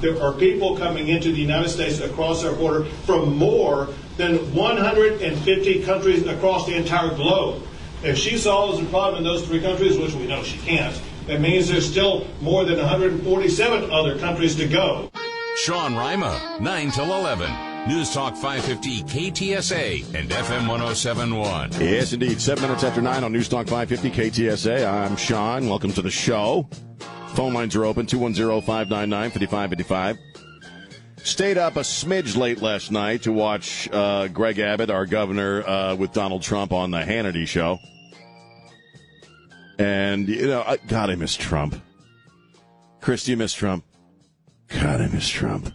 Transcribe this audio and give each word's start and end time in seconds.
There 0.00 0.20
are 0.22 0.32
people 0.32 0.78
coming 0.78 1.08
into 1.08 1.30
the 1.30 1.38
United 1.38 1.68
States 1.68 2.00
across 2.00 2.42
our 2.42 2.54
border 2.54 2.84
from 3.04 3.36
more 3.36 3.88
than 4.16 4.54
150 4.54 5.82
countries 5.82 6.26
across 6.26 6.66
the 6.66 6.74
entire 6.74 7.14
globe. 7.14 7.62
If 8.02 8.16
she 8.16 8.38
solves 8.38 8.80
the 8.80 8.86
problem 8.86 9.18
in 9.18 9.24
those 9.24 9.46
three 9.46 9.60
countries, 9.60 9.98
which 9.98 10.14
we 10.14 10.26
know 10.26 10.42
she 10.42 10.56
can't, 10.58 10.98
that 11.26 11.42
means 11.42 11.68
there's 11.68 11.88
still 11.88 12.26
more 12.40 12.64
than 12.64 12.78
147 12.78 13.90
other 13.90 14.18
countries 14.18 14.56
to 14.56 14.66
go. 14.66 15.10
Sean 15.56 15.94
Rima, 15.94 16.58
9 16.62 16.90
till 16.92 17.04
11. 17.04 17.50
News 17.86 18.12
Talk 18.12 18.34
550 18.34 19.02
KTSA 19.04 20.14
and 20.14 20.30
FM 20.30 20.68
1071. 20.68 21.72
Yes, 21.72 22.12
indeed. 22.12 22.40
Seven 22.40 22.64
minutes 22.64 22.84
after 22.84 23.00
nine 23.00 23.24
on 23.24 23.32
News 23.32 23.48
Talk 23.48 23.66
550 23.66 24.10
KTSA. 24.10 24.86
I'm 24.86 25.16
Sean. 25.16 25.68
Welcome 25.68 25.92
to 25.94 26.02
the 26.02 26.10
show. 26.10 26.68
Phone 27.34 27.54
lines 27.54 27.76
are 27.76 27.84
open 27.84 28.06
210 28.06 28.60
599 28.62 29.30
5555. 29.30 30.18
Stayed 31.22 31.58
up 31.58 31.76
a 31.76 31.80
smidge 31.80 32.36
late 32.36 32.60
last 32.62 32.90
night 32.90 33.22
to 33.22 33.32
watch 33.32 33.88
uh, 33.92 34.28
Greg 34.28 34.58
Abbott, 34.58 34.90
our 34.90 35.06
governor, 35.06 35.66
uh, 35.66 35.94
with 35.94 36.12
Donald 36.12 36.42
Trump 36.42 36.72
on 36.72 36.90
the 36.90 36.98
Hannity 36.98 37.46
show. 37.46 37.78
And, 39.78 40.28
you 40.28 40.46
know, 40.46 40.62
I, 40.66 40.78
God, 40.78 41.10
I 41.10 41.14
miss 41.14 41.36
Trump. 41.36 41.80
Chris, 43.00 43.24
do 43.24 43.30
you 43.30 43.36
miss 43.36 43.52
Trump? 43.52 43.84
God, 44.68 45.00
I 45.00 45.08
miss 45.08 45.28
Trump. 45.28 45.72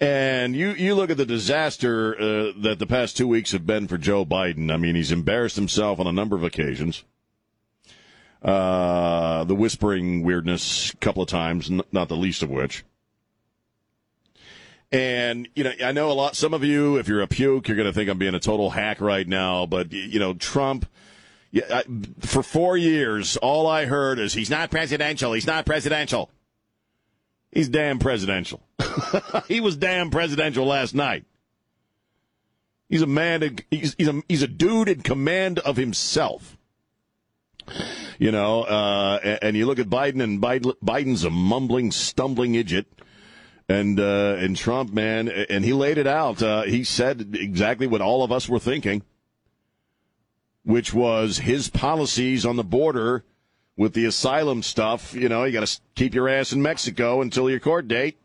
And 0.00 0.54
you, 0.54 0.70
you 0.70 0.94
look 0.94 1.10
at 1.10 1.16
the 1.16 1.26
disaster 1.26 2.14
uh, 2.14 2.52
that 2.62 2.78
the 2.78 2.86
past 2.86 3.16
two 3.16 3.26
weeks 3.26 3.52
have 3.52 3.66
been 3.66 3.88
for 3.88 3.98
Joe 3.98 4.24
Biden. 4.24 4.72
I 4.72 4.76
mean, 4.76 4.94
he's 4.94 5.10
embarrassed 5.10 5.56
himself 5.56 5.98
on 5.98 6.06
a 6.06 6.12
number 6.12 6.36
of 6.36 6.44
occasions. 6.44 7.02
Uh, 8.42 9.42
the 9.44 9.54
whispering 9.54 10.22
weirdness 10.22 10.92
a 10.92 10.96
couple 10.98 11.22
of 11.22 11.28
times, 11.28 11.70
n- 11.70 11.82
not 11.90 12.08
the 12.08 12.16
least 12.16 12.42
of 12.42 12.50
which. 12.50 12.84
And, 14.92 15.48
you 15.54 15.64
know, 15.64 15.72
I 15.84 15.92
know 15.92 16.10
a 16.10 16.14
lot, 16.14 16.36
some 16.36 16.54
of 16.54 16.62
you, 16.64 16.96
if 16.96 17.08
you're 17.08 17.20
a 17.20 17.26
puke, 17.26 17.68
you're 17.68 17.76
going 17.76 17.88
to 17.88 17.92
think 17.92 18.08
I'm 18.08 18.16
being 18.16 18.34
a 18.34 18.40
total 18.40 18.70
hack 18.70 19.00
right 19.00 19.26
now, 19.26 19.66
but, 19.66 19.92
you 19.92 20.18
know, 20.18 20.34
Trump, 20.34 20.86
yeah, 21.50 21.64
I, 21.68 21.84
for 22.20 22.42
four 22.42 22.76
years, 22.76 23.36
all 23.36 23.66
I 23.66 23.86
heard 23.86 24.18
is 24.18 24.34
he's 24.34 24.50
not 24.50 24.70
presidential, 24.70 25.32
he's 25.32 25.46
not 25.46 25.66
presidential. 25.66 26.30
He's 27.50 27.68
damn 27.68 27.98
presidential. 27.98 28.60
he 29.48 29.60
was 29.60 29.76
damn 29.76 30.10
presidential 30.10 30.66
last 30.66 30.94
night. 30.94 31.24
He's 32.88 33.02
a 33.02 33.06
man. 33.06 33.58
He's, 33.70 33.94
he's 33.98 34.08
a 34.08 34.22
he's 34.28 34.42
a 34.42 34.48
dude 34.48 34.88
in 34.88 35.02
command 35.02 35.58
of 35.60 35.76
himself. 35.76 36.56
You 38.18 38.32
know, 38.32 38.62
uh, 38.62 39.20
and, 39.22 39.38
and, 39.42 39.56
you 39.56 39.64
look 39.64 39.78
at 39.78 39.88
Biden, 39.88 40.20
and 40.20 40.42
Biden, 40.42 40.74
Biden's 40.84 41.22
a 41.22 41.30
mumbling, 41.30 41.92
stumbling 41.92 42.56
idiot. 42.56 42.86
And 43.70 44.00
uh, 44.00 44.36
and 44.38 44.56
Trump, 44.56 44.94
man, 44.94 45.28
and 45.28 45.62
he 45.62 45.74
laid 45.74 45.98
it 45.98 46.06
out. 46.06 46.42
Uh, 46.42 46.62
he 46.62 46.84
said 46.84 47.36
exactly 47.38 47.86
what 47.86 48.00
all 48.00 48.24
of 48.24 48.32
us 48.32 48.48
were 48.48 48.58
thinking, 48.58 49.02
which 50.64 50.94
was 50.94 51.36
his 51.36 51.68
policies 51.68 52.46
on 52.46 52.56
the 52.56 52.64
border 52.64 53.24
with 53.76 53.92
the 53.92 54.06
asylum 54.06 54.62
stuff. 54.62 55.12
You 55.12 55.28
know, 55.28 55.44
you 55.44 55.52
got 55.52 55.66
to 55.66 55.80
keep 55.94 56.14
your 56.14 56.30
ass 56.30 56.52
in 56.52 56.62
Mexico 56.62 57.20
until 57.20 57.50
your 57.50 57.60
court 57.60 57.88
date. 57.88 58.18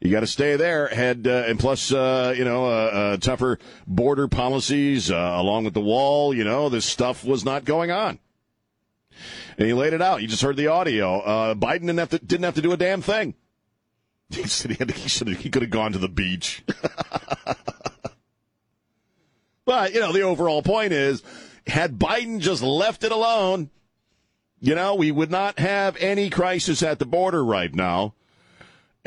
You 0.00 0.10
got 0.10 0.20
to 0.20 0.26
stay 0.26 0.56
there. 0.56 0.88
Had 0.88 1.26
uh, 1.26 1.44
and 1.46 1.58
plus, 1.58 1.92
uh, 1.92 2.34
you 2.36 2.44
know, 2.44 2.66
uh, 2.66 2.68
uh 2.68 3.16
tougher 3.16 3.58
border 3.86 4.28
policies 4.28 5.10
uh, 5.10 5.14
along 5.14 5.64
with 5.64 5.74
the 5.74 5.80
wall. 5.80 6.34
You 6.34 6.44
know, 6.44 6.68
this 6.68 6.84
stuff 6.84 7.24
was 7.24 7.44
not 7.44 7.64
going 7.64 7.90
on. 7.90 8.18
And 9.58 9.66
he 9.66 9.74
laid 9.74 9.92
it 9.92 10.02
out. 10.02 10.22
You 10.22 10.28
just 10.28 10.42
heard 10.42 10.56
the 10.56 10.68
audio. 10.68 11.20
Uh, 11.20 11.54
Biden 11.54 11.80
didn't 11.80 11.98
have 11.98 12.10
to 12.10 12.18
didn't 12.18 12.44
have 12.44 12.54
to 12.54 12.62
do 12.62 12.72
a 12.72 12.76
damn 12.76 13.02
thing. 13.02 13.34
He 14.28 14.42
said 14.48 14.72
he, 14.72 14.76
had 14.76 14.90
he, 14.90 15.34
he 15.34 15.50
could 15.50 15.62
have 15.62 15.70
gone 15.70 15.92
to 15.92 15.98
the 15.98 16.08
beach. 16.08 16.64
but 19.64 19.94
you 19.94 20.00
know, 20.00 20.12
the 20.12 20.22
overall 20.22 20.62
point 20.62 20.92
is, 20.92 21.22
had 21.64 21.96
Biden 21.96 22.40
just 22.40 22.60
left 22.60 23.04
it 23.04 23.12
alone, 23.12 23.70
you 24.58 24.74
know, 24.74 24.96
we 24.96 25.12
would 25.12 25.30
not 25.30 25.60
have 25.60 25.96
any 25.98 26.28
crisis 26.28 26.82
at 26.82 26.98
the 26.98 27.06
border 27.06 27.44
right 27.44 27.72
now. 27.72 28.14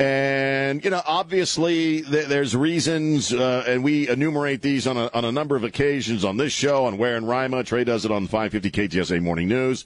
And, 0.00 0.82
you 0.82 0.88
know, 0.88 1.02
obviously 1.04 2.00
th- 2.00 2.26
there's 2.26 2.56
reasons, 2.56 3.34
uh, 3.34 3.64
and 3.66 3.84
we 3.84 4.08
enumerate 4.08 4.62
these 4.62 4.86
on 4.86 4.96
a, 4.96 5.10
on 5.12 5.26
a 5.26 5.30
number 5.30 5.56
of 5.56 5.62
occasions 5.62 6.24
on 6.24 6.38
this 6.38 6.54
show, 6.54 6.86
on 6.86 6.96
Ware 6.96 7.16
and 7.16 7.28
Rima. 7.28 7.64
Trey 7.64 7.84
does 7.84 8.06
it 8.06 8.10
on 8.10 8.26
550 8.26 8.70
KTSA 8.70 9.20
Morning 9.20 9.46
News, 9.46 9.84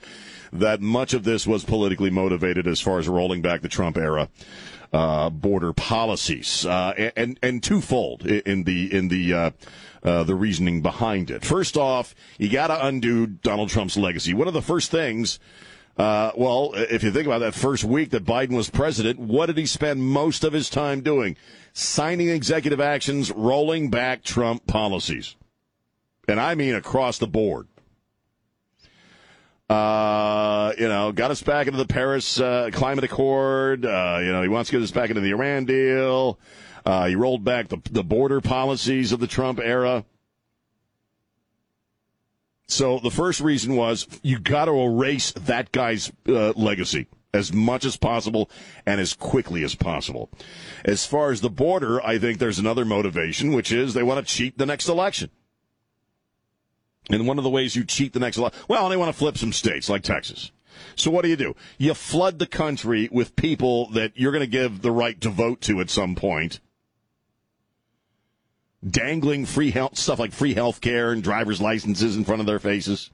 that 0.53 0.81
much 0.81 1.15
of 1.15 1.25
this 1.25 1.49
was 1.49 1.65
politically 1.65 2.11
motivated 2.11 2.69
as 2.69 2.81
far 2.81 3.01
as 3.01 3.09
rolling 3.09 3.43
back 3.43 3.61
the 3.61 3.69
Trump 3.69 3.97
era. 3.97 4.29
Uh, 4.93 5.29
border 5.29 5.73
policies, 5.73 6.65
uh, 6.65 7.11
and 7.17 7.37
and 7.43 7.65
twofold 7.65 8.25
in 8.25 8.63
the 8.63 8.95
in 8.95 9.09
the 9.09 9.35
uh, 9.35 9.51
uh, 10.05 10.23
the 10.23 10.37
reasoning 10.37 10.83
behind 10.83 11.33
it. 11.33 11.45
First 11.45 11.77
off, 11.77 12.15
you 12.39 12.49
got 12.49 12.69
to 12.69 12.87
undo 12.87 13.27
Donald 13.27 13.71
Trump's 13.71 13.97
legacy. 13.97 14.35
One 14.35 14.47
of 14.47 14.55
the 14.55 14.63
first 14.63 14.93
things, 14.93 15.41
uh, 15.97 16.32
well, 16.37 16.72
if 16.75 17.03
you 17.03 17.12
think 17.12 17.27
about 17.27 17.38
that 17.38 17.55
first 17.55 17.84
week 17.84 18.10
that 18.10 18.25
Biden 18.25 18.56
was 18.56 18.69
president, 18.69 19.19
what 19.19 19.47
did 19.47 19.56
he 19.56 19.66
spend 19.66 20.03
most 20.03 20.43
of 20.43 20.53
his 20.53 20.69
time 20.69 21.03
doing? 21.03 21.37
Signing 21.72 22.28
executive 22.28 22.81
actions, 22.81 23.31
rolling 23.31 23.91
back 23.91 24.25
Trump 24.25 24.66
policies. 24.66 25.37
And 26.27 26.41
I 26.41 26.55
mean 26.55 26.75
across 26.75 27.19
the 27.19 27.27
board. 27.27 27.69
Uh, 29.69 30.72
you 30.78 30.88
know, 30.88 31.12
got 31.12 31.31
us 31.31 31.43
back 31.43 31.66
into 31.66 31.78
the 31.78 31.87
Paris 31.87 32.38
uh, 32.38 32.71
Climate 32.72 33.05
Accord. 33.05 33.87
Uh, 33.87 34.19
you 34.21 34.31
know, 34.31 34.43
he 34.43 34.49
wants 34.49 34.71
to 34.71 34.76
get 34.76 34.82
us 34.82 34.91
back 34.91 35.11
into 35.11 35.21
the 35.21 35.31
Iran 35.31 35.65
deal. 35.65 36.38
Uh, 36.84 37.06
he 37.06 37.15
rolled 37.15 37.44
back 37.44 37.69
the, 37.69 37.78
the 37.91 38.05
border 38.05 38.41
policies 38.41 39.12
of 39.12 39.21
the 39.21 39.26
Trump 39.26 39.59
era. 39.59 40.05
So 42.67 42.99
the 42.99 43.11
first 43.11 43.41
reason 43.41 43.77
was 43.77 44.07
you 44.23 44.39
got 44.39 44.67
to 44.67 44.73
erase 44.73 45.33
that 45.33 45.73
guy's 45.73 46.11
uh, 46.29 46.53
legacy 46.53 47.07
as 47.35 47.53
much 47.53 47.85
as 47.85 47.97
possible 47.97 48.49
and 48.87 49.01
as 49.01 49.13
quickly 49.13 49.65
as 49.65 49.75
possible. 49.75 50.31
As 50.85 51.05
far 51.05 51.33
as 51.33 51.41
the 51.41 51.51
border, 51.51 52.01
I 52.03 52.19
think 52.19 52.39
there's 52.39 52.61
another 52.61 52.85
motivation, 52.85 53.53
which 53.53 53.73
is 53.73 53.93
they 53.93 54.03
want 54.03 54.25
to 54.25 54.33
cheat 54.33 54.57
the 54.57 54.67
next 54.67 54.89
election. 54.89 55.31
And 57.11 57.27
one 57.27 57.37
of 57.37 57.45
the 57.45 57.51
ways 57.51 57.77
you 57.77 57.85
cheat 57.85 58.13
the 58.13 58.21
next 58.21 58.39
election, 58.39 58.65
well, 58.69 58.89
they 58.89 58.97
want 58.97 59.13
to 59.13 59.19
flip 59.19 59.37
some 59.37 59.53
states 59.53 59.91
like 59.91 60.03
Texas. 60.03 60.53
So 60.97 61.11
what 61.11 61.23
do 61.23 61.29
you 61.29 61.37
do? 61.37 61.55
You 61.77 61.93
flood 61.95 62.39
the 62.39 62.47
country 62.47 63.09
with 63.13 63.37
people 63.37 63.91
that 63.91 64.13
you're 64.15 64.33
going 64.33 64.41
to 64.41 64.47
give 64.47 64.83
the 64.83 64.93
right 64.93 65.21
to 65.21 65.29
vote 65.29 65.61
to 65.63 65.81
at 65.81 65.91
some 65.91 66.15
point 66.15 66.61
dangling 68.89 69.47
free 69.47 69.71
health 69.71 69.99
stuff 69.99 70.19
like 70.19 70.33
free 70.33 70.55
health 70.55 70.81
care 70.81 71.12
and 71.12 71.22
driver's 71.22 71.61
licenses 71.61 72.17
in 72.17 72.25
front 72.25 72.41
of 72.41 72.47
their 72.47 72.59
faces. 72.59 73.11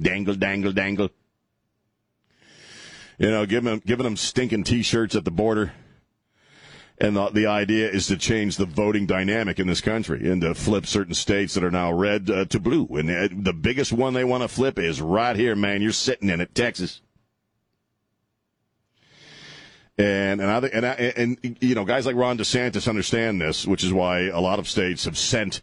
Dangle, 0.00 0.34
dangle, 0.34 0.72
dangle. 0.72 1.10
You 3.18 3.30
know, 3.30 3.46
giving 3.46 3.70
them, 3.70 3.82
giving 3.84 4.04
them 4.04 4.16
stinking 4.16 4.64
t-shirts 4.64 5.14
at 5.14 5.24
the 5.24 5.30
border. 5.30 5.72
And 6.98 7.16
the, 7.16 7.28
the 7.30 7.46
idea 7.46 7.90
is 7.90 8.06
to 8.06 8.16
change 8.16 8.56
the 8.56 8.66
voting 8.66 9.06
dynamic 9.06 9.58
in 9.58 9.66
this 9.66 9.80
country 9.80 10.30
and 10.30 10.40
to 10.42 10.54
flip 10.54 10.86
certain 10.86 11.14
states 11.14 11.54
that 11.54 11.64
are 11.64 11.70
now 11.70 11.92
red 11.92 12.30
uh, 12.30 12.44
to 12.46 12.60
blue. 12.60 12.86
And 12.90 13.10
uh, 13.10 13.28
the 13.32 13.52
biggest 13.52 13.92
one 13.92 14.14
they 14.14 14.24
want 14.24 14.42
to 14.42 14.48
flip 14.48 14.78
is 14.78 15.00
right 15.00 15.34
here, 15.34 15.56
man. 15.56 15.82
You're 15.82 15.92
sitting 15.92 16.28
in 16.28 16.40
it, 16.40 16.54
Texas. 16.54 17.00
And 19.96 20.40
and 20.40 20.50
I 20.50 20.56
and, 20.68 20.86
I, 20.86 20.92
and 21.16 21.58
you 21.60 21.74
know 21.76 21.84
guys 21.84 22.04
like 22.04 22.16
Ron 22.16 22.36
DeSantis 22.36 22.88
understand 22.88 23.40
this, 23.40 23.66
which 23.66 23.84
is 23.84 23.92
why 23.92 24.22
a 24.22 24.40
lot 24.40 24.58
of 24.58 24.68
states 24.68 25.04
have 25.04 25.16
sent 25.16 25.62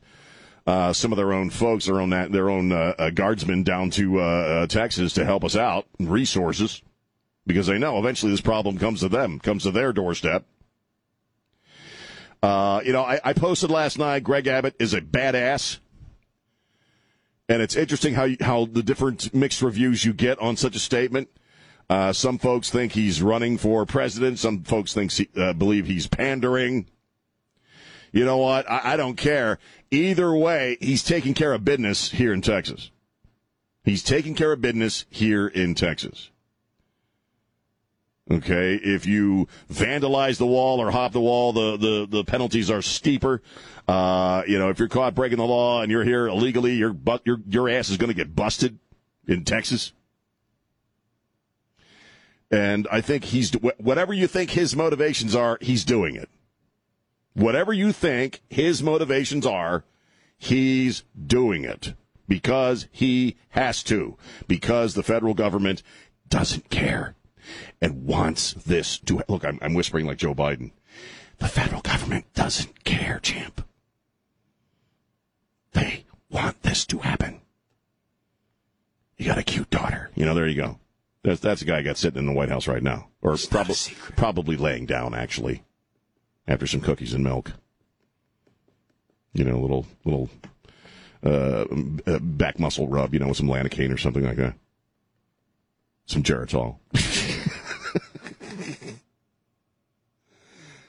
uh, 0.66 0.94
some 0.94 1.12
of 1.12 1.18
their 1.18 1.34
own 1.34 1.50
folks, 1.50 1.86
their 1.86 2.00
own 2.00 2.10
their 2.10 2.50
own 2.50 2.72
uh, 2.72 2.94
uh, 2.98 3.10
guardsmen 3.10 3.64
down 3.64 3.90
to 3.92 4.20
uh, 4.20 4.24
uh, 4.24 4.68
Texas 4.68 5.14
to 5.14 5.26
help 5.26 5.44
us 5.44 5.56
out, 5.56 5.86
resources, 6.00 6.82
because 7.46 7.68
they 7.68 7.78
know 7.78 8.00
eventually 8.00 8.32
this 8.32 8.42
problem 8.42 8.78
comes 8.78 9.00
to 9.02 9.10
them, 9.10 9.40
comes 9.40 9.64
to 9.64 9.72
their 9.72 9.92
doorstep. 9.92 10.46
Uh, 12.44 12.82
you 12.86 12.92
know, 12.92 13.04
I, 13.04 13.20
I, 13.24 13.34
posted 13.34 13.70
last 13.70 14.00
night. 14.00 14.24
Greg 14.24 14.48
Abbott 14.48 14.76
is 14.80 14.96
a 14.96 15.02
badass, 15.02 15.78
and 17.48 17.62
it's 17.62 17.76
interesting 17.76 18.16
how 18.16 18.30
how 18.40 18.66
the 18.66 18.82
different 18.82 19.34
mixed 19.34 19.62
reviews 19.62 20.06
you 20.06 20.14
get 20.14 20.40
on 20.40 20.58
such 20.58 20.76
a 20.76 20.80
statement. 20.80 21.30
Uh, 21.92 22.14
some 22.14 22.38
folks 22.38 22.70
think 22.70 22.94
he's 22.94 23.22
running 23.22 23.58
for 23.58 23.86
president. 23.86 24.40
Some 24.40 24.64
folks 24.64 24.94
think 24.94 25.12
uh, 25.36 25.52
believe 25.52 25.88
he's 25.88 26.08
pandering. 26.08 26.86
You 28.14 28.24
know 28.24 28.38
what? 28.38 28.70
I, 28.72 28.94
I 28.94 28.96
don't 28.96 29.18
care. 29.18 29.60
Either 29.92 30.34
way, 30.34 30.78
he's 30.80 31.04
taking 31.04 31.34
care 31.34 31.52
of 31.52 31.66
business 31.66 32.12
here 32.12 32.32
in 32.32 32.42
Texas. 32.42 32.92
He's 33.84 34.04
taking 34.04 34.36
care 34.36 34.54
of 34.54 34.62
business 34.62 35.04
here 35.10 35.48
in 35.48 35.76
Texas. 35.76 36.32
Okay, 38.32 38.76
if 38.76 39.06
you 39.06 39.50
vandalize 39.70 40.38
the 40.38 40.48
wall 40.48 40.80
or 40.80 40.92
hop 40.92 41.12
the 41.12 41.20
wall, 41.20 41.52
the, 41.52 41.76
the, 41.76 42.08
the 42.10 42.24
penalties 42.24 42.72
are 42.72 42.82
steeper. 42.82 43.42
Uh, 43.86 44.44
you 44.48 44.58
know, 44.58 44.70
if 44.70 44.80
you're 44.80 44.88
caught 44.88 45.14
breaking 45.14 45.40
the 45.40 45.46
law 45.46 45.82
and 45.82 45.92
you're 45.92 46.06
here 46.06 46.28
illegally, 46.28 46.76
your 46.76 46.96
your 47.26 47.42
your 47.50 47.68
ass 47.68 47.90
is 47.90 47.98
going 47.98 48.08
to 48.08 48.14
get 48.14 48.34
busted 48.34 48.80
in 49.28 49.44
Texas. 49.44 49.92
And 52.52 52.88
I 52.92 53.00
think 53.00 53.26
he's 53.26 53.52
whatever 53.54 54.14
you 54.14 54.28
think 54.28 54.52
his 54.52 54.76
motivations 54.76 55.34
are, 55.36 55.58
he's 55.62 55.86
doing 55.86 56.16
it. 56.16 56.30
Whatever 57.34 57.72
you 57.72 57.94
think 57.94 58.42
his 58.50 58.84
motivations 58.84 59.46
are, 59.46 59.86
he's 60.38 61.04
doing 61.26 61.64
it 61.64 61.94
because 62.28 62.88
he 62.92 63.38
has 63.50 63.84
to, 63.84 64.18
because 64.50 64.94
the 64.94 65.04
federal 65.04 65.34
government 65.34 65.82
doesn't 66.28 66.70
care 66.70 67.16
and 67.82 68.06
wants 68.06 68.54
this 68.54 69.00
to 69.00 69.22
look. 69.30 69.46
I'm, 69.46 69.58
I'm 69.62 69.74
whispering 69.74 70.06
like 70.06 70.18
Joe 70.18 70.36
Biden. 70.36 70.72
The 71.40 71.48
federal 71.48 71.82
government 71.82 72.26
doesn't 72.34 72.84
care, 72.84 73.20
champ. 73.20 73.66
They 75.72 76.06
want 76.30 76.62
this 76.64 76.86
to 76.88 77.00
happen. 77.00 77.42
You 79.18 79.26
got 79.28 79.38
a 79.38 79.44
cute 79.44 79.70
daughter. 79.70 80.12
You 80.16 80.26
know, 80.26 80.34
there 80.34 80.48
you 80.48 80.56
go. 80.56 80.80
That's 81.24 81.40
that's 81.40 81.62
a 81.62 81.66
guy 81.66 81.82
got 81.82 81.98
sitting 81.98 82.20
in 82.20 82.26
the 82.26 82.34
White 82.34 82.50
House 82.50 82.68
right 82.68 82.82
now, 82.82 83.10
or 83.22 83.38
probably 83.50 83.76
probably 84.16 84.58
laying 84.58 84.86
down 84.86 85.14
actually, 85.14 85.64
after 86.48 86.66
some 86.66 86.82
cookies 86.82 87.14
and 87.14 87.24
milk. 87.24 87.54
You 89.34 89.44
know, 89.44 89.56
a 89.56 89.62
little 89.62 89.86
little 90.04 90.30
uh, 91.24 91.66
uh, 92.08 92.20
back 92.20 92.60
muscle 92.60 92.88
rub, 92.88 93.14
you 93.14 93.20
know, 93.20 93.28
with 93.28 93.38
some 93.38 93.48
Lanacane 93.48 93.94
or 93.94 93.98
something 93.98 94.24
like 94.24 94.38
that. 94.38 94.56
Some 96.08 96.24
Geritol. 96.24 96.78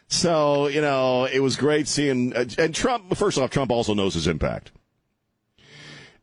so, 0.08 0.68
you 0.68 0.80
know, 0.80 1.26
it 1.26 1.40
was 1.40 1.56
great 1.56 1.86
seeing, 1.86 2.34
uh, 2.34 2.46
and 2.58 2.74
Trump, 2.74 3.14
first 3.16 3.38
off, 3.38 3.50
Trump 3.50 3.70
also 3.70 3.94
knows 3.94 4.14
his 4.14 4.26
impact. 4.26 4.72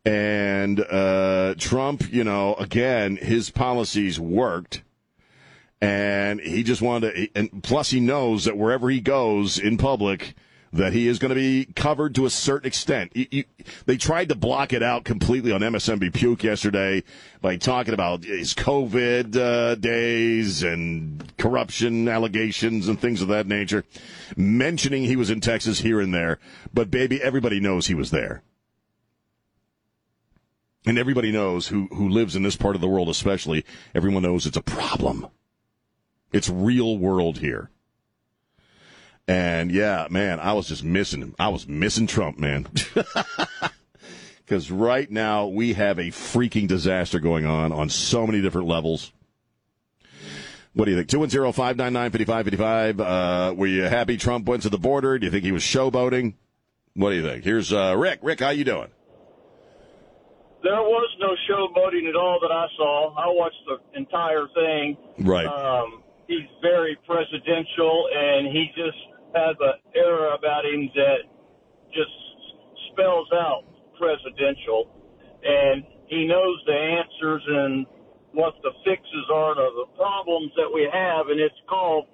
And 0.04 0.80
uh, 0.80 1.54
Trump, 1.58 2.10
you 2.12 2.24
know, 2.24 2.54
again, 2.54 3.16
his 3.16 3.50
policies 3.50 4.18
worked. 4.18 4.82
And 5.82 6.40
he 6.40 6.62
just 6.62 6.82
wanted 6.82 7.12
to, 7.14 7.28
and 7.34 7.62
plus 7.62 7.90
he 7.90 8.00
knows 8.00 8.44
that 8.44 8.56
wherever 8.56 8.90
he 8.90 9.00
goes 9.00 9.58
in 9.58 9.78
public, 9.78 10.34
that 10.72 10.92
he 10.92 11.08
is 11.08 11.18
going 11.18 11.30
to 11.30 11.34
be 11.34 11.64
covered 11.74 12.14
to 12.14 12.26
a 12.26 12.30
certain 12.30 12.66
extent. 12.66 13.12
You, 13.14 13.26
you, 13.30 13.44
they 13.86 13.96
tried 13.96 14.28
to 14.28 14.34
block 14.34 14.72
it 14.72 14.82
out 14.82 15.04
completely 15.04 15.52
on 15.52 15.60
MSNBC 15.60 16.12
Puke 16.12 16.44
yesterday 16.44 17.02
by 17.40 17.56
talking 17.56 17.94
about 17.94 18.24
his 18.24 18.54
COVID 18.54 19.36
uh, 19.36 19.74
days 19.74 20.62
and 20.62 21.32
corruption 21.38 22.08
allegations 22.08 22.86
and 22.86 23.00
things 23.00 23.20
of 23.20 23.28
that 23.28 23.46
nature, 23.46 23.84
mentioning 24.36 25.04
he 25.04 25.16
was 25.16 25.30
in 25.30 25.40
Texas 25.40 25.80
here 25.80 26.00
and 26.00 26.14
there. 26.14 26.38
But 26.72 26.90
baby, 26.90 27.20
everybody 27.22 27.58
knows 27.58 27.86
he 27.86 27.94
was 27.94 28.10
there. 28.10 28.42
And 30.86 30.98
everybody 30.98 31.30
knows 31.30 31.68
who, 31.68 31.88
who 31.88 32.08
lives 32.08 32.36
in 32.36 32.42
this 32.42 32.56
part 32.56 32.74
of 32.74 32.80
the 32.80 32.88
world, 32.88 33.08
especially, 33.08 33.64
everyone 33.94 34.22
knows 34.22 34.46
it's 34.46 34.56
a 34.56 34.62
problem. 34.62 35.26
It's 36.32 36.48
real 36.48 36.96
world 36.96 37.38
here. 37.38 37.70
And 39.28 39.70
yeah, 39.70 40.06
man, 40.10 40.40
I 40.40 40.54
was 40.54 40.68
just 40.68 40.82
missing 40.82 41.20
him. 41.20 41.34
I 41.38 41.48
was 41.48 41.68
missing 41.68 42.06
Trump, 42.06 42.38
man. 42.38 42.66
Because 44.50 44.68
right 44.68 45.08
now 45.08 45.46
we 45.46 45.74
have 45.74 46.00
a 46.00 46.06
freaking 46.06 46.66
disaster 46.66 47.20
going 47.20 47.46
on 47.46 47.70
on 47.70 47.88
so 47.88 48.26
many 48.26 48.42
different 48.42 48.66
levels. 48.66 49.12
What 50.72 50.86
do 50.86 50.90
you 50.90 50.96
think? 50.96 51.08
210 51.08 51.52
599 51.52 52.10
5555. 52.10 53.00
Uh, 53.00 53.54
were 53.54 53.68
you 53.68 53.82
happy 53.82 54.16
Trump 54.16 54.48
went 54.48 54.64
to 54.64 54.68
the 54.68 54.76
border? 54.76 55.20
Do 55.20 55.26
you 55.26 55.30
think 55.30 55.44
he 55.44 55.52
was 55.52 55.62
showboating? 55.62 56.34
What 56.94 57.10
do 57.10 57.16
you 57.16 57.22
think? 57.22 57.44
Here's 57.44 57.72
uh, 57.72 57.94
Rick. 57.96 58.18
Rick, 58.22 58.40
how 58.40 58.50
you 58.50 58.64
doing? 58.64 58.88
There 60.62 60.82
was 60.82 61.08
no 61.18 61.32
showboating 61.48 62.08
at 62.08 62.16
all 62.16 62.38
that 62.42 62.52
I 62.52 62.66
saw. 62.76 63.14
I 63.16 63.28
watched 63.32 63.64
the 63.66 63.80
entire 63.98 64.46
thing. 64.54 64.96
Right. 65.24 65.46
Um, 65.46 66.02
he's 66.28 66.46
very 66.60 66.98
presidential, 67.06 68.08
and 68.12 68.46
he 68.48 68.68
just 68.76 68.98
has 69.34 69.56
an 69.60 69.80
air 69.96 70.34
about 70.34 70.66
him 70.66 70.90
that 70.94 71.24
just 71.94 72.12
spells 72.92 73.28
out 73.32 73.64
presidential, 73.96 74.90
and 75.42 75.84
he 76.08 76.26
knows 76.26 76.56
the 76.66 76.76
answers 76.76 77.42
and 77.46 77.86
what 78.32 78.54
the 78.62 78.70
fixes 78.84 79.26
are 79.32 79.54
to 79.54 79.66
the 79.80 79.86
problems 79.96 80.52
that 80.56 80.68
we 80.68 80.86
have, 80.92 81.28
and 81.28 81.40
it's 81.40 81.58
called 81.68 82.06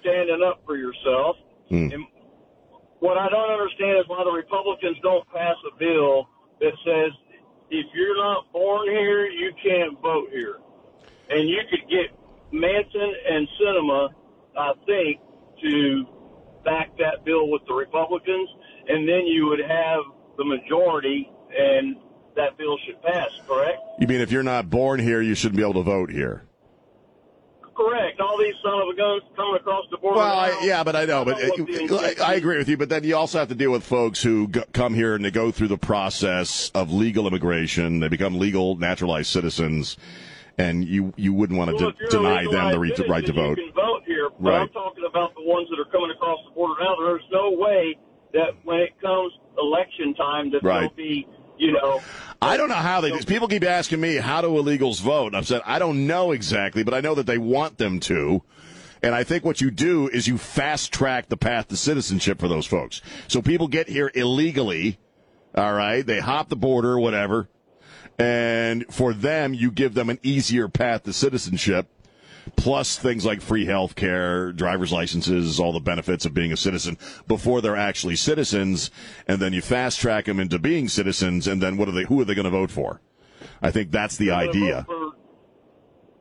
standing 0.00 0.42
up 0.44 0.60
for 0.66 0.76
yourself. 0.76 1.36
Mm. 1.70 1.94
And 1.94 2.04
what 3.00 3.16
I 3.16 3.28
don't 3.28 3.50
understand 3.50 3.98
is 3.98 4.04
why 4.06 4.22
the 4.24 4.32
Republicans 4.32 4.96
don't 5.02 5.26
pass 5.32 5.56
a 5.66 5.76
bill 5.78 6.28
that 6.60 6.72
says 6.84 7.12
if 7.74 7.86
you're 7.94 8.16
not 8.16 8.50
born 8.52 8.88
here, 8.88 9.26
you 9.26 9.52
can't 9.62 10.00
vote 10.00 10.28
here. 10.30 10.58
And 11.30 11.48
you 11.48 11.60
could 11.70 11.88
get 11.88 12.14
Manchin 12.52 13.12
and 13.30 13.48
Sinema, 13.60 14.10
I 14.56 14.72
think, 14.86 15.20
to 15.62 16.04
back 16.64 16.96
that 16.98 17.24
bill 17.24 17.50
with 17.50 17.62
the 17.66 17.74
Republicans, 17.74 18.48
and 18.88 19.08
then 19.08 19.26
you 19.26 19.46
would 19.46 19.60
have 19.60 20.00
the 20.36 20.44
majority, 20.44 21.30
and 21.56 21.96
that 22.36 22.56
bill 22.58 22.76
should 22.86 23.00
pass. 23.02 23.30
Correct? 23.46 23.78
You 23.98 24.06
mean 24.06 24.20
if 24.20 24.30
you're 24.30 24.42
not 24.42 24.70
born 24.70 25.00
here, 25.00 25.20
you 25.20 25.34
shouldn't 25.34 25.56
be 25.56 25.62
able 25.62 25.74
to 25.74 25.82
vote 25.82 26.10
here? 26.10 26.44
Correct. 27.76 28.20
All 28.20 28.38
these 28.38 28.54
son 28.62 28.80
of 28.82 28.88
a 28.88 28.94
guns 28.96 29.22
coming 29.36 29.56
across 29.56 29.84
the 29.90 29.96
border. 29.98 30.18
Well, 30.18 30.38
I, 30.38 30.60
yeah, 30.64 30.84
but 30.84 30.94
I 30.94 31.04
know, 31.06 31.24
but 31.24 31.42
uh, 31.42 31.96
I, 31.96 32.14
I 32.32 32.34
agree 32.34 32.56
with 32.58 32.68
you. 32.68 32.76
But 32.76 32.88
then 32.88 33.02
you 33.04 33.16
also 33.16 33.38
have 33.38 33.48
to 33.48 33.54
deal 33.54 33.72
with 33.72 33.84
folks 33.84 34.22
who 34.22 34.48
go, 34.48 34.62
come 34.72 34.94
here 34.94 35.14
and 35.14 35.24
they 35.24 35.30
go 35.30 35.50
through 35.50 35.68
the 35.68 35.78
process 35.78 36.70
of 36.74 36.92
legal 36.92 37.26
immigration. 37.26 38.00
They 38.00 38.08
become 38.08 38.38
legal, 38.38 38.76
naturalized 38.76 39.30
citizens, 39.30 39.96
and 40.56 40.84
you 40.84 41.12
you 41.16 41.32
wouldn't 41.34 41.58
want 41.58 41.76
to 41.76 41.84
well, 41.84 41.92
de- 41.92 42.08
deny 42.10 42.44
them 42.44 42.70
the 42.70 42.78
re- 42.78 42.94
right 43.08 43.26
to 43.26 43.32
vote. 43.32 43.58
You 43.58 43.64
can 43.66 43.74
vote 43.74 44.02
here, 44.06 44.28
but 44.38 44.50
Right. 44.50 44.60
I'm 44.62 44.68
talking 44.68 45.04
about 45.08 45.34
the 45.34 45.42
ones 45.42 45.68
that 45.70 45.80
are 45.80 45.90
coming 45.90 46.10
across 46.14 46.38
the 46.48 46.54
border 46.54 46.74
now. 46.80 46.94
There's 47.04 47.22
no 47.32 47.50
way 47.50 47.96
that 48.34 48.50
when 48.64 48.78
it 48.80 49.00
comes 49.00 49.32
election 49.58 50.14
time 50.14 50.50
that 50.52 50.62
Right. 50.62 50.80
there'll 50.80 50.94
be, 50.96 51.26
you 51.58 51.72
know. 51.72 52.00
I 52.42 52.56
don't 52.56 52.68
know 52.68 52.74
how 52.74 53.00
they. 53.00 53.10
Do. 53.10 53.18
People 53.24 53.48
keep 53.48 53.64
asking 53.64 54.00
me 54.00 54.16
how 54.16 54.40
do 54.40 54.48
illegals 54.48 55.00
vote. 55.00 55.28
And 55.28 55.36
I've 55.36 55.46
said 55.46 55.62
I 55.64 55.78
don't 55.78 56.06
know 56.06 56.32
exactly, 56.32 56.82
but 56.82 56.94
I 56.94 57.00
know 57.00 57.14
that 57.14 57.26
they 57.26 57.38
want 57.38 57.78
them 57.78 58.00
to. 58.00 58.42
And 59.02 59.14
I 59.14 59.22
think 59.22 59.44
what 59.44 59.60
you 59.60 59.70
do 59.70 60.08
is 60.08 60.26
you 60.26 60.38
fast 60.38 60.92
track 60.92 61.28
the 61.28 61.36
path 61.36 61.68
to 61.68 61.76
citizenship 61.76 62.40
for 62.40 62.48
those 62.48 62.66
folks. 62.66 63.02
So 63.28 63.42
people 63.42 63.68
get 63.68 63.88
here 63.88 64.10
illegally. 64.14 64.98
All 65.54 65.72
right, 65.72 66.04
they 66.04 66.18
hop 66.18 66.48
the 66.48 66.56
border, 66.56 66.98
whatever, 66.98 67.48
and 68.18 68.84
for 68.92 69.12
them, 69.12 69.54
you 69.54 69.70
give 69.70 69.94
them 69.94 70.10
an 70.10 70.18
easier 70.22 70.68
path 70.68 71.04
to 71.04 71.12
citizenship. 71.12 71.86
Plus 72.56 72.98
things 72.98 73.24
like 73.24 73.40
free 73.40 73.66
health 73.66 73.94
care, 73.94 74.52
driver's 74.52 74.92
licenses, 74.92 75.58
all 75.58 75.72
the 75.72 75.80
benefits 75.80 76.24
of 76.24 76.34
being 76.34 76.52
a 76.52 76.56
citizen 76.56 76.98
before 77.26 77.60
they're 77.60 77.76
actually 77.76 78.16
citizens, 78.16 78.90
and 79.26 79.40
then 79.40 79.52
you 79.52 79.62
fast 79.62 80.00
track 80.00 80.26
them 80.26 80.40
into 80.40 80.58
being 80.58 80.88
citizens, 80.88 81.46
and 81.46 81.62
then 81.62 81.76
what 81.76 81.88
are 81.88 81.92
they? 81.92 82.04
Who 82.04 82.20
are 82.20 82.24
they 82.24 82.34
going 82.34 82.44
to 82.44 82.50
vote 82.50 82.70
for? 82.70 83.00
I 83.62 83.70
think 83.70 83.90
that's 83.90 84.16
the 84.16 84.30
idea. 84.30 84.86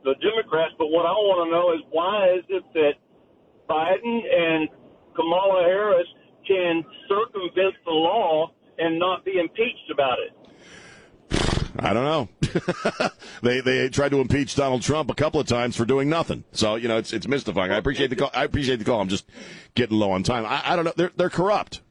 the 0.03 0.15
Democrats, 0.15 0.73
but 0.77 0.87
what 0.87 1.05
I 1.05 1.11
want 1.11 1.47
to 1.47 1.51
know 1.51 1.73
is 1.73 1.81
why 1.91 2.33
is 2.37 2.43
it 2.49 2.63
that 2.73 2.93
Biden 3.69 4.19
and 4.27 4.69
Kamala 5.15 5.63
Harris 5.63 6.07
can 6.47 6.83
circumvent 7.07 7.75
the 7.85 7.91
law 7.91 8.51
and 8.77 8.99
not 8.99 9.23
be 9.23 9.39
impeached 9.39 9.89
about 9.91 10.17
it? 10.19 10.42
I 11.79 11.93
don't 11.93 12.03
know. 12.03 13.09
they 13.41 13.61
they 13.61 13.89
tried 13.89 14.09
to 14.09 14.21
impeach 14.21 14.55
Donald 14.55 14.81
Trump 14.83 15.09
a 15.09 15.15
couple 15.15 15.39
of 15.39 15.47
times 15.47 15.75
for 15.75 15.85
doing 15.85 16.09
nothing. 16.09 16.43
So 16.51 16.75
you 16.75 16.87
know 16.87 16.97
it's 16.97 17.13
it's 17.13 17.27
mystifying. 17.27 17.71
I 17.71 17.77
appreciate 17.77 18.09
the 18.09 18.15
call. 18.15 18.31
I 18.33 18.43
appreciate 18.43 18.77
the 18.77 18.85
call. 18.85 19.01
I'm 19.01 19.09
just 19.09 19.25
getting 19.75 19.97
low 19.97 20.11
on 20.11 20.23
time. 20.23 20.45
I, 20.45 20.61
I 20.63 20.75
don't 20.75 20.85
know. 20.85 20.93
They're 20.95 21.11
they're 21.15 21.29
corrupt. 21.29 21.81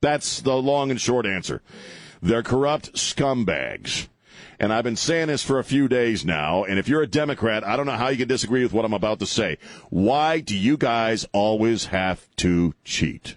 That's 0.00 0.40
the 0.40 0.56
long 0.56 0.90
and 0.90 1.00
short 1.00 1.26
answer. 1.26 1.62
They're 2.20 2.42
corrupt 2.42 2.94
scumbags. 2.94 4.08
And 4.58 4.72
I've 4.72 4.84
been 4.84 4.96
saying 4.96 5.28
this 5.28 5.42
for 5.42 5.58
a 5.58 5.64
few 5.64 5.88
days 5.88 6.24
now. 6.24 6.62
And 6.62 6.78
if 6.78 6.88
you're 6.88 7.02
a 7.02 7.06
Democrat, 7.06 7.66
I 7.66 7.76
don't 7.76 7.86
know 7.86 7.92
how 7.92 8.08
you 8.08 8.18
can 8.18 8.28
disagree 8.28 8.62
with 8.62 8.72
what 8.72 8.84
I'm 8.84 8.92
about 8.92 9.18
to 9.20 9.26
say. 9.26 9.58
Why 9.90 10.38
do 10.38 10.56
you 10.56 10.76
guys 10.76 11.26
always 11.32 11.86
have 11.86 12.28
to 12.36 12.74
cheat? 12.84 13.36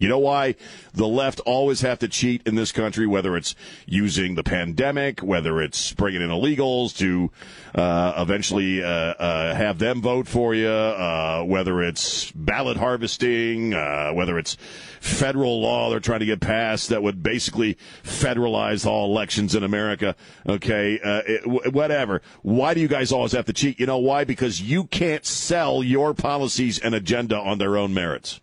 You 0.00 0.08
know 0.08 0.18
why 0.18 0.54
the 0.94 1.06
left 1.06 1.40
always 1.40 1.82
have 1.82 1.98
to 1.98 2.08
cheat 2.08 2.42
in 2.46 2.54
this 2.54 2.72
country, 2.72 3.06
whether 3.06 3.36
it's 3.36 3.54
using 3.84 4.34
the 4.34 4.42
pandemic, 4.42 5.20
whether 5.20 5.60
it's 5.60 5.92
bringing 5.92 6.22
in 6.22 6.30
illegals 6.30 6.96
to 6.96 7.30
uh, 7.74 8.14
eventually 8.16 8.82
uh, 8.82 8.88
uh, 8.88 9.54
have 9.54 9.78
them 9.78 10.00
vote 10.00 10.26
for 10.26 10.54
you, 10.54 10.68
uh, 10.68 11.42
whether 11.44 11.82
it's 11.82 12.32
ballot 12.32 12.78
harvesting, 12.78 13.74
uh, 13.74 14.10
whether 14.12 14.38
it's 14.38 14.56
federal 15.00 15.60
law 15.60 15.90
they're 15.90 16.00
trying 16.00 16.20
to 16.20 16.26
get 16.26 16.40
passed 16.40 16.88
that 16.88 17.02
would 17.02 17.22
basically 17.22 17.76
federalize 18.02 18.86
all 18.86 19.10
elections 19.10 19.54
in 19.54 19.62
America. 19.62 20.16
Okay, 20.48 20.98
uh, 21.04 21.22
it, 21.26 21.42
w- 21.42 21.70
whatever. 21.72 22.22
Why 22.40 22.72
do 22.72 22.80
you 22.80 22.88
guys 22.88 23.12
always 23.12 23.32
have 23.32 23.44
to 23.46 23.52
cheat? 23.52 23.78
You 23.78 23.84
know 23.84 23.98
why? 23.98 24.24
Because 24.24 24.62
you 24.62 24.84
can't 24.84 25.26
sell 25.26 25.82
your 25.82 26.14
policies 26.14 26.78
and 26.78 26.94
agenda 26.94 27.36
on 27.36 27.58
their 27.58 27.76
own 27.76 27.92
merits. 27.92 28.40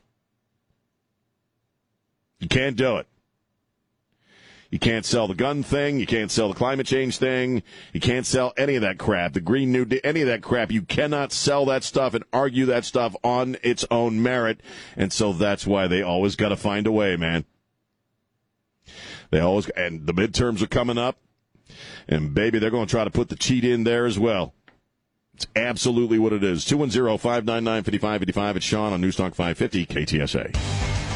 You 2.40 2.48
can't 2.48 2.76
do 2.76 2.98
it. 2.98 3.08
You 4.70 4.80
can't 4.80 5.06
sell 5.06 5.28
the 5.28 5.36
gun 5.36 5.64
thing. 5.64 5.98
You 6.00 6.06
can't 6.06 6.30
sell 6.30 6.50
the 6.50 6.56
climate 6.56 6.86
change 6.86 7.18
thing. 7.18 7.64
You 7.94 8.02
can't 8.02 8.26
sell 8.26 8.54
any 8.58 8.76
of 8.76 8.82
that 8.82 8.98
crap. 8.98 9.34
The 9.34 9.42
Green 9.42 9.72
New 9.72 9.86
Deal, 9.86 10.02
any 10.04 10.22
of 10.22 10.28
that 10.28 10.42
crap. 10.42 10.72
You 10.72 10.82
cannot 10.82 11.32
sell 11.32 11.66
that 11.66 11.84
stuff 11.84 12.14
and 12.14 12.24
argue 12.34 12.66
that 12.66 12.84
stuff 12.84 13.16
on 13.24 13.56
its 13.64 13.86
own 13.90 14.22
merit. 14.22 14.60
And 14.98 15.14
so 15.14 15.32
that's 15.32 15.66
why 15.66 15.88
they 15.88 16.02
always 16.02 16.36
got 16.36 16.50
to 16.50 16.58
find 16.58 16.86
a 16.86 16.92
way, 16.92 17.16
man. 17.16 17.46
They 19.32 19.40
always, 19.40 19.70
and 19.70 20.06
the 20.06 20.14
midterms 20.14 20.62
are 20.62 20.68
coming 20.68 20.98
up. 20.98 21.18
And 22.08 22.34
baby, 22.34 22.60
they're 22.60 22.70
going 22.70 22.88
to 22.88 22.92
try 22.92 23.04
to 23.04 23.12
put 23.12 23.30
the 23.30 23.36
cheat 23.36 23.64
in 23.64 23.84
there 23.84 24.06
as 24.06 24.20
well. 24.20 24.54
It's 25.34 25.48
absolutely 25.56 26.20
what 26.20 26.34
it 26.34 26.44
is. 26.44 26.66
210 26.66 27.18
599 27.18 27.84
5585. 27.84 28.58
It's 28.58 28.66
Sean 28.66 28.94
on 28.94 29.02
Newstalk 29.02 29.36
550 29.36 29.86
KTSA. 29.86 31.07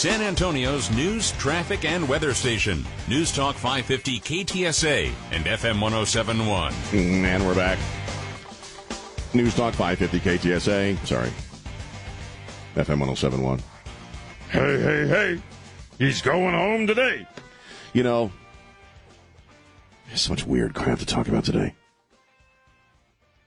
San 0.00 0.22
Antonio's 0.22 0.90
news, 0.92 1.32
traffic, 1.32 1.84
and 1.84 2.08
weather 2.08 2.32
station. 2.32 2.86
News 3.06 3.30
Talk 3.30 3.54
550 3.54 4.20
KTSA 4.20 5.12
and 5.30 5.44
FM 5.44 5.78
1071. 5.78 6.72
And 6.94 7.46
we're 7.46 7.54
back. 7.54 7.78
News 9.34 9.54
Talk 9.54 9.74
550 9.74 10.20
KTSA. 10.20 11.06
Sorry. 11.06 11.28
FM 12.76 12.98
1071. 12.98 13.60
Hey, 14.48 14.80
hey, 14.80 15.06
hey. 15.06 15.42
He's 15.98 16.22
going 16.22 16.54
home 16.54 16.86
today. 16.86 17.26
You 17.92 18.02
know, 18.02 18.32
there's 20.08 20.22
so 20.22 20.30
much 20.30 20.46
weird 20.46 20.74
crap 20.74 20.98
to 21.00 21.04
talk 21.04 21.28
about 21.28 21.44
today. 21.44 21.74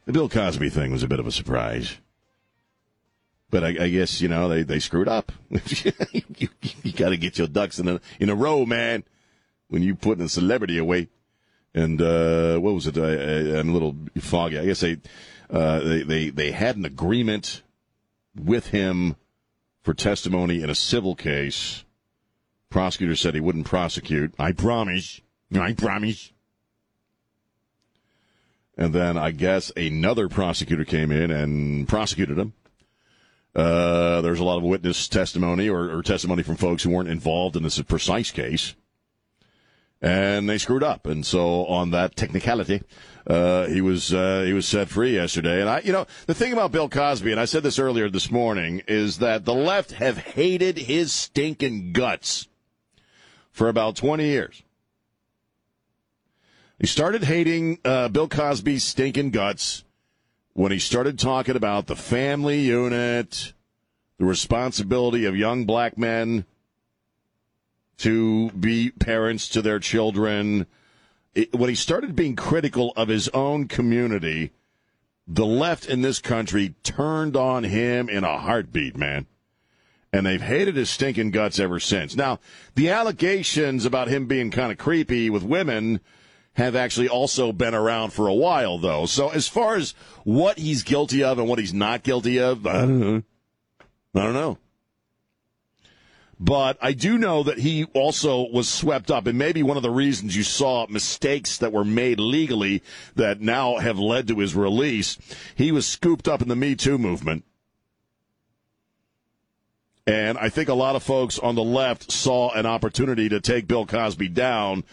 The 0.05 0.13
Bill 0.13 0.29
Cosby 0.29 0.69
thing 0.69 0.91
was 0.91 1.01
a 1.01 1.07
bit 1.07 1.19
of 1.19 1.25
a 1.25 1.31
surprise. 1.31 1.97
But 3.53 3.63
I, 3.63 3.67
I 3.67 3.89
guess, 3.89 4.19
you 4.19 4.29
know, 4.29 4.49
they, 4.49 4.63
they 4.63 4.79
screwed 4.79 5.07
up. 5.07 5.31
you 5.51 6.49
you, 6.81 6.91
got 6.91 7.09
to 7.09 7.17
get 7.17 7.37
your 7.37 7.45
ducks 7.45 7.77
in 7.77 7.87
a, 7.87 8.01
in 8.19 8.31
a 8.31 8.35
row, 8.35 8.65
man, 8.65 9.03
when 9.67 9.83
you 9.83 9.93
putting 9.93 10.25
a 10.25 10.29
celebrity 10.29 10.79
away. 10.79 11.09
And 11.71 12.01
uh, 12.01 12.57
what 12.57 12.73
was 12.73 12.87
it? 12.87 12.97
I, 12.97 13.59
am 13.59 13.69
a 13.69 13.71
little 13.71 13.95
foggy. 14.17 14.57
I 14.57 14.65
guess 14.65 14.79
they, 14.79 14.97
uh, 15.51 15.81
they, 15.81 16.01
they, 16.01 16.29
they 16.31 16.51
had 16.51 16.77
an 16.77 16.85
agreement 16.85 17.61
with 18.35 18.69
him 18.69 19.17
for 19.83 19.93
testimony 19.93 20.63
in 20.63 20.71
a 20.71 20.75
civil 20.75 21.13
case. 21.13 21.85
Prosecutor 22.71 23.15
said 23.15 23.35
he 23.35 23.39
wouldn't 23.39 23.67
prosecute. 23.67 24.33
I 24.39 24.53
promise. 24.53 25.21
I 25.53 25.73
promise. 25.73 26.33
And 28.75 28.95
then 28.95 29.15
I 29.15 29.29
guess 29.29 29.71
another 29.77 30.27
prosecutor 30.27 30.85
came 30.85 31.11
in 31.11 31.29
and 31.29 31.87
prosecuted 31.87 32.39
him. 32.39 32.53
Uh, 33.55 34.21
there's 34.21 34.39
a 34.39 34.43
lot 34.43 34.57
of 34.57 34.63
witness 34.63 35.07
testimony 35.07 35.69
or, 35.69 35.95
or, 35.95 36.01
testimony 36.01 36.41
from 36.41 36.55
folks 36.55 36.81
who 36.81 36.89
weren't 36.89 37.09
involved 37.09 37.55
in 37.55 37.61
this 37.61 37.79
precise 37.83 38.31
case. 38.31 38.73
And 40.01 40.49
they 40.49 40.57
screwed 40.57 40.83
up. 40.83 41.05
And 41.05 41.23
so 41.23 41.65
on 41.67 41.91
that 41.91 42.15
technicality, 42.15 42.81
uh, 43.27 43.67
he 43.67 43.79
was, 43.79 44.11
uh, 44.11 44.43
he 44.45 44.53
was 44.53 44.67
set 44.67 44.89
free 44.89 45.13
yesterday. 45.13 45.61
And 45.61 45.69
I, 45.69 45.81
you 45.81 45.93
know, 45.93 46.07
the 46.25 46.33
thing 46.33 46.51
about 46.51 46.71
Bill 46.71 46.89
Cosby, 46.89 47.31
and 47.31 47.39
I 47.39 47.45
said 47.45 47.61
this 47.61 47.77
earlier 47.77 48.09
this 48.09 48.31
morning, 48.31 48.81
is 48.87 49.19
that 49.19 49.45
the 49.45 49.53
left 49.53 49.91
have 49.91 50.17
hated 50.17 50.77
his 50.77 51.13
stinking 51.13 51.93
guts 51.93 52.47
for 53.51 53.69
about 53.69 53.95
20 53.95 54.25
years. 54.25 54.63
He 56.79 56.87
started 56.87 57.23
hating 57.23 57.77
uh, 57.85 58.09
Bill 58.09 58.27
Cosby's 58.27 58.83
stinking 58.83 59.29
guts 59.29 59.82
when 60.53 60.71
he 60.71 60.79
started 60.79 61.17
talking 61.17 61.55
about 61.55 61.87
the 61.87 61.95
family 61.95 62.59
unit, 62.59 63.53
the 64.17 64.25
responsibility 64.25 65.25
of 65.25 65.35
young 65.35 65.65
black 65.65 65.97
men 65.97 66.45
to 67.97 68.51
be 68.51 68.91
parents 68.91 69.49
to 69.49 69.61
their 69.61 69.79
children. 69.79 70.67
It, 71.33 71.53
when 71.53 71.69
he 71.69 71.75
started 71.75 72.15
being 72.15 72.35
critical 72.35 72.93
of 72.95 73.07
his 73.07 73.29
own 73.29 73.67
community, 73.67 74.51
the 75.27 75.45
left 75.45 75.87
in 75.87 76.01
this 76.01 76.19
country 76.19 76.75
turned 76.83 77.35
on 77.35 77.63
him 77.63 78.07
in 78.09 78.23
a 78.23 78.37
heartbeat, 78.37 78.95
man. 78.95 79.25
And 80.11 80.27
they've 80.27 80.41
hated 80.41 80.75
his 80.75 80.91
stinking 80.91 81.31
guts 81.31 81.57
ever 81.57 81.79
since. 81.79 82.15
Now, 82.15 82.39
the 82.75 82.89
allegations 82.89 83.85
about 83.85 84.09
him 84.09 84.27
being 84.27 84.51
kind 84.51 84.71
of 84.71 84.77
creepy 84.77 85.31
with 85.31 85.41
women 85.41 86.01
have 86.53 86.75
actually 86.75 87.09
also 87.09 87.51
been 87.51 87.73
around 87.73 88.13
for 88.13 88.27
a 88.27 88.33
while, 88.33 88.77
though. 88.77 89.05
So 89.05 89.29
as 89.29 89.47
far 89.47 89.75
as 89.75 89.95
what 90.23 90.59
he's 90.59 90.83
guilty 90.83 91.23
of 91.23 91.39
and 91.39 91.47
what 91.47 91.59
he's 91.59 91.73
not 91.73 92.03
guilty 92.03 92.39
of, 92.39 92.67
I 92.67 92.81
don't 92.81 92.99
know. 92.99 93.23
I 94.15 94.19
don't 94.19 94.33
know. 94.33 94.57
But 96.39 96.77
I 96.81 96.91
do 96.93 97.17
know 97.17 97.43
that 97.43 97.59
he 97.59 97.85
also 97.93 98.49
was 98.49 98.67
swept 98.67 99.09
up, 99.09 99.27
and 99.27 99.37
maybe 99.37 99.63
one 99.63 99.77
of 99.77 99.83
the 99.83 99.89
reasons 99.89 100.35
you 100.35 100.43
saw 100.43 100.85
mistakes 100.89 101.57
that 101.57 101.71
were 101.71 101.85
made 101.85 102.19
legally 102.19 102.83
that 103.15 103.39
now 103.39 103.77
have 103.77 103.97
led 103.97 104.27
to 104.27 104.39
his 104.39 104.53
release. 104.53 105.17
He 105.55 105.71
was 105.71 105.87
scooped 105.87 106.27
up 106.27 106.41
in 106.41 106.49
the 106.49 106.55
Me 106.55 106.75
Too 106.75 106.97
movement. 106.97 107.45
And 110.05 110.37
I 110.37 110.49
think 110.49 110.67
a 110.67 110.73
lot 110.73 110.97
of 110.97 111.03
folks 111.03 111.39
on 111.39 111.55
the 111.55 111.63
left 111.63 112.11
saw 112.11 112.51
an 112.51 112.65
opportunity 112.65 113.29
to 113.29 113.39
take 113.39 113.67
Bill 113.67 113.85
Cosby 113.85 114.27
down 114.27 114.83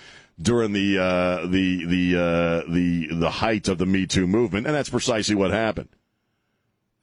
during 0.41 0.73
the 0.73 0.99
uh, 0.99 1.47
the 1.47 1.85
the 1.85 2.17
uh, 2.17 2.73
the 2.73 3.09
the 3.13 3.31
height 3.31 3.69
of 3.69 3.79
the 3.79 3.87
Me 3.87 4.07
Too 4.07 4.27
movement, 4.27 4.67
and 4.67 4.75
that's 4.75 4.89
precisely 4.89 5.35
what 5.35 5.51
happened. 5.51 5.89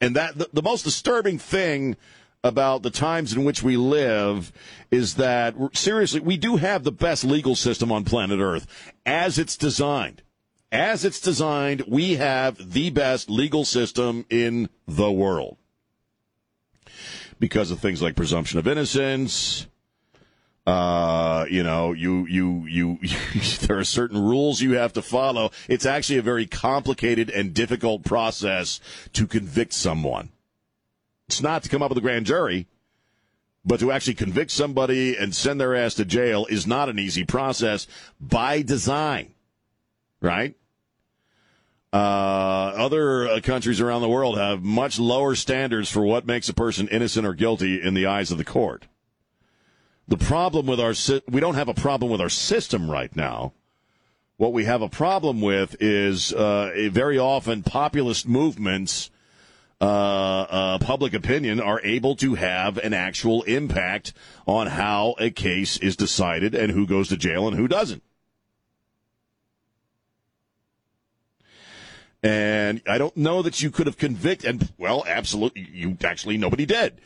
And 0.00 0.16
that 0.16 0.38
the, 0.38 0.48
the 0.52 0.62
most 0.62 0.84
disturbing 0.84 1.38
thing 1.38 1.96
about 2.44 2.82
the 2.82 2.90
times 2.90 3.32
in 3.32 3.44
which 3.44 3.62
we 3.62 3.76
live 3.76 4.52
is 4.90 5.16
that 5.16 5.54
seriously 5.72 6.20
we 6.20 6.36
do 6.36 6.56
have 6.56 6.84
the 6.84 6.92
best 6.92 7.24
legal 7.24 7.56
system 7.56 7.90
on 7.90 8.04
planet 8.04 8.38
Earth 8.38 8.66
as 9.04 9.38
it's 9.38 9.56
designed. 9.56 10.22
As 10.70 11.04
it's 11.04 11.20
designed, 11.20 11.84
we 11.88 12.16
have 12.16 12.72
the 12.72 12.90
best 12.90 13.30
legal 13.30 13.64
system 13.64 14.26
in 14.28 14.68
the 14.86 15.10
world 15.10 15.56
because 17.40 17.70
of 17.70 17.80
things 17.80 18.02
like 18.02 18.16
presumption 18.16 18.58
of 18.58 18.68
innocence 18.68 19.66
uh, 20.68 21.46
you 21.48 21.62
know, 21.62 21.94
you, 21.94 22.26
you, 22.26 22.66
you, 22.68 22.98
there 23.62 23.78
are 23.78 23.84
certain 23.84 24.22
rules 24.22 24.60
you 24.60 24.72
have 24.72 24.92
to 24.92 25.00
follow. 25.00 25.50
It's 25.66 25.86
actually 25.86 26.18
a 26.18 26.22
very 26.22 26.44
complicated 26.44 27.30
and 27.30 27.54
difficult 27.54 28.04
process 28.04 28.78
to 29.14 29.26
convict 29.26 29.72
someone. 29.72 30.28
It's 31.26 31.40
not 31.40 31.62
to 31.62 31.70
come 31.70 31.82
up 31.82 31.88
with 31.88 31.96
a 31.96 32.02
grand 32.02 32.26
jury, 32.26 32.66
but 33.64 33.80
to 33.80 33.90
actually 33.90 34.14
convict 34.14 34.50
somebody 34.50 35.16
and 35.16 35.34
send 35.34 35.58
their 35.58 35.74
ass 35.74 35.94
to 35.94 36.04
jail 36.04 36.44
is 36.50 36.66
not 36.66 36.90
an 36.90 36.98
easy 36.98 37.24
process 37.24 37.86
by 38.20 38.60
design, 38.60 39.32
right? 40.20 40.54
Uh, 41.94 41.96
other 42.76 43.26
uh, 43.26 43.40
countries 43.40 43.80
around 43.80 44.02
the 44.02 44.08
world 44.08 44.36
have 44.36 44.62
much 44.62 44.98
lower 44.98 45.34
standards 45.34 45.90
for 45.90 46.02
what 46.02 46.26
makes 46.26 46.50
a 46.50 46.54
person 46.54 46.88
innocent 46.88 47.26
or 47.26 47.32
guilty 47.32 47.80
in 47.80 47.94
the 47.94 48.04
eyes 48.04 48.30
of 48.30 48.36
the 48.36 48.44
court. 48.44 48.86
The 50.08 50.16
problem 50.16 50.66
with 50.66 50.80
our 50.80 50.94
we 51.28 51.38
don't 51.38 51.54
have 51.54 51.68
a 51.68 51.74
problem 51.74 52.10
with 52.10 52.22
our 52.22 52.30
system 52.30 52.90
right 52.90 53.14
now. 53.14 53.52
What 54.38 54.54
we 54.54 54.64
have 54.64 54.80
a 54.80 54.88
problem 54.88 55.42
with 55.42 55.76
is 55.80 56.32
uh, 56.32 56.88
very 56.90 57.18
often 57.18 57.62
populist 57.62 58.26
movements, 58.26 59.10
uh, 59.82 59.84
uh, 59.84 60.78
public 60.78 61.12
opinion, 61.12 61.60
are 61.60 61.82
able 61.82 62.16
to 62.16 62.36
have 62.36 62.78
an 62.78 62.94
actual 62.94 63.42
impact 63.42 64.14
on 64.46 64.68
how 64.68 65.14
a 65.18 65.28
case 65.30 65.76
is 65.76 65.94
decided 65.94 66.54
and 66.54 66.72
who 66.72 66.86
goes 66.86 67.08
to 67.08 67.16
jail 67.18 67.46
and 67.46 67.56
who 67.56 67.68
doesn't. 67.68 68.02
And 72.22 72.80
I 72.88 72.96
don't 72.96 73.16
know 73.16 73.42
that 73.42 73.60
you 73.60 73.70
could 73.70 73.86
have 73.86 73.98
convicted, 73.98 74.48
and 74.48 74.72
well, 74.78 75.04
absolutely, 75.06 75.68
you 75.70 75.98
actually 76.02 76.38
nobody 76.38 76.64
did. 76.64 76.98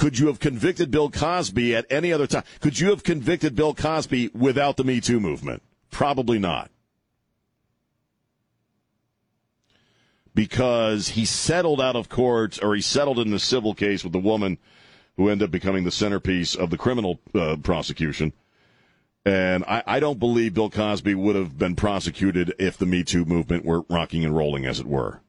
Could 0.00 0.18
you 0.18 0.28
have 0.28 0.40
convicted 0.40 0.90
Bill 0.90 1.10
Cosby 1.10 1.76
at 1.76 1.84
any 1.90 2.10
other 2.10 2.26
time? 2.26 2.44
Could 2.60 2.80
you 2.80 2.88
have 2.88 3.02
convicted 3.02 3.54
Bill 3.54 3.74
Cosby 3.74 4.30
without 4.32 4.78
the 4.78 4.82
Me 4.82 4.98
Too 4.98 5.20
movement? 5.20 5.62
Probably 5.90 6.38
not. 6.38 6.70
Because 10.34 11.08
he 11.08 11.26
settled 11.26 11.82
out 11.82 11.96
of 11.96 12.08
court, 12.08 12.58
or 12.62 12.74
he 12.74 12.80
settled 12.80 13.18
in 13.18 13.30
the 13.30 13.38
civil 13.38 13.74
case 13.74 14.02
with 14.02 14.14
the 14.14 14.18
woman 14.18 14.56
who 15.18 15.28
ended 15.28 15.48
up 15.48 15.50
becoming 15.50 15.84
the 15.84 15.90
centerpiece 15.90 16.54
of 16.54 16.70
the 16.70 16.78
criminal 16.78 17.20
uh, 17.34 17.56
prosecution. 17.62 18.32
And 19.26 19.64
I, 19.64 19.82
I, 19.86 20.00
don't 20.00 20.18
believe 20.18 20.54
Bill 20.54 20.70
Cosby 20.70 21.14
would 21.14 21.36
have 21.36 21.58
been 21.58 21.76
prosecuted 21.76 22.54
if 22.58 22.78
the 22.78 22.86
Me 22.86 23.04
Too 23.04 23.26
movement 23.26 23.66
were 23.66 23.82
rocking 23.90 24.24
and 24.24 24.34
rolling, 24.34 24.64
as 24.64 24.80
it 24.80 24.86
were. 24.86 25.20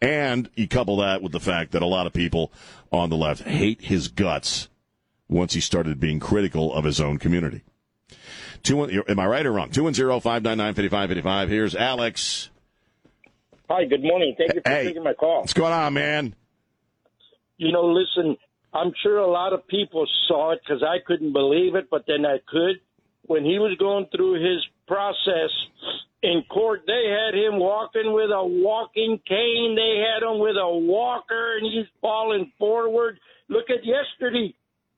And 0.00 0.48
you 0.54 0.68
couple 0.68 0.96
that 0.98 1.22
with 1.22 1.32
the 1.32 1.40
fact 1.40 1.72
that 1.72 1.82
a 1.82 1.86
lot 1.86 2.06
of 2.06 2.12
people 2.12 2.52
on 2.92 3.10
the 3.10 3.16
left 3.16 3.42
hate 3.42 3.82
his 3.82 4.08
guts 4.08 4.68
once 5.28 5.54
he 5.54 5.60
started 5.60 5.98
being 5.98 6.20
critical 6.20 6.72
of 6.72 6.84
his 6.84 7.00
own 7.00 7.18
community. 7.18 7.62
Two, 8.62 8.82
am 8.82 9.18
I 9.18 9.26
right 9.26 9.44
or 9.44 9.52
wrong? 9.52 9.70
210 9.70 10.20
599 10.20 10.74
5555. 10.74 11.48
Here's 11.48 11.74
Alex. 11.76 12.50
Hi, 13.68 13.84
good 13.84 14.02
morning. 14.02 14.34
Thank 14.38 14.54
you 14.54 14.60
for 14.64 14.70
hey, 14.70 14.84
taking 14.86 15.02
my 15.04 15.12
call. 15.12 15.40
What's 15.40 15.52
going 15.52 15.72
on, 15.72 15.94
man? 15.94 16.34
You 17.58 17.72
know, 17.72 17.86
listen, 17.86 18.36
I'm 18.72 18.92
sure 19.02 19.18
a 19.18 19.30
lot 19.30 19.52
of 19.52 19.66
people 19.66 20.06
saw 20.26 20.52
it 20.52 20.60
because 20.64 20.82
I 20.82 20.98
couldn't 21.04 21.32
believe 21.32 21.74
it, 21.74 21.88
but 21.90 22.04
then 22.06 22.24
I 22.24 22.38
could. 22.46 22.80
when 23.22 23.44
he 23.44 23.58
was 23.58 23.76
going 23.78 24.06
through 24.14 24.34
his 24.34 24.64
process 24.88 25.50
in 26.22 26.42
court, 26.50 26.82
they 26.86 27.04
had 27.08 27.34
him 27.34 27.58
walking 27.58 28.12
with 28.12 28.30
a 28.30 28.44
walking 28.44 29.20
cane. 29.26 29.76
They 29.76 30.02
had 30.02 30.28
him 30.28 30.40
with 30.40 30.56
a 30.56 30.68
walker, 30.68 31.58
and 31.58 31.66
he's 31.66 31.86
falling 32.00 32.50
forward. 32.58 33.20
Look 33.48 33.70
at 33.70 33.84
yesterday. 33.84 34.54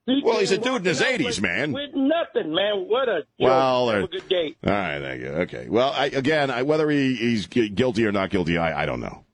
He 0.06 0.22
Well, 0.24 0.40
he's 0.40 0.50
a 0.50 0.58
dude 0.58 0.76
in 0.76 0.84
his 0.84 1.00
80s, 1.00 1.40
man. 1.40 1.72
With 1.72 1.94
nothing, 1.94 2.54
man. 2.54 2.88
What 2.88 3.08
a 3.08 3.20
joke. 3.20 3.26
Well, 3.38 3.90
Have 3.90 4.00
a 4.00 4.04
uh, 4.04 4.06
good 4.06 4.28
day. 4.28 4.56
All 4.66 4.72
right, 4.72 4.98
thank 5.00 5.22
you. 5.22 5.28
Okay. 5.28 5.68
Well, 5.68 5.92
I, 5.94 6.06
again, 6.06 6.50
I, 6.50 6.62
whether 6.62 6.88
he, 6.90 7.14
he's 7.14 7.46
guilty 7.46 8.06
or 8.06 8.12
not 8.12 8.30
guilty, 8.30 8.56
I, 8.56 8.82
I 8.82 8.86
don't 8.86 9.00
know. 9.00 9.24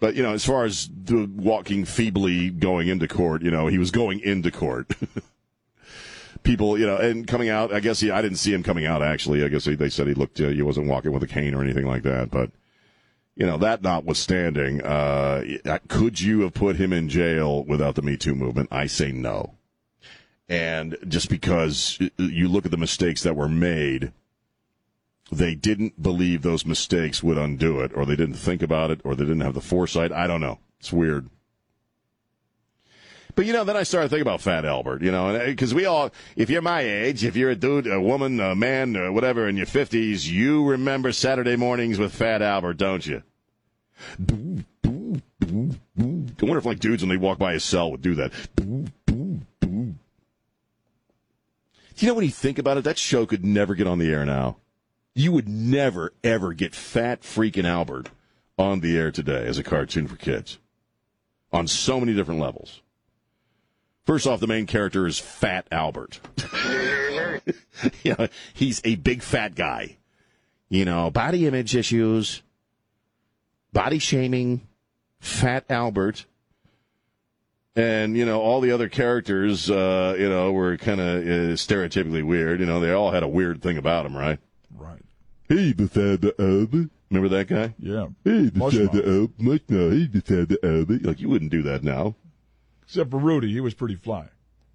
But 0.00 0.16
you 0.16 0.22
know, 0.22 0.34
as 0.34 0.44
far 0.44 0.64
as 0.64 0.90
the 0.92 1.30
walking 1.34 1.84
feebly 1.84 2.50
going 2.50 2.88
into 2.88 3.08
court, 3.08 3.42
you 3.42 3.50
know, 3.50 3.68
he 3.68 3.78
was 3.78 3.90
going 3.90 4.20
into 4.20 4.50
court. 4.50 4.90
People, 6.44 6.78
you 6.78 6.86
know, 6.86 6.96
and 6.96 7.26
coming 7.26 7.48
out. 7.48 7.72
I 7.72 7.80
guess 7.80 8.00
he. 8.00 8.10
I 8.10 8.22
didn't 8.22 8.36
see 8.36 8.52
him 8.52 8.62
coming 8.62 8.86
out. 8.86 9.02
Actually, 9.02 9.44
I 9.44 9.48
guess 9.48 9.64
they, 9.64 9.74
they 9.74 9.88
said 9.88 10.06
he 10.06 10.14
looked. 10.14 10.40
Uh, 10.40 10.48
he 10.48 10.62
wasn't 10.62 10.86
walking 10.86 11.12
with 11.12 11.22
a 11.22 11.26
cane 11.26 11.54
or 11.54 11.62
anything 11.62 11.86
like 11.86 12.02
that. 12.02 12.30
But 12.30 12.50
you 13.34 13.46
know, 13.46 13.56
that 13.58 13.82
notwithstanding, 13.82 14.80
uh, 14.82 15.42
could 15.88 16.20
you 16.20 16.42
have 16.42 16.54
put 16.54 16.76
him 16.76 16.92
in 16.92 17.08
jail 17.08 17.64
without 17.64 17.96
the 17.96 18.02
Me 18.02 18.16
Too 18.16 18.34
movement? 18.34 18.68
I 18.70 18.86
say 18.86 19.10
no. 19.10 19.54
And 20.48 20.96
just 21.08 21.28
because 21.28 21.98
you 22.18 22.48
look 22.48 22.64
at 22.66 22.70
the 22.70 22.76
mistakes 22.76 23.22
that 23.22 23.34
were 23.34 23.48
made, 23.48 24.12
they 25.32 25.54
didn't 25.54 26.02
believe 26.02 26.42
those 26.42 26.66
mistakes 26.66 27.22
would 27.22 27.38
undo 27.38 27.80
it, 27.80 27.90
or 27.94 28.04
they 28.04 28.16
didn't 28.16 28.34
think 28.34 28.62
about 28.62 28.90
it, 28.90 29.00
or 29.02 29.14
they 29.14 29.24
didn't 29.24 29.40
have 29.40 29.54
the 29.54 29.60
foresight. 29.60 30.12
I 30.12 30.26
don't 30.26 30.40
know. 30.40 30.58
It's 30.78 30.92
weird. 30.92 31.30
But 33.34 33.46
you 33.46 33.52
know, 33.52 33.64
then 33.64 33.76
I 33.76 33.82
started 33.82 34.08
thinking 34.10 34.22
about 34.22 34.40
Fat 34.40 34.64
Albert. 34.64 35.02
You 35.02 35.10
know, 35.10 35.44
because 35.46 35.72
uh, 35.72 35.76
we 35.76 35.86
all, 35.86 36.10
if 36.36 36.50
you're 36.50 36.62
my 36.62 36.80
age, 36.80 37.24
if 37.24 37.36
you're 37.36 37.50
a 37.50 37.56
dude, 37.56 37.86
a 37.86 38.00
woman, 38.00 38.38
a 38.40 38.54
man, 38.54 38.96
or 38.96 39.12
whatever 39.12 39.48
in 39.48 39.56
your 39.56 39.66
fifties, 39.66 40.30
you 40.30 40.64
remember 40.64 41.12
Saturday 41.12 41.56
mornings 41.56 41.98
with 41.98 42.14
Fat 42.14 42.42
Albert, 42.42 42.74
don't 42.74 43.06
you? 43.06 43.22
I 44.18 44.64
wonder 46.42 46.58
if 46.58 46.64
like 46.64 46.80
dudes 46.80 47.02
when 47.02 47.08
they 47.10 47.16
walk 47.16 47.38
by 47.38 47.54
his 47.54 47.64
cell 47.64 47.90
would 47.90 48.02
do 48.02 48.14
that. 48.16 48.32
Do 51.96 52.06
you 52.06 52.08
know, 52.08 52.14
when 52.14 52.24
you 52.24 52.30
think 52.30 52.58
about 52.58 52.76
it, 52.76 52.84
that 52.84 52.98
show 52.98 53.24
could 53.24 53.44
never 53.44 53.74
get 53.74 53.86
on 53.86 53.98
the 53.98 54.10
air 54.10 54.24
now. 54.24 54.56
You 55.14 55.30
would 55.30 55.48
never, 55.48 56.12
ever 56.24 56.52
get 56.52 56.74
Fat 56.74 57.22
Freaking 57.22 57.64
Albert 57.64 58.10
on 58.58 58.80
the 58.80 58.98
air 58.98 59.12
today 59.12 59.46
as 59.46 59.58
a 59.58 59.62
cartoon 59.62 60.08
for 60.08 60.16
kids 60.16 60.58
on 61.52 61.68
so 61.68 62.00
many 62.00 62.12
different 62.12 62.40
levels. 62.40 62.82
First 64.04 64.26
off, 64.26 64.40
the 64.40 64.46
main 64.46 64.66
character 64.66 65.06
is 65.06 65.18
Fat 65.18 65.66
Albert. 65.72 66.20
you 68.02 68.14
know, 68.18 68.28
he's 68.52 68.82
a 68.84 68.96
big 68.96 69.22
fat 69.22 69.54
guy. 69.54 69.96
You 70.68 70.84
know, 70.84 71.10
body 71.10 71.46
image 71.46 71.74
issues, 71.74 72.42
body 73.72 73.98
shaming, 73.98 74.66
Fat 75.20 75.64
Albert. 75.70 76.26
And 77.76 78.16
you 78.16 78.24
know 78.24 78.40
all 78.40 78.60
the 78.60 78.70
other 78.70 78.88
characters 78.88 79.68
uh, 79.68 80.14
you 80.16 80.28
know 80.28 80.52
were 80.52 80.76
kind 80.76 81.00
of 81.00 81.22
uh, 81.22 81.56
stereotypically 81.56 82.22
weird. 82.24 82.60
You 82.60 82.66
know 82.66 82.78
they 82.78 82.92
all 82.92 83.10
had 83.10 83.24
a 83.24 83.28
weird 83.28 83.62
thing 83.62 83.78
about 83.78 84.04
them 84.04 84.16
right? 84.16 84.38
Right. 84.72 85.02
hey 85.48 85.72
the 85.72 85.88
fat 85.88 86.24
albert. 86.38 86.90
Remember 87.10 87.28
that 87.36 87.48
guy? 87.48 87.74
Yeah. 87.80 88.08
hey 88.22 88.50
the 88.50 88.70
fat 88.70 88.94
albert. 88.94 89.40
Much 89.40 89.62
no 89.68 89.90
hey 89.90 90.06
the 90.06 90.20
fat 90.20 90.56
albert. 90.62 91.02
Like 91.02 91.20
you 91.20 91.28
wouldn't 91.28 91.50
do 91.50 91.62
that 91.62 91.82
now 91.82 92.14
Except 92.86 93.10
for 93.10 93.18
Rudy, 93.18 93.52
he 93.52 93.60
was 93.60 93.74
pretty 93.74 93.96
fly. 93.96 94.28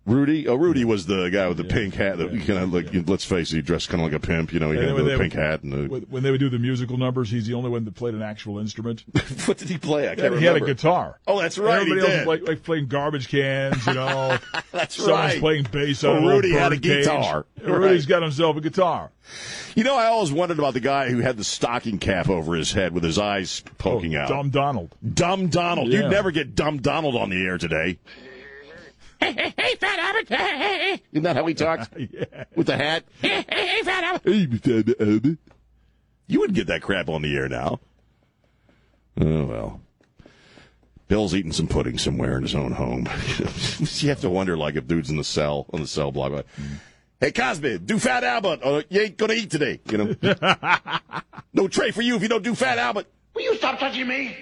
Rudy 0.10 0.48
oh 0.48 0.56
Rudy 0.56 0.84
was 0.86 1.06
the 1.06 1.30
guy 1.30 1.48
with 1.48 1.58
the 1.58 1.64
pink 1.64 1.94
hat 1.96 2.18
that 2.18 2.30
kind 2.30 2.60
of 2.60 2.74
like 2.74 2.88
let's 3.08 3.24
face 3.24 3.52
it 3.54 3.58
he 3.58 3.62
dressed 3.62 3.90
kind 3.90 4.02
of 4.04 4.12
like 4.12 4.22
a 4.22 4.26
pimp 4.26 4.52
you 4.52 4.60
know 4.60 4.72
he 4.72 4.78
And 4.80 4.88
had 4.90 4.98
the 4.98 5.04
they- 5.04 5.18
pink 5.18 5.34
hat 5.34 5.64
and 5.64 5.72
the, 5.72 6.06
When 6.10 6.24
they 6.24 6.32
would 6.32 6.40
do 6.40 6.50
the 6.50 6.58
musical 6.60 6.98
numbers, 6.98 7.30
he's 7.30 7.46
the 7.48 7.54
only 7.54 7.70
one 7.70 7.86
that 7.86 7.94
played 7.96 8.14
an 8.16 8.22
actual 8.22 8.60
instrument. 8.60 9.04
what 9.46 9.58
did 9.58 9.70
he 9.70 9.78
play 9.78 10.06
I 10.08 10.16
can't 10.16 10.34
remember. 10.34 10.40
he 10.40 10.46
had 10.46 10.56
a 10.58 10.66
guitar. 10.66 11.20
oh 11.28 11.40
that's 11.40 11.58
right 11.58 11.86
he 11.86 11.92
Everybody 11.92 12.02
else 12.12 12.26
was 12.26 12.28
like, 12.40 12.48
like 12.48 12.64
playing 12.64 12.88
garbage 12.88 13.28
cans, 13.30 13.86
you 13.86 13.94
know. 13.94 14.38
that's 14.72 14.96
Someone's 14.96 15.20
right 15.34 15.40
playing 15.40 15.68
bass 15.72 16.04
Oh, 16.04 16.12
on 16.12 16.18
a 16.18 16.26
little 16.26 16.36
Rudy 16.42 16.52
had 16.54 16.74
a 16.74 16.78
guitar. 16.78 17.46
Rudy's 17.62 18.04
Right. 18.06 18.10
got 18.10 18.22
himself 18.24 18.58
a 18.58 18.62
guitar. 18.62 19.12
you 19.76 19.84
know 19.84 19.96
I 19.96 20.06
always 20.08 20.32
wondered 20.32 20.58
about 20.60 20.74
the 20.74 20.80
guy 20.80 21.10
who 21.10 21.20
had 21.20 21.38
the 21.38 21.44
stocking 21.44 22.00
cap 22.00 22.30
over 22.30 22.56
his 22.56 22.72
head 22.72 22.94
with 22.94 23.04
his 23.04 23.20
eyes 23.20 23.64
poking 23.78 24.16
oh, 24.16 24.22
out 24.22 24.30
Dumb 24.30 24.50
Donald. 24.50 24.96
Dumb 25.14 25.48
Donald. 25.50 25.90
Yeah. 25.90 26.02
You'd 26.02 26.10
never 26.12 26.32
get 26.32 26.56
Dumb 26.56 26.78
Donald 26.82 27.16
on 27.16 27.30
the 27.30 27.46
air 27.46 27.58
today. 27.58 28.00
Hey, 29.20 29.34
hey, 29.34 29.54
hey, 29.58 29.76
Fat 29.76 30.00
Albert. 30.00 30.30
Hey, 30.30 30.58
hey, 30.58 30.78
hey. 30.78 31.04
Isn't 31.12 31.24
that 31.24 31.36
how 31.36 31.46
he 31.46 31.54
talks? 31.54 31.88
yeah. 31.98 32.46
With 32.56 32.68
the 32.68 32.78
hat? 32.78 33.04
Hey, 33.22 33.46
hey, 33.50 33.68
hey, 33.68 33.82
Fat 33.84 34.04
Albert. 34.04 34.22
Hey, 34.24 34.46
Fat 34.46 35.00
Albert. 35.00 35.38
You 36.28 36.40
wouldn't 36.40 36.56
get 36.56 36.68
that 36.68 36.82
crap 36.82 37.10
on 37.10 37.24
the 37.24 37.36
air 37.36 37.50
now. 37.50 37.80
Oh, 39.20 39.46
well. 39.46 39.82
Bill's 41.08 41.34
eating 41.34 41.52
some 41.52 41.68
pudding 41.68 41.98
somewhere 41.98 42.38
in 42.38 42.44
his 42.44 42.54
own 42.54 42.72
home. 42.72 43.08
you 43.80 44.10
have 44.10 44.22
to 44.22 44.30
wonder, 44.30 44.56
like, 44.56 44.76
if 44.76 44.88
dude's 44.88 45.10
in 45.10 45.18
the 45.18 45.24
cell, 45.24 45.66
on 45.74 45.82
the 45.82 45.88
cell 45.88 46.12
block. 46.12 46.32
Like, 46.32 46.46
hey, 47.20 47.32
Cosby, 47.32 47.80
do 47.80 47.98
Fat 47.98 48.24
Albert, 48.24 48.60
or 48.64 48.84
you 48.90 49.02
ain't 49.02 49.18
going 49.18 49.32
to 49.32 49.36
eat 49.36 49.50
today, 49.50 49.82
you 49.90 49.98
know? 49.98 50.16
no 51.54 51.68
tray 51.68 51.90
for 51.90 52.04
you 52.04 52.16
if 52.16 52.22
you 52.22 52.30
don't 52.30 52.44
do 52.44 52.54
Fat 52.54 52.78
Albert. 52.78 53.08
Will 53.34 53.42
you 53.42 53.56
stop 53.56 53.80
touching 53.80 54.08
me? 54.08 54.38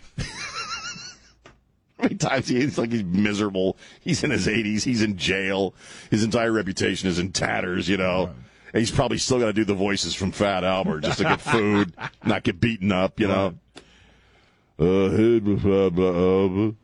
How 1.97 2.03
many 2.03 2.15
times 2.15 2.47
he's 2.47 2.77
like 2.77 2.91
he's 2.91 3.03
miserable. 3.03 3.77
He's 4.01 4.23
in 4.23 4.31
his 4.31 4.47
80s. 4.47 4.83
He's 4.83 5.01
in 5.01 5.17
jail. 5.17 5.73
His 6.11 6.23
entire 6.23 6.51
reputation 6.51 7.09
is 7.09 7.19
in 7.19 7.31
tatters, 7.31 7.89
you 7.89 7.97
know. 7.97 8.31
And 8.73 8.79
he's 8.79 8.91
probably 8.91 9.17
still 9.17 9.39
got 9.39 9.45
to 9.47 9.53
do 9.53 9.63
the 9.63 9.73
voices 9.73 10.13
from 10.13 10.31
Fat 10.31 10.63
Albert 10.63 11.01
just 11.01 11.19
to 11.19 11.23
get 11.23 11.41
food, 11.41 11.93
not 12.23 12.43
get 12.43 12.59
beaten 12.59 12.91
up, 12.91 13.19
you 13.19 13.27
know. 13.27 13.53
Uh, 14.79 15.09
hey, 15.09 15.39
Fat 15.39 15.97
Albert. 15.97 16.75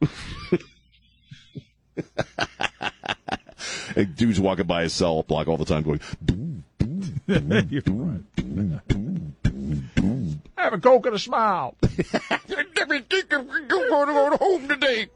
and 3.95 4.15
dudes 4.15 4.39
walking 4.39 4.65
by 4.65 4.83
his 4.83 4.93
cell 4.93 5.23
block 5.23 5.47
all 5.47 5.57
the 5.57 5.65
time 5.65 5.83
going, 5.83 5.99
You're 7.27 7.81
right. 7.87 8.21
Have 10.57 10.73
a 10.73 10.79
coke 10.79 11.05
and 11.05 11.15
a 11.15 11.19
smile. 11.19 11.75
going 14.05 14.07
to 14.07 14.13
go 14.13 14.29
to 14.29 14.37
home 14.37 14.67
today. 14.67 15.07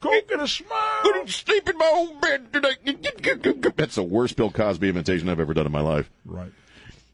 coke 0.00 0.30
and 0.32 0.42
a 0.42 0.48
smile. 0.48 1.26
sleep 1.26 1.68
in 1.68 1.78
my 1.78 1.92
own 1.94 2.20
bed 2.20 2.52
today. 2.52 2.74
That's 3.76 3.94
the 3.94 4.02
worst 4.02 4.36
Bill 4.36 4.50
Cosby 4.50 4.88
imitation 4.88 5.28
I've 5.28 5.40
ever 5.40 5.54
done 5.54 5.66
in 5.66 5.72
my 5.72 5.80
life. 5.80 6.10
Right. 6.24 6.52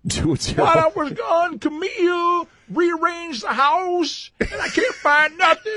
Do 0.06 0.32
it 0.32 0.54
While 0.56 0.78
I 0.78 0.90
was 0.96 1.12
gone, 1.12 1.58
Camille 1.58 2.48
rearranged 2.70 3.42
the 3.42 3.52
house, 3.52 4.30
and 4.40 4.60
I 4.60 4.68
can't 4.68 4.94
find 4.94 5.36
nothing. 5.36 5.72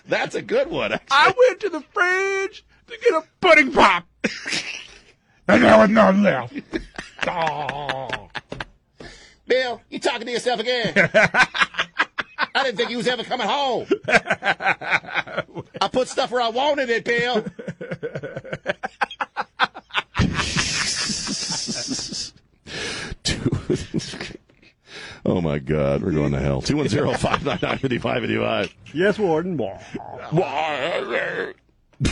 That's 0.08 0.34
a 0.34 0.42
good 0.42 0.70
one. 0.70 0.98
I 1.10 1.32
went 1.38 1.60
to 1.60 1.68
the 1.68 1.80
fridge 1.80 2.64
to 2.86 2.98
get 3.02 3.14
a 3.14 3.24
pudding 3.40 3.72
pop, 3.72 4.04
and 5.48 5.62
there 5.62 5.78
was 5.78 5.90
none 5.90 6.22
left. 6.22 6.54
Oh. 7.26 8.28
Bill, 9.46 9.80
you 9.90 9.98
talking 9.98 10.26
to 10.26 10.32
yourself 10.32 10.60
again? 10.60 11.10
I 12.54 12.62
didn't 12.62 12.76
think 12.76 12.90
you 12.90 12.98
was 12.98 13.08
ever 13.08 13.24
coming 13.24 13.46
home. 13.46 13.86
I 14.08 15.88
put 15.92 16.08
stuff 16.08 16.30
where 16.30 16.40
I 16.40 16.48
wanted 16.48 16.88
it, 16.88 17.04
Bill. 17.04 17.44
oh 25.26 25.40
my 25.40 25.58
God, 25.58 26.02
we're 26.02 26.12
going 26.12 26.32
to 26.32 26.40
hell. 26.40 26.62
210 26.62 27.18
599 27.18 27.78
5585. 27.78 28.74
Yes, 28.94 29.18
Warden. 29.18 29.56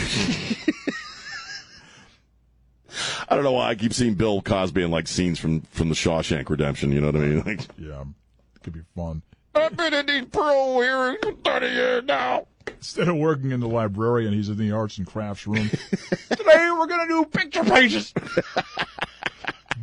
I 3.29 3.35
don't 3.35 3.43
know 3.43 3.53
why 3.53 3.69
I 3.69 3.75
keep 3.75 3.93
seeing 3.93 4.13
Bill 4.15 4.41
Cosby 4.41 4.83
in 4.83 4.91
like 4.91 5.07
scenes 5.07 5.39
from 5.39 5.61
from 5.61 5.89
the 5.89 5.95
Shawshank 5.95 6.49
Redemption. 6.49 6.91
You 6.91 7.01
know 7.01 7.07
what 7.07 7.15
I 7.15 7.19
mean? 7.19 7.43
Like, 7.45 7.61
Yeah, 7.77 8.01
it 8.01 8.63
could 8.63 8.73
be 8.73 8.81
fun. 8.95 9.21
I've 9.55 9.75
been 9.77 9.93
in 9.93 10.05
these 10.05 10.25
pro 10.31 10.79
here 10.81 11.17
for 11.21 11.31
thirty 11.43 11.67
years 11.67 12.03
now. 12.05 12.47
Instead 12.67 13.07
of 13.07 13.15
working 13.17 13.51
in 13.51 13.59
the 13.59 13.67
librarian, 13.67 14.33
he's 14.33 14.49
in 14.49 14.57
the 14.57 14.71
arts 14.71 14.97
and 14.97 15.05
crafts 15.07 15.45
room. 15.47 15.69
Today 16.29 16.69
we're 16.77 16.87
gonna 16.87 17.07
do 17.07 17.25
picture 17.25 17.63
pages. 17.63 18.13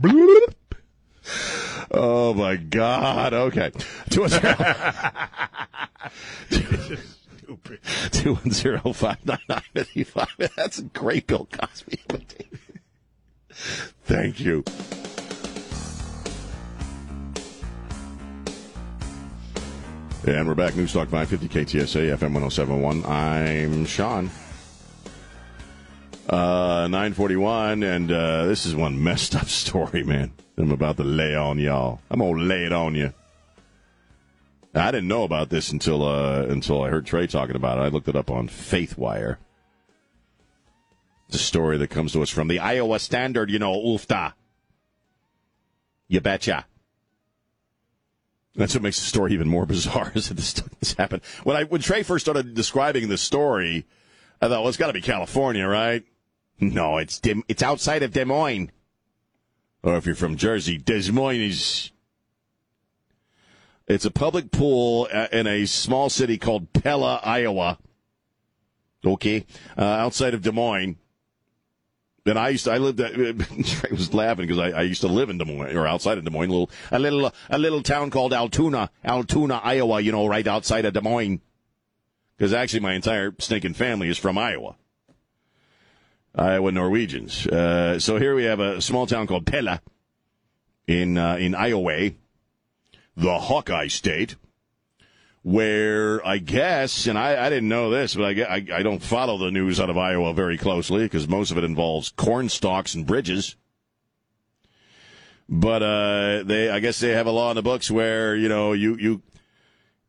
Bloop. 0.01 0.55
Oh 1.93 2.35
my 2.35 2.57
God! 2.57 3.33
Okay, 3.35 3.71
one 4.17 4.31
fifty 9.75 10.05
five. 10.05 10.35
That's 10.57 10.79
a 10.79 10.85
great 10.85 11.27
Bill 11.27 11.49
Cosby. 11.51 11.99
Thank 14.05 14.41
you. 14.41 14.65
And 20.27 20.47
we're 20.47 20.55
back. 20.55 20.77
News 20.77 20.93
Talk 20.93 21.09
550 21.09 21.79
KTSA 21.79 22.15
FM 22.17 22.35
1071. 22.35 23.07
I'm 23.07 23.87
Sean. 23.87 24.31
Uh, 26.29 26.87
941, 26.89 27.83
and 27.83 28.13
uh, 28.13 28.47
this 28.47 28.67
is 28.67 28.77
one 28.77 29.03
messed 29.03 29.35
up 29.35 29.49
story, 29.49 30.05
man. 30.05 30.31
I'm 30.57 30.71
about 30.71 30.99
to 30.99 31.05
lay 31.05 31.35
on 31.35 31.59
y'all. 31.59 32.01
I'm 32.11 32.21
gonna 32.21 32.41
lay 32.41 32.67
it 32.67 32.73
on 32.73 32.95
you. 32.95 33.13
I 34.75 34.91
didn't 34.93 35.09
know 35.09 35.25
about 35.25 35.51
this 35.51 35.73
until 35.73 36.05
uh, 36.05 36.43
until 36.43 36.83
I 36.83 36.91
heard 36.91 37.07
Trey 37.07 37.27
talking 37.27 37.57
about 37.57 37.79
it. 37.79 37.83
I 37.83 37.89
looked 37.89 38.09
it 38.09 38.17
up 38.17 38.31
on 38.31 38.49
FaithWire. 38.49 39.39
A 41.33 41.39
story 41.39 41.77
that 41.79 41.89
comes 41.89 42.13
to 42.13 42.23
us 42.23 42.31
from 42.31 42.49
the 42.49 42.59
Iowa 42.59 42.99
Standard, 42.99 43.51
you 43.51 43.59
know, 43.59 43.73
oofta. 43.73 44.33
You 46.09 46.21
betcha. 46.21 46.67
That's 48.57 48.75
what 48.75 48.83
makes 48.83 48.99
the 48.99 49.07
story 49.07 49.33
even 49.33 49.49
more 49.49 49.65
bizarre 49.67 50.13
is 50.15 50.29
that 50.29 50.35
this, 50.35 50.53
this 50.81 50.95
happened. 50.95 51.23
When 51.45 51.57
I 51.57 51.65
when 51.65 51.81
Trey 51.81 52.03
first 52.03 52.25
started 52.25 52.55
describing 52.55 53.09
the 53.09 53.19
story, 53.19 53.87
I 54.41 54.49
thought, 54.49 54.61
well, 54.61 54.69
it's 54.69 54.77
got 54.77 54.89
to 54.89 54.93
be 54.93 55.01
California, 55.01 55.67
right? 55.67 56.05
No, 56.61 56.99
it's 56.99 57.21
it's 57.25 57.63
outside 57.63 58.03
of 58.03 58.13
Des 58.13 58.25
Moines. 58.25 58.71
Or 59.83 59.97
if 59.97 60.05
you're 60.05 60.15
from 60.15 60.37
Jersey, 60.37 60.79
Des 60.79 61.11
Moines 61.11 61.41
is. 61.41 61.91
It's 63.91 64.05
a 64.05 64.11
public 64.13 64.53
pool 64.53 65.09
uh, 65.13 65.27
in 65.33 65.49
a 65.49 65.67
small 65.67 66.11
city 66.11 66.39
called 66.39 66.73
Pella, 66.73 67.21
Iowa. 67.25 67.77
Okay, 69.05 69.47
uh, 69.77 69.83
outside 69.83 70.33
of 70.33 70.43
Des 70.43 70.53
Moines. 70.53 70.97
And 72.25 72.39
I 72.39 72.51
used 72.51 72.67
to, 72.67 72.71
I 72.71 72.79
lived 72.79 73.01
at, 73.01 73.15
Trey 73.15 73.91
was 73.91 74.15
laughing 74.15 74.47
because 74.47 74.61
I, 74.61 74.79
I 74.79 74.83
used 74.83 75.01
to 75.01 75.09
live 75.09 75.29
in 75.29 75.39
Des 75.39 75.45
Moines 75.45 75.77
or 75.77 75.89
outside 75.89 76.19
of 76.19 76.25
Des 76.25 76.31
Moines, 76.31 76.51
a 76.51 76.53
little, 76.53 76.71
a 76.93 76.99
little, 77.01 77.35
a 77.51 77.59
little 77.59 77.83
town 77.83 78.11
called 78.11 78.33
Altoona, 78.33 78.91
Altoona, 79.05 79.61
Iowa, 79.65 80.01
you 80.01 80.13
know, 80.13 80.29
right 80.29 80.47
outside 80.47 80.85
of 80.85 80.95
Des 80.95 81.01
Moines. 81.01 81.41
Because 82.37 82.53
actually 82.53 82.81
my 82.81 82.95
entire 82.95 83.35
stinking 83.41 83.75
family 83.75 84.09
is 84.09 84.19
from 84.19 84.39
Iowa. 84.39 84.77
Iowa 86.37 86.71
Norwegians. 86.71 87.45
Uh, 87.45 87.99
so 87.99 88.19
here 88.19 88.37
we 88.37 88.45
have 88.45 88.61
a 88.61 88.81
small 88.81 89.09
town 89.09 89.27
called 89.27 89.47
Pella 89.47 89.83
in, 90.87 91.19
uh, 91.19 91.35
in 91.41 91.57
Iowa, 91.57 92.13
the 93.17 93.39
Hawkeye 93.39 93.89
state 93.89 94.37
where 95.43 96.25
I 96.27 96.39
guess, 96.39 97.07
and 97.07 97.19
I, 97.19 97.47
I 97.47 97.49
didn't 97.49 97.69
know 97.69 97.91
this, 97.91 98.15
but 98.15 98.39
I, 98.39 98.43
I, 98.43 98.67
I 98.75 98.83
don't 98.83 99.03
follow 99.03 99.39
the 99.39 99.51
news 99.51 99.81
out 99.81 99.89
of 99.89 99.97
Iowa 99.97 100.35
very 100.35 100.59
closely 100.59 101.05
because 101.05 101.29
most 101.29 101.51
of 101.51 101.59
it 101.59 101.65
involves 101.65 102.11
corn 102.11 102.49
stalks 102.49 102.95
and 102.95 103.07
bridges. 103.07 103.57
But 105.49 105.83
uh, 105.83 106.43
they, 106.45 106.71
I 106.71 106.79
guess 106.79 107.01
they 107.01 107.11
have 107.11 107.27
a 107.27 107.33
law 107.33 107.51
in 107.51 107.57
the 107.57 107.63
books 107.63 107.91
where 107.91 108.37
you 108.37 108.49
know 108.49 108.73
you 108.73 108.97
you 108.97 109.23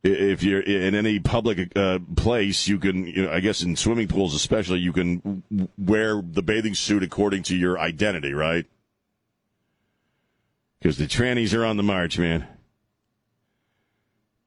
if 0.04 0.44
you're 0.44 0.62
in 0.62 0.96
any 0.96 1.20
public 1.20 1.76
uh, 1.76 2.00
place, 2.16 2.68
you 2.68 2.80
can, 2.80 3.06
you 3.06 3.26
know, 3.26 3.32
I 3.32 3.40
guess 3.40 3.62
in 3.62 3.76
swimming 3.76 4.08
pools 4.08 4.34
especially, 4.34 4.80
you 4.80 4.92
can 4.92 5.44
wear 5.78 6.22
the 6.22 6.42
bathing 6.42 6.74
suit 6.74 7.04
according 7.04 7.44
to 7.44 7.56
your 7.56 7.80
identity, 7.80 8.34
right? 8.34 8.66
Because 10.80 10.98
the 10.98 11.06
trannies 11.06 11.56
are 11.56 11.66
on 11.66 11.78
the 11.78 11.84
march, 11.84 12.18
man. 12.18 12.48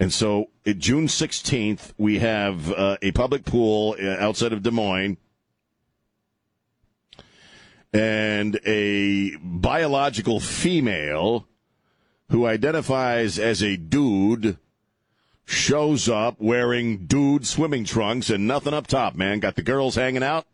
And 0.01 0.13
so, 0.13 0.51
June 0.67 1.07
16th, 1.07 1.93
we 1.97 2.19
have 2.19 2.73
uh, 2.73 2.97
a 3.01 3.13
public 3.13 3.45
pool 3.45 3.97
uh, 4.01 4.17
outside 4.19 4.53
of 4.53 4.63
Des 4.63 4.71
Moines. 4.71 5.17
And 7.93 8.59
a 8.67 9.37
biological 9.37 10.41
female 10.41 11.47
who 12.31 12.45
identifies 12.45 13.39
as 13.39 13.63
a 13.63 13.77
dude 13.77 14.59
shows 15.45 16.09
up 16.09 16.41
wearing 16.41 17.07
dude 17.07 17.47
swimming 17.47 17.85
trunks 17.85 18.31
and 18.31 18.49
nothing 18.49 18.75
up 18.75 18.89
top, 18.89 19.15
man. 19.15 19.39
Got 19.39 19.55
the 19.55 19.63
girls 19.63 19.95
hanging 19.95 20.25
out. 20.25 20.47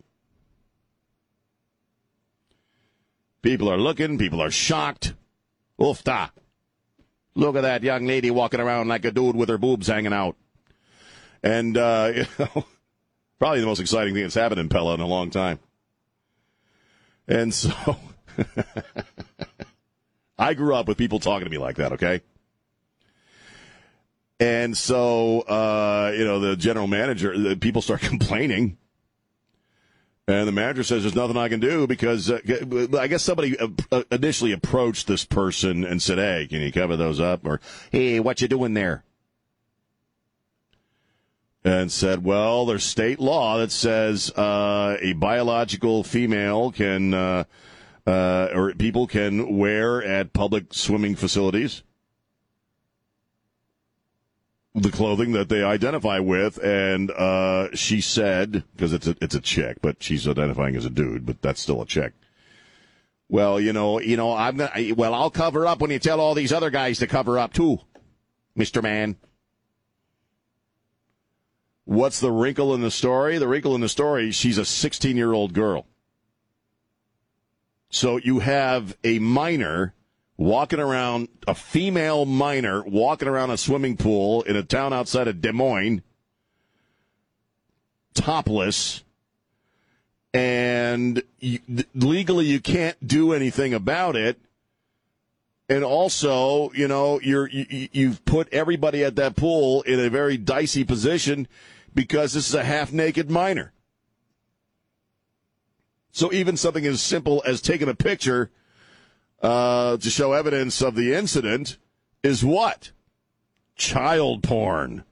People 3.41 3.71
are 3.71 3.79
looking, 3.79 4.19
people 4.19 4.43
are 4.43 4.51
shocked. 4.51 5.15
Oofta. 5.79 6.31
Look 7.35 7.57
at 7.57 7.63
that 7.63 7.83
young 7.83 8.07
lady 8.07 8.31
walking 8.31 8.61
around 8.61 8.89
like 8.89 9.05
a 9.05 9.11
dude 9.11 9.37
with 9.37 9.49
her 9.49 9.59
boobs 9.59 9.87
hanging 9.87 10.13
out. 10.13 10.37
And, 11.43 11.77
uh, 11.77 12.13
you 12.15 12.27
know, 12.39 12.65
probably 13.39 13.61
the 13.61 13.67
most 13.67 13.81
exciting 13.81 14.15
thing 14.15 14.23
that's 14.23 14.35
happened 14.35 14.61
in 14.61 14.69
Pella 14.69 14.95
in 14.95 15.01
a 15.01 15.07
long 15.07 15.31
time. 15.31 15.59
And 17.29 17.55
so, 17.55 17.97
I 20.39 20.55
grew 20.55 20.75
up 20.75 20.89
with 20.89 20.99
people 20.99 21.21
talking 21.21 21.45
to 21.45 21.51
me 21.51 21.59
like 21.59 21.77
that, 21.77 21.93
okay? 21.93 22.23
And 24.41 24.75
so, 24.75 25.43
uh, 25.43 26.13
you 26.17 26.25
know, 26.25 26.41
the 26.41 26.57
general 26.57 26.87
manager, 26.87 27.39
the 27.39 27.57
people 27.57 27.83
start 27.83 28.01
complaining. 28.11 28.79
And 30.29 30.47
the 30.47 30.53
manager 30.53 30.85
says, 30.85 31.03
"There's 31.03 31.15
nothing 31.15 31.37
I 31.37 31.49
can 31.49 31.61
do 31.61 31.87
because 31.87 32.31
uh, 32.31 32.39
I 32.99 33.09
guess 33.09 33.23
somebody 33.23 33.57
uh, 33.59 34.03
initially 34.13 34.53
approached 34.53 35.07
this 35.07 35.25
person 35.25 35.85
and 35.85 36.01
said, 36.01 36.19
"Hey, 36.19 36.47
can 36.49 36.61
you 36.61 36.71
cover 36.71 36.97
those 36.97 37.19
up?" 37.19 37.45
Or, 37.45 37.61
"Hey, 37.91 38.21
what 38.21 38.41
you 38.41 38.49
doing 38.49 38.75
there?" 38.75 39.03
And 41.65 41.91
said, 41.91 42.23
"Well, 42.23 42.65
there's 42.65 42.85
state 42.85 43.19
law 43.19 43.59
that 43.59 43.73
says 43.73 44.31
uh, 44.33 44.99
a 45.01 45.15
biological 45.15 46.05
female 46.05 46.71
can 46.71 47.13
uh, 47.13 47.45
uh, 48.07 48.49
or 48.55 48.73
people 48.75 49.07
can 49.07 49.59
wear 49.59 50.03
at 50.03 50.33
public 50.33 50.73
swimming 50.73 51.17
facilities." 51.17 51.83
The 54.75 54.91
clothing 54.91 55.33
that 55.33 55.49
they 55.49 55.65
identify 55.65 56.19
with, 56.19 56.63
and 56.63 57.11
uh, 57.11 57.75
she 57.75 58.01
said 58.01 58.65
because 58.75 58.93
it's 58.93 59.07
a 59.07 59.17
it's 59.21 59.35
a 59.35 59.41
chick, 59.41 59.79
but 59.83 60.03
she's 60.03 60.29
identifying 60.29 60.77
as 60.77 60.85
a 60.85 60.91
dude, 60.91 61.27
but 61.27 61.43
that's 61.43 61.61
still 61.61 61.83
a 61.83 61.87
chick. 61.87 62.13
Well, 63.29 63.61
you 63.61 63.73
know, 63.73 64.01
you 64.01 64.17
know, 64.17 64.35
I'm 64.35 64.57
gonna. 64.57 64.95
Well, 64.97 65.15
I'll 65.15 65.31
cover 65.31 65.67
up 65.67 65.81
when 65.81 65.91
you 65.91 65.99
tell 65.99 66.21
all 66.21 66.35
these 66.35 66.53
other 66.53 66.71
guys 66.71 66.99
to 66.99 67.07
cover 67.07 67.39
up 67.39 67.53
too, 67.53 67.79
Mister 68.55 68.81
Man. 68.83 69.17
What's 71.85 72.21
the 72.21 72.31
wrinkle 72.31 72.73
in 72.75 72.83
the 72.83 72.91
story? 72.91 73.39
The 73.39 73.49
wrinkle 73.49 73.75
in 73.75 73.81
the 73.81 73.89
story: 73.89 74.31
she's 74.31 74.59
a 74.59 74.65
16 74.65 75.17
year 75.17 75.33
old 75.33 75.53
girl. 75.53 75.87
So 77.89 78.19
you 78.19 78.39
have 78.39 78.97
a 79.03 79.19
minor 79.19 79.95
walking 80.41 80.81
around, 80.81 81.29
a 81.47 81.55
female 81.55 82.25
minor 82.25 82.83
walking 82.83 83.29
around 83.29 83.51
a 83.51 83.59
swimming 83.59 83.95
pool 83.95 84.41
in 84.43 84.57
a 84.57 84.63
town 84.63 84.91
outside 84.91 85.29
of 85.29 85.43
Des 85.43 85.53
Moines, 85.53 86.01
topless, 88.15 89.05
and 90.33 91.23
you, 91.41 91.59
legally 91.95 92.47
you 92.47 92.59
can't 92.59 93.07
do 93.07 93.35
anything 93.35 93.75
about 93.75 94.17
it. 94.17 94.39
And 95.69 95.85
also, 95.85 96.73
you 96.73 96.89
know, 96.89 97.21
you're 97.21 97.47
you, 97.51 97.89
you've 97.93 98.25
put 98.25 98.49
everybody 98.51 99.05
at 99.05 99.17
that 99.17 99.37
pool 99.37 99.83
in 99.83 100.01
a 100.01 100.09
very 100.09 100.39
dicey 100.39 100.85
position 100.85 101.49
because 101.95 102.33
this 102.33 102.49
is 102.49 102.55
a 102.55 102.65
half-naked 102.65 103.31
minor. 103.31 103.73
So 106.13 106.33
even 106.33 106.57
something 106.57 106.87
as 106.87 107.03
simple 107.03 107.43
as 107.45 107.61
taking 107.61 107.91
a 107.91 107.95
picture 107.95 108.51
uh, 109.41 109.97
to 109.97 110.11
show 110.11 110.33
evidence 110.33 110.83
of 110.83 110.95
the 110.95 111.15
incident 111.15 111.79
is 112.23 112.45
what? 112.45 112.93
Child 113.77 114.43
porn. 114.43 115.05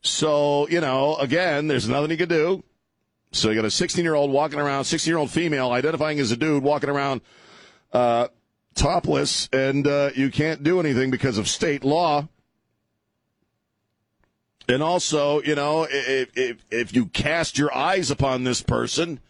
So, 0.00 0.68
you 0.68 0.80
know, 0.80 1.16
again, 1.16 1.68
there's 1.68 1.88
nothing 1.88 2.10
you 2.10 2.16
can 2.16 2.28
do. 2.28 2.64
So 3.30 3.48
you 3.48 3.56
got 3.56 3.64
a 3.64 3.70
16 3.70 4.04
year 4.04 4.14
old 4.14 4.30
walking 4.30 4.58
around, 4.58 4.84
16 4.84 5.10
year 5.10 5.18
old 5.18 5.30
female 5.30 5.70
identifying 5.70 6.18
as 6.20 6.32
a 6.32 6.36
dude 6.36 6.62
walking 6.62 6.90
around 6.90 7.22
uh, 7.92 8.28
topless, 8.74 9.48
and 9.52 9.86
uh, 9.86 10.10
you 10.14 10.30
can't 10.30 10.62
do 10.62 10.80
anything 10.80 11.10
because 11.10 11.38
of 11.38 11.48
state 11.48 11.84
law. 11.84 12.28
And 14.68 14.82
also, 14.82 15.42
you 15.42 15.54
know, 15.54 15.86
if, 15.90 16.36
if, 16.36 16.64
if 16.70 16.94
you 16.94 17.06
cast 17.06 17.58
your 17.58 17.74
eyes 17.74 18.10
upon 18.10 18.44
this 18.44 18.62
person, 18.62 19.20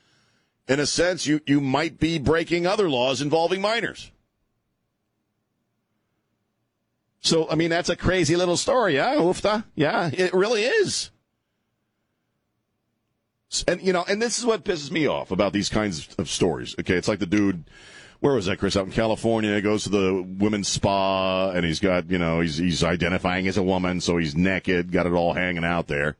in 0.68 0.80
a 0.80 0.86
sense, 0.86 1.26
you, 1.26 1.40
you 1.46 1.60
might 1.60 1.98
be 1.98 2.18
breaking 2.18 2.66
other 2.66 2.88
laws 2.88 3.20
involving 3.20 3.60
minors. 3.60 4.10
So, 7.20 7.48
I 7.48 7.54
mean, 7.54 7.70
that's 7.70 7.88
a 7.88 7.96
crazy 7.96 8.36
little 8.36 8.56
story, 8.56 8.96
yeah, 8.96 9.14
Ufta? 9.14 9.64
Yeah, 9.74 10.10
it 10.12 10.34
really 10.34 10.64
is. 10.64 11.10
And, 13.68 13.80
you 13.82 13.92
know, 13.92 14.04
and 14.08 14.20
this 14.20 14.38
is 14.38 14.46
what 14.46 14.64
pisses 14.64 14.90
me 14.90 15.06
off 15.06 15.30
about 15.30 15.52
these 15.52 15.68
kinds 15.68 16.08
of 16.18 16.28
stories. 16.28 16.74
Okay, 16.80 16.94
it's 16.94 17.06
like 17.06 17.18
the 17.18 17.26
dude, 17.26 17.64
where 18.20 18.34
was 18.34 18.46
that, 18.46 18.58
Chris? 18.58 18.76
Out 18.76 18.86
in 18.86 18.92
California, 18.92 19.60
goes 19.60 19.84
to 19.84 19.90
the 19.90 20.22
women's 20.38 20.68
spa, 20.68 21.50
and 21.50 21.64
he's 21.64 21.78
got, 21.78 22.10
you 22.10 22.18
know, 22.18 22.40
he's, 22.40 22.56
he's 22.56 22.82
identifying 22.82 23.46
as 23.46 23.56
a 23.56 23.62
woman, 23.62 24.00
so 24.00 24.16
he's 24.16 24.34
naked, 24.34 24.90
got 24.90 25.06
it 25.06 25.12
all 25.12 25.34
hanging 25.34 25.64
out 25.64 25.86
there. 25.86 26.16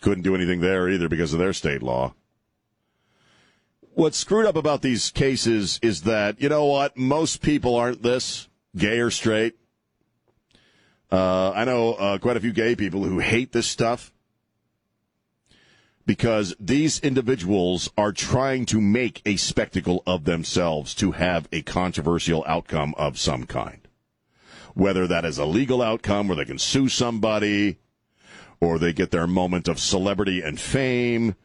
Couldn't 0.00 0.22
do 0.22 0.34
anything 0.34 0.60
there 0.60 0.88
either 0.88 1.08
because 1.08 1.32
of 1.32 1.38
their 1.38 1.54
state 1.54 1.82
law 1.82 2.14
what's 3.94 4.18
screwed 4.18 4.46
up 4.46 4.56
about 4.56 4.82
these 4.82 5.10
cases 5.10 5.78
is 5.82 6.02
that 6.02 6.40
you 6.40 6.48
know 6.48 6.66
what 6.66 6.96
most 6.96 7.42
people 7.42 7.76
aren't 7.76 8.02
this 8.02 8.48
gay 8.76 8.98
or 8.98 9.10
straight 9.10 9.56
Uh, 11.12 11.52
I 11.52 11.64
know 11.64 11.94
uh, 11.94 12.18
quite 12.18 12.36
a 12.36 12.40
few 12.40 12.52
gay 12.52 12.74
people 12.74 13.04
who 13.04 13.20
hate 13.20 13.52
this 13.52 13.68
stuff 13.68 14.12
because 16.06 16.56
these 16.58 16.98
individuals 17.00 17.88
are 17.96 18.10
trying 18.10 18.66
to 18.66 18.80
make 18.80 19.22
a 19.24 19.36
spectacle 19.36 20.02
of 20.06 20.24
themselves 20.24 20.92
to 20.96 21.12
have 21.12 21.48
a 21.52 21.62
controversial 21.62 22.44
outcome 22.48 22.94
of 22.98 23.16
some 23.18 23.44
kind. 23.46 23.86
Whether 24.74 25.06
that 25.06 25.24
is 25.24 25.38
a 25.38 25.44
legal 25.46 25.80
outcome 25.80 26.26
where 26.26 26.36
they 26.36 26.44
can 26.44 26.58
sue 26.58 26.88
somebody 26.88 27.78
or 28.60 28.78
they 28.78 28.92
get 28.92 29.12
their 29.12 29.28
moment 29.28 29.68
of 29.68 29.78
celebrity 29.78 30.42
and 30.42 30.58
fame, 30.58 31.36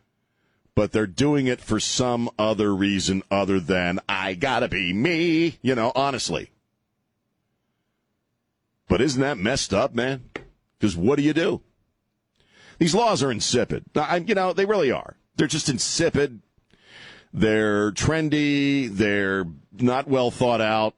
but 0.80 0.94
they're 0.94 1.06
doing 1.06 1.48
it 1.48 1.60
for 1.60 1.78
some 1.78 2.30
other 2.40 2.74
reason 2.74 3.22
other 3.30 3.60
than 3.60 4.00
I 4.08 4.34
gotta 4.34 4.70
be 4.70 4.94
me, 4.94 5.60
you 5.62 5.76
know, 5.76 5.92
honestly. 5.94 6.52
But 8.88 9.02
isn't 9.02 9.20
that 9.20 9.38
messed 9.38 9.74
up, 9.74 9.94
man? 9.94 10.30
Because 10.80 10.96
what 10.96 11.18
do 11.18 11.24
you 11.24 11.34
do? 11.34 11.60
These 12.78 12.96
laws 12.96 13.22
are 13.22 13.30
insipid. 13.30 13.84
I, 13.94 14.24
you 14.26 14.36
know, 14.36 14.54
they 14.54 14.64
really 14.64 14.90
are. 14.90 15.18
They're 15.36 15.48
just 15.48 15.68
insipid. 15.68 16.40
They're 17.34 17.92
trendy. 17.92 18.90
They're 18.90 19.48
not 19.74 20.08
well 20.08 20.32
thought 20.32 20.62
out. 20.62 20.96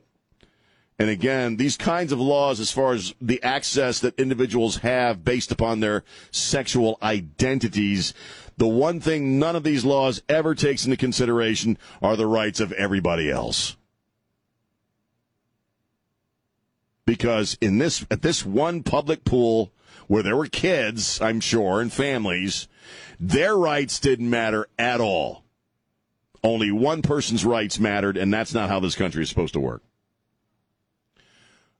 And 1.00 1.10
again, 1.10 1.56
these 1.56 1.78
kinds 1.78 2.12
of 2.12 2.20
laws, 2.20 2.60
as 2.60 2.72
far 2.72 2.94
as 2.94 3.16
the 3.20 3.42
access 3.42 4.00
that 4.02 4.20
individuals 4.20 4.78
have 4.78 5.26
based 5.26 5.52
upon 5.52 5.80
their 5.80 6.04
sexual 6.30 7.00
identities, 7.02 8.14
the 8.62 8.68
one 8.68 9.00
thing 9.00 9.40
none 9.40 9.56
of 9.56 9.64
these 9.64 9.84
laws 9.84 10.22
ever 10.30 10.54
takes 10.54 10.86
into 10.86 10.96
consideration 10.96 11.80
are 12.00 12.16
the 12.16 12.28
rights 12.28 12.60
of 12.60 12.72
everybody 12.74 13.28
else. 13.28 13.76
Because 17.08 17.58
in 17.60 17.80
this, 17.80 18.06
at 18.12 18.22
this 18.22 18.46
one 18.46 18.84
public 18.84 19.26
pool 19.26 19.72
where 20.06 20.22
there 20.22 20.38
were 20.38 20.46
kids, 20.46 21.20
I'm 21.20 21.40
sure, 21.40 21.82
and 21.82 21.92
families, 21.92 22.68
their 23.20 23.58
rights 23.58 24.00
didn't 24.00 24.30
matter 24.30 24.68
at 24.78 25.02
all. 25.02 25.44
Only 26.44 26.72
one 26.72 27.02
person's 27.02 27.44
rights 27.44 27.80
mattered, 27.80 28.16
and 28.16 28.32
that's 28.32 28.54
not 28.54 28.70
how 28.70 28.80
this 28.80 28.94
country 28.94 29.24
is 29.24 29.30
supposed 29.30 29.54
to 29.54 29.60
work. 29.60 29.82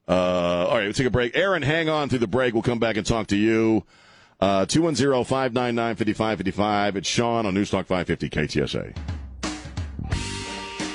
Uh, 0.08 0.66
all 0.66 0.78
right, 0.78 0.82
we'll 0.82 0.94
take 0.94 1.06
a 1.06 1.10
break. 1.10 1.36
Aaron, 1.36 1.62
hang 1.62 1.88
on 1.88 2.08
through 2.08 2.18
the 2.18 2.26
break. 2.26 2.54
We'll 2.54 2.64
come 2.64 2.80
back 2.80 2.96
and 2.96 3.06
talk 3.06 3.28
to 3.28 3.36
you. 3.36 3.84
Uh, 4.42 4.66
210 4.66 5.22
599 5.22 5.94
5555. 5.94 6.96
It's 6.96 7.08
Sean 7.08 7.46
on 7.46 7.54
Newstalk 7.54 7.86
550 7.86 8.28
KTSA. 8.28 8.96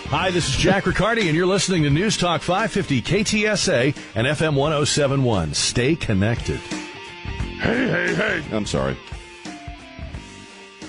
Hi, 0.09 0.31
this 0.31 0.49
is 0.49 0.57
Jack 0.57 0.85
Riccardi, 0.85 1.27
and 1.27 1.35
you're 1.35 1.45
listening 1.45 1.83
to 1.83 1.89
News 1.89 2.17
Talk 2.17 2.41
550 2.41 3.01
KTSA 3.03 3.95
and 4.15 4.27
FM 4.27 4.55
1071. 4.55 5.53
Stay 5.53 5.95
connected. 5.95 6.57
Hey, 6.57 7.87
hey, 7.87 8.13
hey. 8.15 8.43
I'm 8.51 8.65
sorry. 8.65 8.97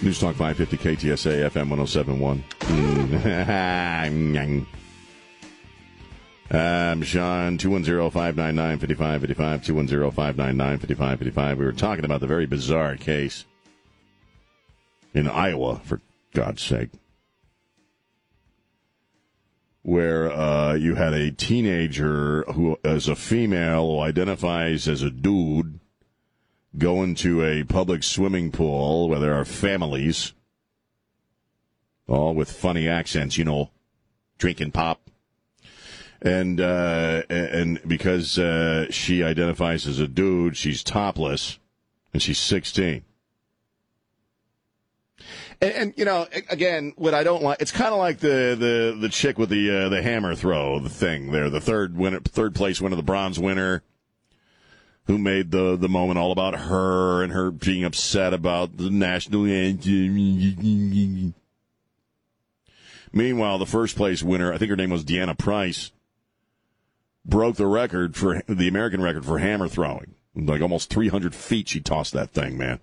News 0.02 0.18
Talk 0.18 0.34
550 0.34 0.78
KTSA 0.78 1.48
FM 1.50 1.70
1071. 1.70 2.42
I'm 6.50 7.02
Sean, 7.02 7.58
210-599-5555, 7.58 10.14
210-599-5555. 10.14 11.58
We 11.58 11.64
were 11.66 11.72
talking 11.72 12.06
about 12.06 12.20
the 12.20 12.26
very 12.26 12.46
bizarre 12.46 12.96
case 12.96 13.44
in 15.12 15.28
Iowa, 15.28 15.82
for 15.84 16.00
God's 16.32 16.62
sake, 16.62 16.88
where 19.82 20.32
uh, 20.32 20.72
you 20.72 20.94
had 20.94 21.12
a 21.12 21.30
teenager 21.30 22.44
who 22.44 22.78
is 22.82 23.08
a 23.08 23.16
female 23.16 23.96
who 23.96 24.00
identifies 24.00 24.88
as 24.88 25.02
a 25.02 25.10
dude 25.10 25.80
go 26.78 27.02
into 27.02 27.44
a 27.44 27.64
public 27.64 28.02
swimming 28.02 28.50
pool 28.50 29.10
where 29.10 29.20
there 29.20 29.34
are 29.34 29.44
families, 29.44 30.32
all 32.06 32.34
with 32.34 32.50
funny 32.50 32.88
accents, 32.88 33.36
you 33.36 33.44
know, 33.44 33.68
drinking 34.38 34.70
pop. 34.70 35.07
And 36.20 36.60
uh, 36.60 37.22
and 37.30 37.80
because 37.86 38.38
uh, 38.38 38.90
she 38.90 39.22
identifies 39.22 39.86
as 39.86 40.00
a 40.00 40.08
dude, 40.08 40.56
she's 40.56 40.82
topless, 40.82 41.60
and 42.12 42.20
she's 42.20 42.38
sixteen. 42.38 43.04
And, 45.60 45.72
and 45.72 45.94
you 45.96 46.04
know, 46.04 46.26
again, 46.50 46.92
what 46.96 47.14
I 47.14 47.22
don't 47.22 47.42
like, 47.42 47.60
it's 47.60 47.70
kind 47.70 47.92
of 47.92 47.98
like 47.98 48.18
the, 48.18 48.56
the, 48.58 48.96
the 49.00 49.08
chick 49.08 49.38
with 49.38 49.48
the 49.48 49.84
uh, 49.84 49.88
the 49.88 50.02
hammer 50.02 50.34
throw, 50.34 50.80
the 50.80 50.88
thing 50.88 51.30
there, 51.30 51.50
the 51.50 51.60
third 51.60 51.96
winner, 51.96 52.18
third 52.20 52.54
place 52.54 52.80
winner, 52.80 52.96
the 52.96 53.02
bronze 53.02 53.38
winner 53.38 53.82
who 55.06 55.18
made 55.18 55.52
the 55.52 55.76
the 55.76 55.88
moment 55.88 56.18
all 56.18 56.32
about 56.32 56.54
her 56.54 57.22
and 57.22 57.32
her 57.32 57.50
being 57.50 57.84
upset 57.84 58.34
about 58.34 58.76
the 58.76 58.90
national 58.90 59.46
anthem. 59.46 61.34
Meanwhile, 63.12 63.58
the 63.58 63.66
first 63.66 63.96
place 63.96 64.22
winner, 64.22 64.52
I 64.52 64.58
think 64.58 64.70
her 64.70 64.76
name 64.76 64.90
was 64.90 65.04
Deanna 65.04 65.38
Price, 65.38 65.92
broke 67.24 67.56
the 67.56 67.66
record 67.66 68.16
for 68.16 68.42
the 68.46 68.68
American 68.68 69.02
record 69.02 69.24
for 69.24 69.38
hammer 69.38 69.68
throwing. 69.68 70.14
Like 70.34 70.62
almost 70.62 70.90
300 70.90 71.34
feet, 71.34 71.68
she 71.68 71.80
tossed 71.80 72.12
that 72.12 72.30
thing, 72.30 72.56
man. 72.56 72.80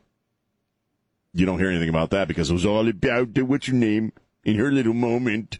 You 1.33 1.45
don't 1.45 1.59
hear 1.59 1.69
anything 1.69 1.89
about 1.89 2.09
that 2.11 2.27
because 2.27 2.49
it 2.49 2.53
was 2.53 2.65
all 2.65 2.87
about 2.87 3.33
the, 3.33 3.43
what's 3.43 3.67
your 3.67 3.77
name 3.77 4.13
in 4.43 4.57
her 4.57 4.71
little 4.71 4.93
moment. 4.93 5.59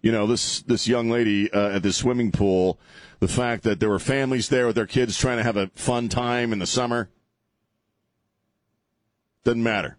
You 0.00 0.12
know, 0.12 0.26
this 0.26 0.60
this 0.62 0.86
young 0.86 1.08
lady 1.08 1.50
uh, 1.50 1.76
at 1.76 1.82
the 1.82 1.92
swimming 1.92 2.30
pool 2.30 2.78
the 3.20 3.28
fact 3.28 3.62
that 3.62 3.80
there 3.80 3.88
were 3.88 3.98
families 3.98 4.50
there 4.50 4.66
with 4.66 4.76
their 4.76 4.86
kids 4.86 5.16
trying 5.16 5.38
to 5.38 5.42
have 5.42 5.56
a 5.56 5.68
fun 5.68 6.10
time 6.10 6.52
in 6.52 6.58
the 6.58 6.66
summer. 6.66 7.08
Doesn't 9.44 9.62
matter. 9.62 9.96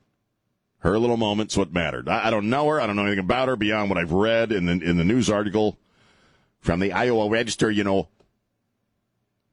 Her 0.86 1.00
little 1.00 1.18
moment's 1.18 1.58
what 1.58 1.74
mattered. 1.74 2.08
I, 2.08 2.28
I, 2.28 2.30
don't 2.30 2.48
know 2.48 2.68
her. 2.70 2.80
I 2.80 2.86
don't 2.86 2.96
know 2.96 3.02
anything 3.02 3.18
about 3.18 3.48
her 3.48 3.56
beyond 3.56 3.90
what 3.90 3.98
I've 3.98 4.12
read 4.12 4.52
in 4.52 4.68
the 4.68 4.74
in 4.74 4.98
the 4.98 5.04
news 5.04 5.32
article 5.32 5.80
from 6.60 6.80
the 6.80 6.94
Iowa 6.94 7.28
Register. 7.28 7.72
You 7.72 7.84
know, 7.84 8.08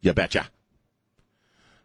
you 0.02 0.12
betcha. 0.12 0.50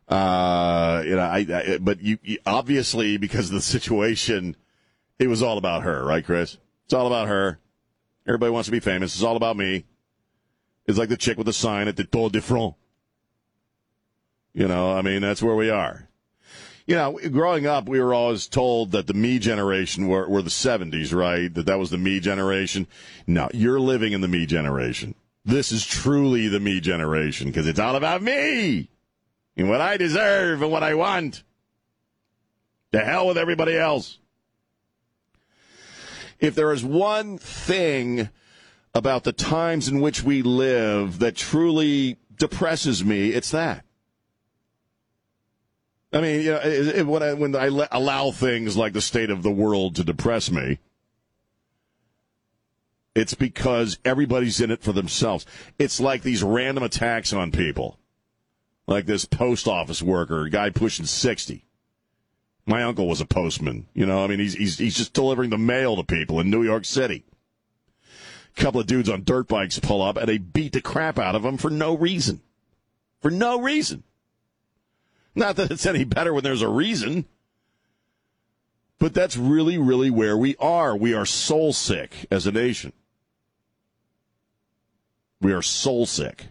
Uh, 0.09 1.01
you 1.05 1.15
know, 1.15 1.21
I, 1.21 1.37
I 1.49 1.77
but 1.77 2.01
you, 2.01 2.17
you 2.23 2.39
obviously 2.45 3.15
because 3.15 3.47
of 3.47 3.55
the 3.55 3.61
situation, 3.61 4.57
it 5.17 5.27
was 5.27 5.41
all 5.41 5.57
about 5.57 5.83
her, 5.83 6.03
right, 6.03 6.25
Chris? 6.25 6.57
It's 6.83 6.93
all 6.93 7.07
about 7.07 7.29
her. 7.29 7.57
Everybody 8.27 8.51
wants 8.51 8.67
to 8.67 8.73
be 8.73 8.81
famous. 8.81 9.15
It's 9.15 9.23
all 9.23 9.37
about 9.37 9.55
me 9.55 9.85
It's 10.87 10.97
like 10.97 11.07
the 11.07 11.15
chick 11.15 11.37
with 11.37 11.47
the 11.47 11.53
sign 11.53 11.87
at 11.87 11.95
the 11.95 12.03
Tour 12.03 12.29
de 12.29 12.41
France. 12.41 12.75
You 14.53 14.67
know, 14.67 14.91
I 14.91 15.01
mean, 15.01 15.21
that's 15.21 15.41
where 15.41 15.55
we 15.55 15.69
are. 15.69 16.06
You 16.87 16.95
know, 16.95 17.19
growing 17.31 17.67
up, 17.67 17.89
we 17.89 17.99
were 17.99 18.13
always 18.13 18.47
told 18.47 18.91
that 18.91 19.07
the 19.07 19.13
me 19.13 19.39
generation 19.39 20.07
were, 20.07 20.27
were 20.27 20.41
the 20.41 20.49
70s, 20.49 21.13
right? 21.13 21.53
That 21.53 21.65
that 21.65 21.79
was 21.79 21.89
the 21.89 21.97
me 21.97 22.21
generation. 22.21 22.87
No, 23.27 23.49
you're 23.53 23.79
living 23.79 24.13
in 24.13 24.21
the 24.21 24.27
me 24.29 24.45
generation. 24.45 25.13
This 25.43 25.73
is 25.73 25.85
truly 25.85 26.47
the 26.47 26.61
me 26.61 26.79
generation 26.79 27.47
because 27.47 27.67
it's 27.67 27.79
all 27.79 27.97
about 27.97 28.21
me 28.21 28.89
and 29.57 29.69
what 29.69 29.81
I 29.81 29.97
deserve 29.97 30.61
and 30.61 30.71
what 30.71 30.83
I 30.83 30.93
want. 30.93 31.43
To 32.93 32.99
hell 32.99 33.27
with 33.27 33.37
everybody 33.37 33.77
else. 33.77 34.17
If 36.39 36.55
there 36.55 36.71
is 36.71 36.85
one 36.85 37.37
thing 37.37 38.29
about 38.93 39.25
the 39.25 39.33
times 39.33 39.89
in 39.89 39.99
which 39.99 40.23
we 40.23 40.41
live 40.41 41.19
that 41.19 41.35
truly 41.35 42.17
depresses 42.37 43.03
me, 43.03 43.31
it's 43.31 43.51
that. 43.51 43.83
I 46.13 46.21
mean, 46.21 46.41
you 46.41 46.51
know, 46.51 47.03
when 47.05 47.23
I, 47.23 47.33
when 47.33 47.55
I 47.55 47.87
allow 47.91 48.31
things 48.31 48.77
like 48.77 48.93
the 48.93 49.01
state 49.01 49.29
of 49.29 49.43
the 49.43 49.51
world 49.51 49.95
to 49.95 50.03
depress 50.03 50.49
me, 50.49 50.79
it's 53.13 53.33
because 53.33 53.97
everybody's 54.05 54.61
in 54.61 54.71
it 54.71 54.81
for 54.83 54.93
themselves. 54.93 55.45
It's 55.79 55.99
like 55.99 56.21
these 56.21 56.43
random 56.43 56.83
attacks 56.83 57.33
on 57.33 57.51
people, 57.51 57.99
like 58.87 59.05
this 59.05 59.25
post 59.25 59.67
office 59.67 60.01
worker, 60.01 60.47
guy 60.49 60.69
pushing 60.69 61.05
sixty. 61.05 61.65
My 62.65 62.83
uncle 62.83 63.07
was 63.07 63.21
a 63.21 63.25
postman. 63.25 63.87
You 63.93 64.05
know, 64.05 64.23
I 64.23 64.27
mean, 64.27 64.39
he's 64.39 64.53
he's 64.53 64.77
he's 64.77 64.95
just 64.95 65.13
delivering 65.13 65.49
the 65.49 65.57
mail 65.57 65.95
to 65.95 66.03
people 66.03 66.39
in 66.39 66.49
New 66.49 66.63
York 66.63 66.85
City 66.85 67.25
A 68.57 68.61
couple 68.61 68.79
of 68.79 68.87
dudes 68.87 69.09
on 69.09 69.23
dirt 69.23 69.47
bikes 69.47 69.79
pull 69.79 70.01
up 70.01 70.17
and 70.17 70.27
they 70.27 70.37
beat 70.37 70.73
the 70.73 70.81
crap 70.81 71.17
out 71.17 71.35
of 71.35 71.43
them 71.43 71.57
for 71.57 71.69
no 71.69 71.97
reason. 71.97 72.41
For 73.21 73.31
no 73.31 73.61
reason. 73.61 74.03
Not 75.37 75.55
that 75.57 75.69
it's 75.69 75.85
any 75.85 76.03
better 76.03 76.33
when 76.33 76.43
there's 76.43 76.63
a 76.63 76.67
reason. 76.67 77.25
But 78.97 79.13
that's 79.13 79.37
really, 79.37 79.77
really 79.77 80.09
where 80.09 80.35
we 80.35 80.55
are. 80.55 80.97
We 80.97 81.13
are 81.13 81.27
soul 81.27 81.73
sick 81.73 82.25
as 82.31 82.47
a 82.47 82.51
nation. 82.51 82.91
We 85.39 85.53
are 85.53 85.61
soul 85.61 86.07
sick. 86.07 86.47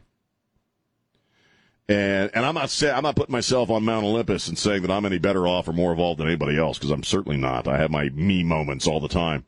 And 1.88 2.30
and 2.32 2.46
I'm 2.46 2.54
not 2.54 2.70
saying 2.70 2.94
I'm 2.94 3.02
not 3.02 3.16
putting 3.16 3.32
myself 3.32 3.70
on 3.70 3.84
Mount 3.84 4.04
Olympus 4.04 4.46
and 4.46 4.56
saying 4.56 4.82
that 4.82 4.90
I'm 4.90 5.04
any 5.04 5.18
better 5.18 5.48
off 5.48 5.66
or 5.66 5.72
more 5.72 5.92
evolved 5.92 6.20
than 6.20 6.28
anybody 6.28 6.56
else 6.56 6.78
because 6.78 6.92
I'm 6.92 7.02
certainly 7.02 7.38
not. 7.38 7.66
I 7.66 7.78
have 7.78 7.90
my 7.90 8.08
me 8.10 8.44
moments 8.44 8.86
all 8.86 9.00
the 9.00 9.08
time 9.08 9.44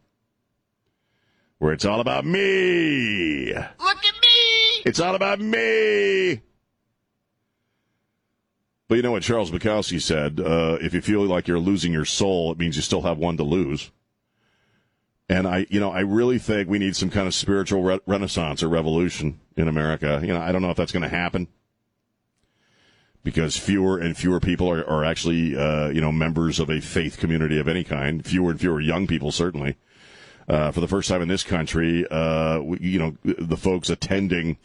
where 1.59 1.72
it's 1.72 1.85
all 1.85 2.01
about 2.01 2.24
me. 2.24 3.53
Look 3.53 4.05
at 4.05 4.14
me! 4.20 4.83
It's 4.85 5.01
all 5.01 5.14
about 5.14 5.40
me. 5.40 6.42
But 8.88 8.94
you 8.94 9.03
know 9.03 9.12
what 9.12 9.22
Charles 9.22 9.51
Bukowski 9.51 10.01
said? 10.01 10.40
Uh, 10.40 10.79
if 10.81 10.94
you 10.94 11.03
feel 11.03 11.20
like 11.20 11.46
you're 11.46 11.59
losing 11.59 11.92
your 11.92 12.07
soul, 12.07 12.51
it 12.53 12.59
means 12.59 12.74
you 12.74 12.83
still 12.83 13.03
have 13.03 13.18
one 13.18 13.37
to 13.37 13.44
lose. 13.44 13.90
And 15.29 15.46
I, 15.46 15.66
you 15.68 15.79
know, 15.79 15.90
I 15.90 16.01
really 16.01 16.38
think 16.38 16.70
we 16.70 16.79
need 16.79 16.96
some 16.96 17.11
kind 17.11 17.27
of 17.27 17.35
spiritual 17.35 17.83
re- 17.83 18.01
renaissance 18.07 18.62
or 18.62 18.68
revolution 18.68 19.40
in 19.57 19.68
America. 19.68 20.20
You 20.22 20.33
know, 20.33 20.40
I 20.40 20.53
don't 20.53 20.62
know 20.62 20.70
if 20.70 20.79
that's 20.79 20.92
going 20.92 21.03
to 21.03 21.09
happen 21.11 21.48
because 23.22 23.59
fewer 23.59 23.98
and 23.98 24.16
fewer 24.16 24.40
people 24.40 24.70
are, 24.70 24.88
are 24.88 25.05
actually, 25.05 25.55
uh, 25.55 25.88
you 25.88 26.01
know, 26.01 26.11
members 26.11 26.59
of 26.59 26.70
a 26.70 26.81
faith 26.81 27.18
community 27.18 27.59
of 27.59 27.68
any 27.68 27.85
kind. 27.85 28.24
Fewer 28.24 28.53
and 28.53 28.59
fewer 28.59 28.81
young 28.81 29.07
people, 29.07 29.31
certainly. 29.31 29.77
Uh, 30.48 30.70
for 30.70 30.81
the 30.81 30.88
first 30.88 31.11
time 31.11 31.20
in 31.20 31.29
this 31.29 31.44
country, 31.44 32.07
uh, 32.11 32.62
you 32.81 32.98
know, 32.98 33.14
the 33.22 33.57
folks 33.57 33.90
attending 33.90 34.57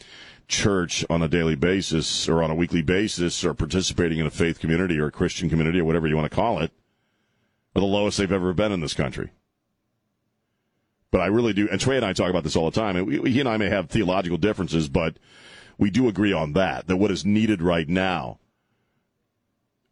church 0.47 1.05
on 1.09 1.21
a 1.21 1.27
daily 1.27 1.55
basis 1.55 2.27
or 2.27 2.43
on 2.43 2.51
a 2.51 2.55
weekly 2.55 2.81
basis 2.81 3.43
or 3.43 3.53
participating 3.53 4.19
in 4.19 4.25
a 4.25 4.31
faith 4.31 4.59
community 4.59 4.99
or 4.99 5.07
a 5.07 5.11
Christian 5.11 5.49
community 5.49 5.79
or 5.79 5.85
whatever 5.85 6.07
you 6.07 6.15
want 6.15 6.29
to 6.29 6.35
call 6.35 6.59
it 6.59 6.71
are 7.75 7.81
the 7.81 7.87
lowest 7.87 8.17
they've 8.17 8.31
ever 8.31 8.53
been 8.53 8.71
in 8.71 8.81
this 8.81 8.93
country. 8.93 9.31
But 11.11 11.21
I 11.21 11.27
really 11.27 11.53
do, 11.53 11.69
and 11.69 11.79
Trey 11.79 11.97
and 11.97 12.05
I 12.05 12.13
talk 12.13 12.29
about 12.29 12.43
this 12.43 12.55
all 12.55 12.69
the 12.69 12.79
time, 12.79 12.95
and 12.95 13.05
we, 13.05 13.31
he 13.31 13.39
and 13.39 13.49
I 13.49 13.57
may 13.57 13.69
have 13.69 13.89
theological 13.89 14.37
differences, 14.37 14.89
but 14.89 15.17
we 15.77 15.89
do 15.89 16.07
agree 16.07 16.33
on 16.33 16.53
that, 16.53 16.87
that 16.87 16.97
what 16.97 17.11
is 17.11 17.25
needed 17.25 17.61
right 17.61 17.87
now 17.87 18.39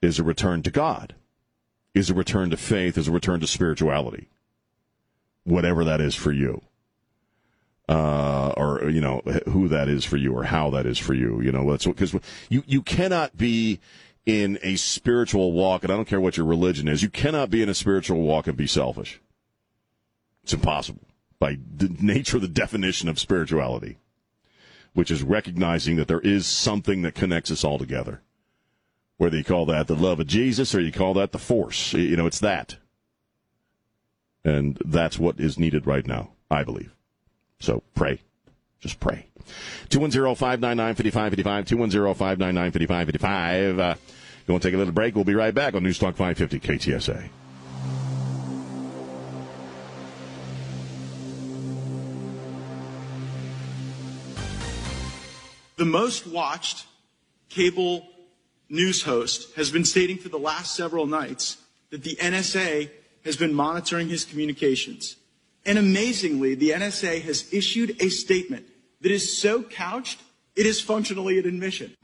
is 0.01 0.19
a 0.19 0.23
return 0.23 0.63
to 0.63 0.71
God, 0.71 1.15
is 1.93 2.09
a 2.09 2.15
return 2.15 2.49
to 2.49 2.57
faith, 2.57 2.97
is 2.97 3.07
a 3.07 3.11
return 3.11 3.39
to 3.39 3.47
spirituality, 3.47 4.29
whatever 5.43 5.83
that 5.83 6.01
is 6.01 6.15
for 6.15 6.31
you 6.31 6.63
uh, 7.91 8.53
or 8.55 8.89
you 8.89 9.01
know 9.01 9.21
who 9.49 9.67
that 9.67 9.89
is 9.89 10.05
for 10.05 10.15
you 10.15 10.33
or 10.33 10.43
how 10.43 10.69
that 10.69 10.85
is 10.85 10.97
for 10.97 11.13
you. 11.13 11.41
You 11.41 11.51
know, 11.51 11.69
that's 11.69 11.85
because 11.85 12.15
you 12.47 12.63
you 12.65 12.81
cannot 12.81 13.37
be 13.37 13.81
in 14.25 14.57
a 14.63 14.77
spiritual 14.77 15.51
walk, 15.51 15.83
and 15.83 15.91
I 15.91 15.97
don't 15.97 16.07
care 16.07 16.21
what 16.21 16.37
your 16.37 16.45
religion 16.45 16.87
is, 16.87 17.03
you 17.03 17.09
cannot 17.09 17.49
be 17.49 17.61
in 17.61 17.67
a 17.67 17.73
spiritual 17.73 18.21
walk 18.21 18.47
and 18.47 18.55
be 18.55 18.67
selfish. 18.67 19.19
It's 20.43 20.53
impossible 20.53 21.01
by 21.37 21.57
the 21.75 21.89
nature 21.99 22.37
of 22.37 22.43
the 22.43 22.47
definition 22.47 23.09
of 23.09 23.19
spirituality, 23.19 23.97
which 24.93 25.11
is 25.11 25.23
recognizing 25.23 25.97
that 25.97 26.07
there 26.07 26.19
is 26.21 26.45
something 26.45 27.01
that 27.01 27.15
connects 27.15 27.51
us 27.51 27.63
all 27.63 27.77
together. 27.77 28.21
Whether 29.17 29.37
you 29.37 29.43
call 29.43 29.65
that 29.65 29.87
the 29.87 29.95
love 29.95 30.19
of 30.19 30.27
Jesus 30.27 30.73
or 30.73 30.79
you 30.79 30.91
call 30.91 31.13
that 31.15 31.31
the 31.31 31.39
force, 31.39 31.93
you 31.93 32.15
know, 32.15 32.25
it's 32.25 32.39
that. 32.39 32.77
And 34.43 34.79
that's 34.85 35.19
what 35.19 35.39
is 35.39 35.59
needed 35.59 35.85
right 35.85 36.07
now, 36.07 36.31
I 36.49 36.63
believe. 36.63 36.95
So 37.61 37.81
pray. 37.95 38.19
Just 38.81 38.99
pray. 38.99 39.27
210-599-5555, 39.89 41.67
210-599-5555. 41.67 43.79
Uh, 43.79 43.95
want 44.47 44.63
to 44.63 44.67
take 44.67 44.75
a 44.75 44.77
little 44.77 44.93
break? 44.93 45.15
We'll 45.15 45.23
be 45.23 45.35
right 45.35 45.53
back 45.53 45.75
on 45.75 45.83
News 45.83 45.99
Talk 45.99 46.15
550 46.15 46.59
KTSA. 46.59 47.29
The 55.77 55.85
most 55.85 56.27
watched 56.27 56.85
cable 57.49 58.07
news 58.69 59.03
host 59.03 59.55
has 59.55 59.71
been 59.71 59.85
stating 59.85 60.17
for 60.17 60.29
the 60.29 60.37
last 60.37 60.75
several 60.75 61.07
nights 61.07 61.57
that 61.89 62.03
the 62.03 62.15
NSA 62.17 62.91
has 63.25 63.35
been 63.35 63.53
monitoring 63.53 64.07
his 64.07 64.23
communications. 64.23 65.15
And 65.65 65.77
amazingly, 65.77 66.55
the 66.55 66.71
NSA 66.71 67.21
has 67.21 67.53
issued 67.53 68.01
a 68.01 68.09
statement 68.09 68.65
that 69.01 69.11
is 69.11 69.37
so 69.39 69.61
couched, 69.61 70.19
it 70.55 70.65
is 70.65 70.81
functionally 70.81 71.37
an 71.39 71.45
admission. 71.45 71.95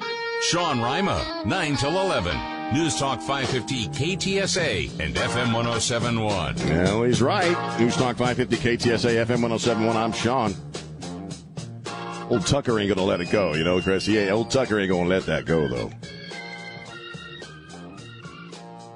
Sean 0.43 0.79
Rima, 0.79 1.43
9 1.45 1.75
till 1.77 1.99
11. 1.99 2.37
News 2.73 2.97
Talk 2.99 3.19
550 3.21 3.87
KTSA 3.87 4.99
and 4.99 5.15
FM 5.15 5.53
1071. 5.53 6.55
Well, 6.55 7.03
he's 7.03 7.21
right. 7.21 7.79
News 7.79 7.95
Talk 7.95 8.17
550 8.17 8.55
KTSA, 8.57 9.25
FM 9.25 9.41
1071. 9.41 9.97
I'm 9.97 10.11
Sean. 10.11 10.53
Old 12.29 12.45
Tucker 12.45 12.77
ain't 12.77 12.89
going 12.89 12.97
to 12.97 13.03
let 13.03 13.21
it 13.21 13.31
go, 13.31 13.53
you 13.53 13.63
know, 13.63 13.81
Chris? 13.81 14.07
Yeah, 14.07 14.31
old 14.31 14.51
Tucker 14.51 14.79
ain't 14.79 14.89
going 14.89 15.05
to 15.05 15.09
let 15.09 15.25
that 15.25 15.45
go, 15.45 15.67
though. 15.67 15.89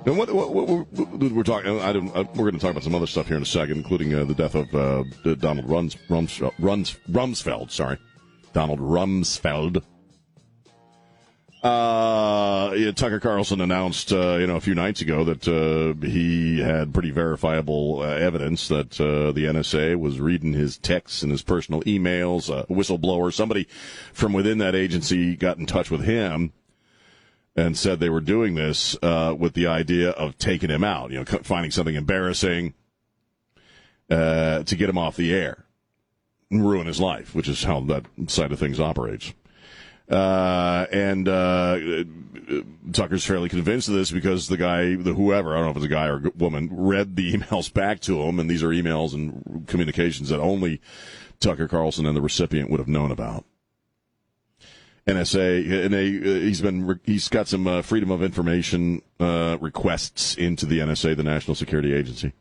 And 0.03 0.17
what, 0.17 0.33
what, 0.33 0.51
what, 0.51 0.91
what 0.91 1.31
we're 1.31 1.43
talking, 1.43 1.79
I 1.79 1.93
don't, 1.93 2.09
uh, 2.15 2.23
we're 2.33 2.49
going 2.49 2.55
to 2.55 2.59
talk 2.59 2.71
about 2.71 2.83
some 2.83 2.95
other 2.95 3.05
stuff 3.05 3.27
here 3.27 3.37
in 3.37 3.43
a 3.43 3.45
second, 3.45 3.77
including 3.77 4.15
uh, 4.15 4.23
the 4.23 4.33
death 4.33 4.55
of 4.55 4.73
uh, 4.73 5.03
Donald 5.35 5.69
Rums, 5.69 5.95
Rumsfeld. 6.09 7.69
Sorry, 7.69 7.99
Donald 8.51 8.79
Rumsfeld. 8.79 9.83
Uh, 11.61 12.73
yeah, 12.75 12.91
Tucker 12.91 13.19
Carlson 13.19 13.61
announced, 13.61 14.11
uh, 14.11 14.37
you 14.37 14.47
know, 14.47 14.55
a 14.55 14.61
few 14.61 14.73
nights 14.73 15.01
ago 15.01 15.23
that 15.23 15.47
uh, 15.47 15.93
he 16.03 16.59
had 16.59 16.91
pretty 16.91 17.11
verifiable 17.11 17.99
uh, 17.99 18.07
evidence 18.07 18.67
that 18.69 18.99
uh, 18.99 19.31
the 19.31 19.45
NSA 19.45 19.99
was 19.99 20.19
reading 20.19 20.53
his 20.53 20.79
texts 20.79 21.21
and 21.21 21.31
his 21.31 21.43
personal 21.43 21.83
emails. 21.83 22.49
A 22.49 22.65
whistleblower, 22.65 23.31
somebody 23.31 23.67
from 24.13 24.33
within 24.33 24.57
that 24.57 24.73
agency, 24.73 25.35
got 25.35 25.59
in 25.59 25.67
touch 25.67 25.91
with 25.91 26.01
him 26.03 26.53
and 27.55 27.77
said 27.77 27.99
they 27.99 28.09
were 28.09 28.21
doing 28.21 28.55
this 28.55 28.97
uh, 29.01 29.35
with 29.37 29.53
the 29.53 29.67
idea 29.67 30.11
of 30.11 30.37
taking 30.37 30.69
him 30.69 30.83
out, 30.83 31.11
you 31.11 31.19
know, 31.19 31.25
finding 31.43 31.71
something 31.71 31.95
embarrassing 31.95 32.73
uh, 34.09 34.63
to 34.63 34.75
get 34.75 34.89
him 34.89 34.97
off 34.97 35.15
the 35.15 35.33
air 35.33 35.65
and 36.49 36.67
ruin 36.67 36.87
his 36.87 36.99
life, 36.99 37.35
which 37.35 37.47
is 37.47 37.63
how 37.63 37.79
that 37.81 38.05
side 38.27 38.51
of 38.51 38.59
things 38.59 38.79
operates. 38.79 39.33
Uh, 40.09 40.85
and 40.91 41.29
uh, 41.29 41.77
Tucker's 42.91 43.25
fairly 43.25 43.47
convinced 43.47 43.87
of 43.87 43.93
this 43.93 44.11
because 44.11 44.49
the 44.49 44.57
guy, 44.57 44.95
the 44.95 45.13
whoever, 45.13 45.53
I 45.53 45.57
don't 45.57 45.65
know 45.65 45.71
if 45.71 45.77
it's 45.77 45.85
a 45.85 45.89
guy 45.89 46.07
or 46.07 46.17
a 46.17 46.31
woman, 46.37 46.67
read 46.71 47.15
the 47.15 47.33
emails 47.37 47.73
back 47.73 48.01
to 48.01 48.21
him, 48.21 48.39
and 48.39 48.49
these 48.49 48.63
are 48.63 48.69
emails 48.69 49.13
and 49.13 49.65
communications 49.67 50.29
that 50.29 50.39
only 50.39 50.81
Tucker 51.39 51.67
Carlson 51.67 52.05
and 52.05 52.15
the 52.15 52.21
recipient 52.21 52.69
would 52.69 52.79
have 52.79 52.89
known 52.89 53.11
about. 53.11 53.45
NSA, 55.07 55.85
and 55.85 55.93
they, 55.93 56.07
uh, 56.17 56.41
he's 56.41 56.61
been 56.61 56.99
he's 57.03 57.27
got 57.27 57.47
some 57.47 57.65
uh, 57.67 57.81
freedom 57.81 58.11
of 58.11 58.21
information 58.21 59.01
uh, 59.19 59.57
requests 59.59 60.35
into 60.35 60.65
the 60.65 60.79
NSA, 60.79 61.15
the 61.17 61.23
National 61.23 61.55
Security 61.55 61.93
Agency, 61.93 62.33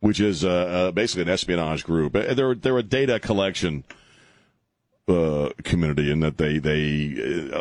which 0.00 0.20
is 0.20 0.44
uh, 0.44 0.48
uh, 0.48 0.90
basically 0.90 1.22
an 1.22 1.28
espionage 1.28 1.84
group. 1.84 2.12
They're 2.14 2.54
they're 2.54 2.78
a 2.78 2.82
data 2.82 3.20
collection 3.20 3.84
uh, 5.06 5.50
community, 5.62 6.10
in 6.10 6.20
that 6.20 6.38
they 6.38 6.58
they 6.58 7.52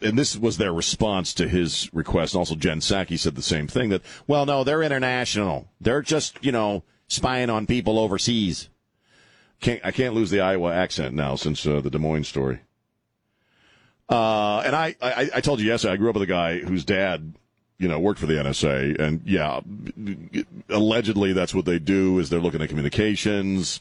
and 0.00 0.18
this 0.18 0.36
was 0.36 0.56
their 0.56 0.72
response 0.72 1.34
to 1.34 1.46
his 1.46 1.92
request. 1.92 2.34
And 2.34 2.40
also, 2.40 2.56
Jen 2.56 2.80
Psaki 2.80 3.18
said 3.18 3.36
the 3.36 3.42
same 3.42 3.68
thing 3.68 3.90
that 3.90 4.02
well, 4.26 4.44
no, 4.44 4.64
they're 4.64 4.82
international. 4.82 5.68
They're 5.80 6.02
just 6.02 6.42
you 6.44 6.50
know 6.50 6.82
spying 7.06 7.50
on 7.50 7.66
people 7.66 7.98
overseas. 7.98 8.69
Can't, 9.60 9.80
I 9.84 9.90
can't 9.90 10.14
lose 10.14 10.30
the 10.30 10.40
Iowa 10.40 10.72
accent 10.72 11.14
now 11.14 11.36
since 11.36 11.66
uh, 11.66 11.80
the 11.80 11.90
Des 11.90 11.98
Moines 11.98 12.26
story. 12.26 12.60
Uh, 14.08 14.62
and 14.64 14.74
I, 14.74 14.96
I, 15.00 15.30
I 15.36 15.40
told 15.40 15.60
you 15.60 15.66
yesterday, 15.66 15.94
I 15.94 15.96
grew 15.96 16.08
up 16.08 16.14
with 16.14 16.22
a 16.22 16.26
guy 16.26 16.58
whose 16.58 16.84
dad, 16.84 17.34
you 17.78 17.86
know, 17.86 18.00
worked 18.00 18.18
for 18.18 18.26
the 18.26 18.34
NSA, 18.34 18.98
and 18.98 19.22
yeah, 19.24 19.60
allegedly 20.68 21.32
that's 21.32 21.54
what 21.54 21.64
they 21.64 21.78
do 21.78 22.18
is 22.18 22.28
they're 22.28 22.40
looking 22.40 22.60
at 22.60 22.68
communications 22.68 23.80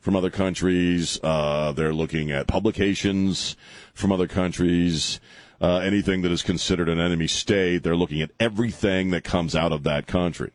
from 0.00 0.16
other 0.16 0.30
countries. 0.30 1.18
Uh, 1.22 1.72
they're 1.72 1.94
looking 1.94 2.30
at 2.30 2.46
publications 2.46 3.56
from 3.94 4.12
other 4.12 4.26
countries. 4.26 5.18
Uh, 5.62 5.78
anything 5.78 6.22
that 6.22 6.32
is 6.32 6.42
considered 6.42 6.88
an 6.88 6.98
enemy 6.98 7.26
state, 7.26 7.82
they're 7.82 7.96
looking 7.96 8.20
at 8.20 8.30
everything 8.38 9.10
that 9.10 9.24
comes 9.24 9.54
out 9.54 9.72
of 9.72 9.82
that 9.84 10.06
country. 10.06 10.50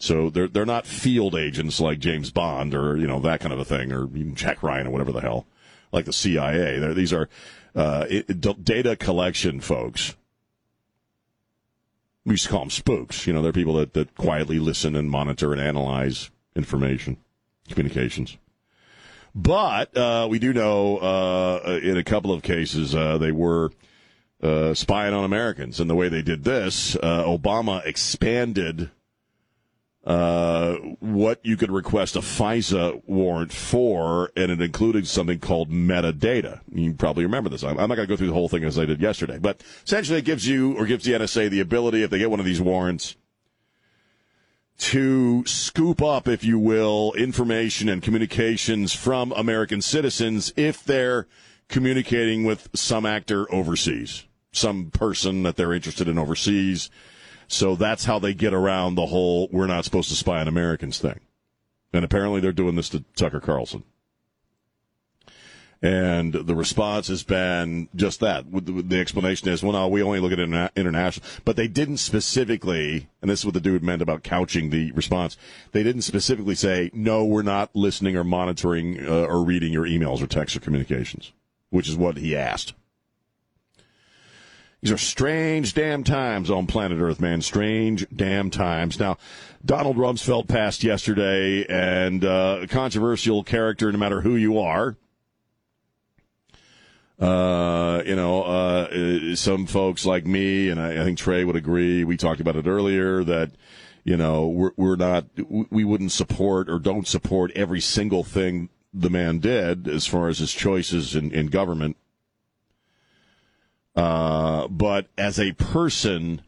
So 0.00 0.30
they're 0.30 0.48
they're 0.48 0.66
not 0.66 0.86
field 0.86 1.36
agents 1.36 1.78
like 1.78 1.98
James 1.98 2.30
Bond 2.30 2.74
or 2.74 2.96
you 2.96 3.06
know 3.06 3.20
that 3.20 3.40
kind 3.40 3.52
of 3.52 3.60
a 3.60 3.66
thing 3.66 3.92
or 3.92 4.04
even 4.06 4.34
Jack 4.34 4.62
Ryan 4.62 4.86
or 4.86 4.90
whatever 4.90 5.12
the 5.12 5.20
hell, 5.20 5.46
like 5.92 6.06
the 6.06 6.12
CIA. 6.12 6.78
They're, 6.78 6.94
these 6.94 7.12
are 7.12 7.28
uh, 7.76 8.06
it, 8.08 8.64
data 8.64 8.96
collection 8.96 9.60
folks. 9.60 10.16
We 12.24 12.32
used 12.32 12.44
to 12.44 12.50
call 12.50 12.60
them 12.60 12.70
spooks. 12.70 13.26
You 13.26 13.34
know, 13.34 13.42
they're 13.42 13.52
people 13.52 13.74
that, 13.74 13.92
that 13.92 14.14
quietly 14.14 14.58
listen 14.58 14.96
and 14.96 15.10
monitor 15.10 15.52
and 15.52 15.60
analyze 15.60 16.30
information, 16.56 17.18
communications. 17.68 18.38
But 19.34 19.94
uh, 19.94 20.28
we 20.30 20.38
do 20.38 20.54
know 20.54 20.96
uh, 20.96 21.78
in 21.82 21.98
a 21.98 22.04
couple 22.04 22.32
of 22.32 22.42
cases 22.42 22.94
uh, 22.94 23.18
they 23.18 23.32
were 23.32 23.70
uh, 24.42 24.72
spying 24.72 25.12
on 25.12 25.24
Americans, 25.24 25.78
and 25.78 25.90
the 25.90 25.94
way 25.94 26.08
they 26.08 26.22
did 26.22 26.44
this, 26.44 26.96
uh, 26.96 27.24
Obama 27.24 27.84
expanded 27.84 28.90
uh, 30.04 30.76
what 31.00 31.40
you 31.44 31.56
could 31.56 31.70
request 31.70 32.16
a 32.16 32.20
FISA 32.20 33.02
warrant 33.06 33.52
for, 33.52 34.30
and 34.34 34.50
it 34.50 34.60
included 34.60 35.06
something 35.06 35.38
called 35.38 35.70
metadata. 35.70 36.60
You 36.72 36.94
probably 36.94 37.24
remember 37.24 37.50
this. 37.50 37.62
I'm, 37.62 37.78
I'm 37.78 37.88
not 37.88 37.96
going 37.96 38.08
to 38.08 38.12
go 38.12 38.16
through 38.16 38.28
the 38.28 38.32
whole 38.32 38.48
thing 38.48 38.64
as 38.64 38.78
I 38.78 38.86
did 38.86 39.00
yesterday, 39.00 39.38
but 39.38 39.62
essentially 39.84 40.18
it 40.18 40.24
gives 40.24 40.48
you 40.48 40.76
or 40.78 40.86
gives 40.86 41.04
the 41.04 41.12
NSA 41.12 41.50
the 41.50 41.60
ability, 41.60 42.02
if 42.02 42.10
they 42.10 42.18
get 42.18 42.30
one 42.30 42.40
of 42.40 42.46
these 42.46 42.60
warrants, 42.60 43.16
to 44.78 45.44
scoop 45.44 46.00
up, 46.00 46.26
if 46.26 46.42
you 46.42 46.58
will, 46.58 47.12
information 47.12 47.90
and 47.90 48.02
communications 48.02 48.94
from 48.94 49.32
American 49.32 49.82
citizens 49.82 50.54
if 50.56 50.82
they're 50.82 51.26
communicating 51.68 52.44
with 52.44 52.70
some 52.74 53.04
actor 53.04 53.52
overseas, 53.52 54.24
some 54.52 54.90
person 54.90 55.42
that 55.42 55.56
they're 55.56 55.74
interested 55.74 56.08
in 56.08 56.16
overseas. 56.16 56.88
So 57.52 57.74
that's 57.74 58.04
how 58.04 58.20
they 58.20 58.32
get 58.32 58.54
around 58.54 58.94
the 58.94 59.06
whole 59.06 59.48
we're 59.50 59.66
not 59.66 59.84
supposed 59.84 60.08
to 60.10 60.14
spy 60.14 60.40
on 60.40 60.46
Americans 60.46 61.00
thing. 61.00 61.18
And 61.92 62.04
apparently 62.04 62.40
they're 62.40 62.52
doing 62.52 62.76
this 62.76 62.88
to 62.90 63.04
Tucker 63.16 63.40
Carlson. 63.40 63.82
And 65.82 66.32
the 66.32 66.54
response 66.54 67.08
has 67.08 67.24
been 67.24 67.88
just 67.96 68.20
that. 68.20 68.44
The 68.52 69.00
explanation 69.00 69.48
is, 69.48 69.64
well, 69.64 69.72
no, 69.72 69.88
we 69.88 70.00
only 70.00 70.20
look 70.20 70.30
at 70.30 70.38
interna- 70.38 70.74
international. 70.76 71.26
But 71.44 71.56
they 71.56 71.66
didn't 71.66 71.96
specifically, 71.96 73.08
and 73.20 73.28
this 73.28 73.40
is 73.40 73.46
what 73.46 73.54
the 73.54 73.60
dude 73.60 73.82
meant 73.82 74.02
about 74.02 74.22
couching 74.22 74.70
the 74.70 74.92
response. 74.92 75.36
They 75.72 75.82
didn't 75.82 76.02
specifically 76.02 76.54
say, 76.54 76.90
no, 76.94 77.24
we're 77.24 77.42
not 77.42 77.74
listening 77.74 78.16
or 78.16 78.22
monitoring 78.22 79.04
uh, 79.04 79.24
or 79.24 79.42
reading 79.42 79.72
your 79.72 79.86
emails 79.86 80.22
or 80.22 80.28
texts 80.28 80.56
or 80.56 80.60
communications, 80.60 81.32
which 81.70 81.88
is 81.88 81.96
what 81.96 82.18
he 82.18 82.36
asked. 82.36 82.74
These 84.82 84.92
are 84.92 84.98
strange 84.98 85.74
damn 85.74 86.04
times 86.04 86.50
on 86.50 86.66
planet 86.66 87.00
Earth, 87.00 87.20
man. 87.20 87.42
Strange 87.42 88.06
damn 88.14 88.48
times. 88.48 88.98
Now, 88.98 89.18
Donald 89.64 89.96
Rumsfeld 89.96 90.48
passed 90.48 90.82
yesterday, 90.82 91.66
and 91.68 92.24
uh, 92.24 92.60
a 92.62 92.66
controversial 92.66 93.44
character, 93.44 93.92
no 93.92 93.98
matter 93.98 94.22
who 94.22 94.36
you 94.36 94.58
are. 94.58 94.96
Uh, 97.18 98.02
you 98.06 98.16
know, 98.16 98.42
uh, 98.42 99.36
some 99.36 99.66
folks 99.66 100.06
like 100.06 100.24
me, 100.24 100.70
and 100.70 100.80
I, 100.80 101.02
I 101.02 101.04
think 101.04 101.18
Trey 101.18 101.44
would 101.44 101.56
agree. 101.56 102.02
We 102.02 102.16
talked 102.16 102.40
about 102.40 102.56
it 102.56 102.66
earlier 102.66 103.22
that, 103.24 103.50
you 104.04 104.16
know, 104.16 104.46
we're, 104.48 104.72
we're 104.78 104.96
not, 104.96 105.26
we 105.68 105.84
wouldn't 105.84 106.12
support 106.12 106.70
or 106.70 106.78
don't 106.78 107.06
support 107.06 107.52
every 107.54 107.82
single 107.82 108.24
thing 108.24 108.70
the 108.94 109.10
man 109.10 109.38
did 109.40 109.86
as 109.86 110.06
far 110.06 110.28
as 110.28 110.38
his 110.38 110.52
choices 110.54 111.14
in, 111.14 111.30
in 111.32 111.48
government. 111.48 111.98
Uh, 113.94 114.68
but 114.68 115.06
as 115.18 115.38
a 115.38 115.52
person, 115.52 116.42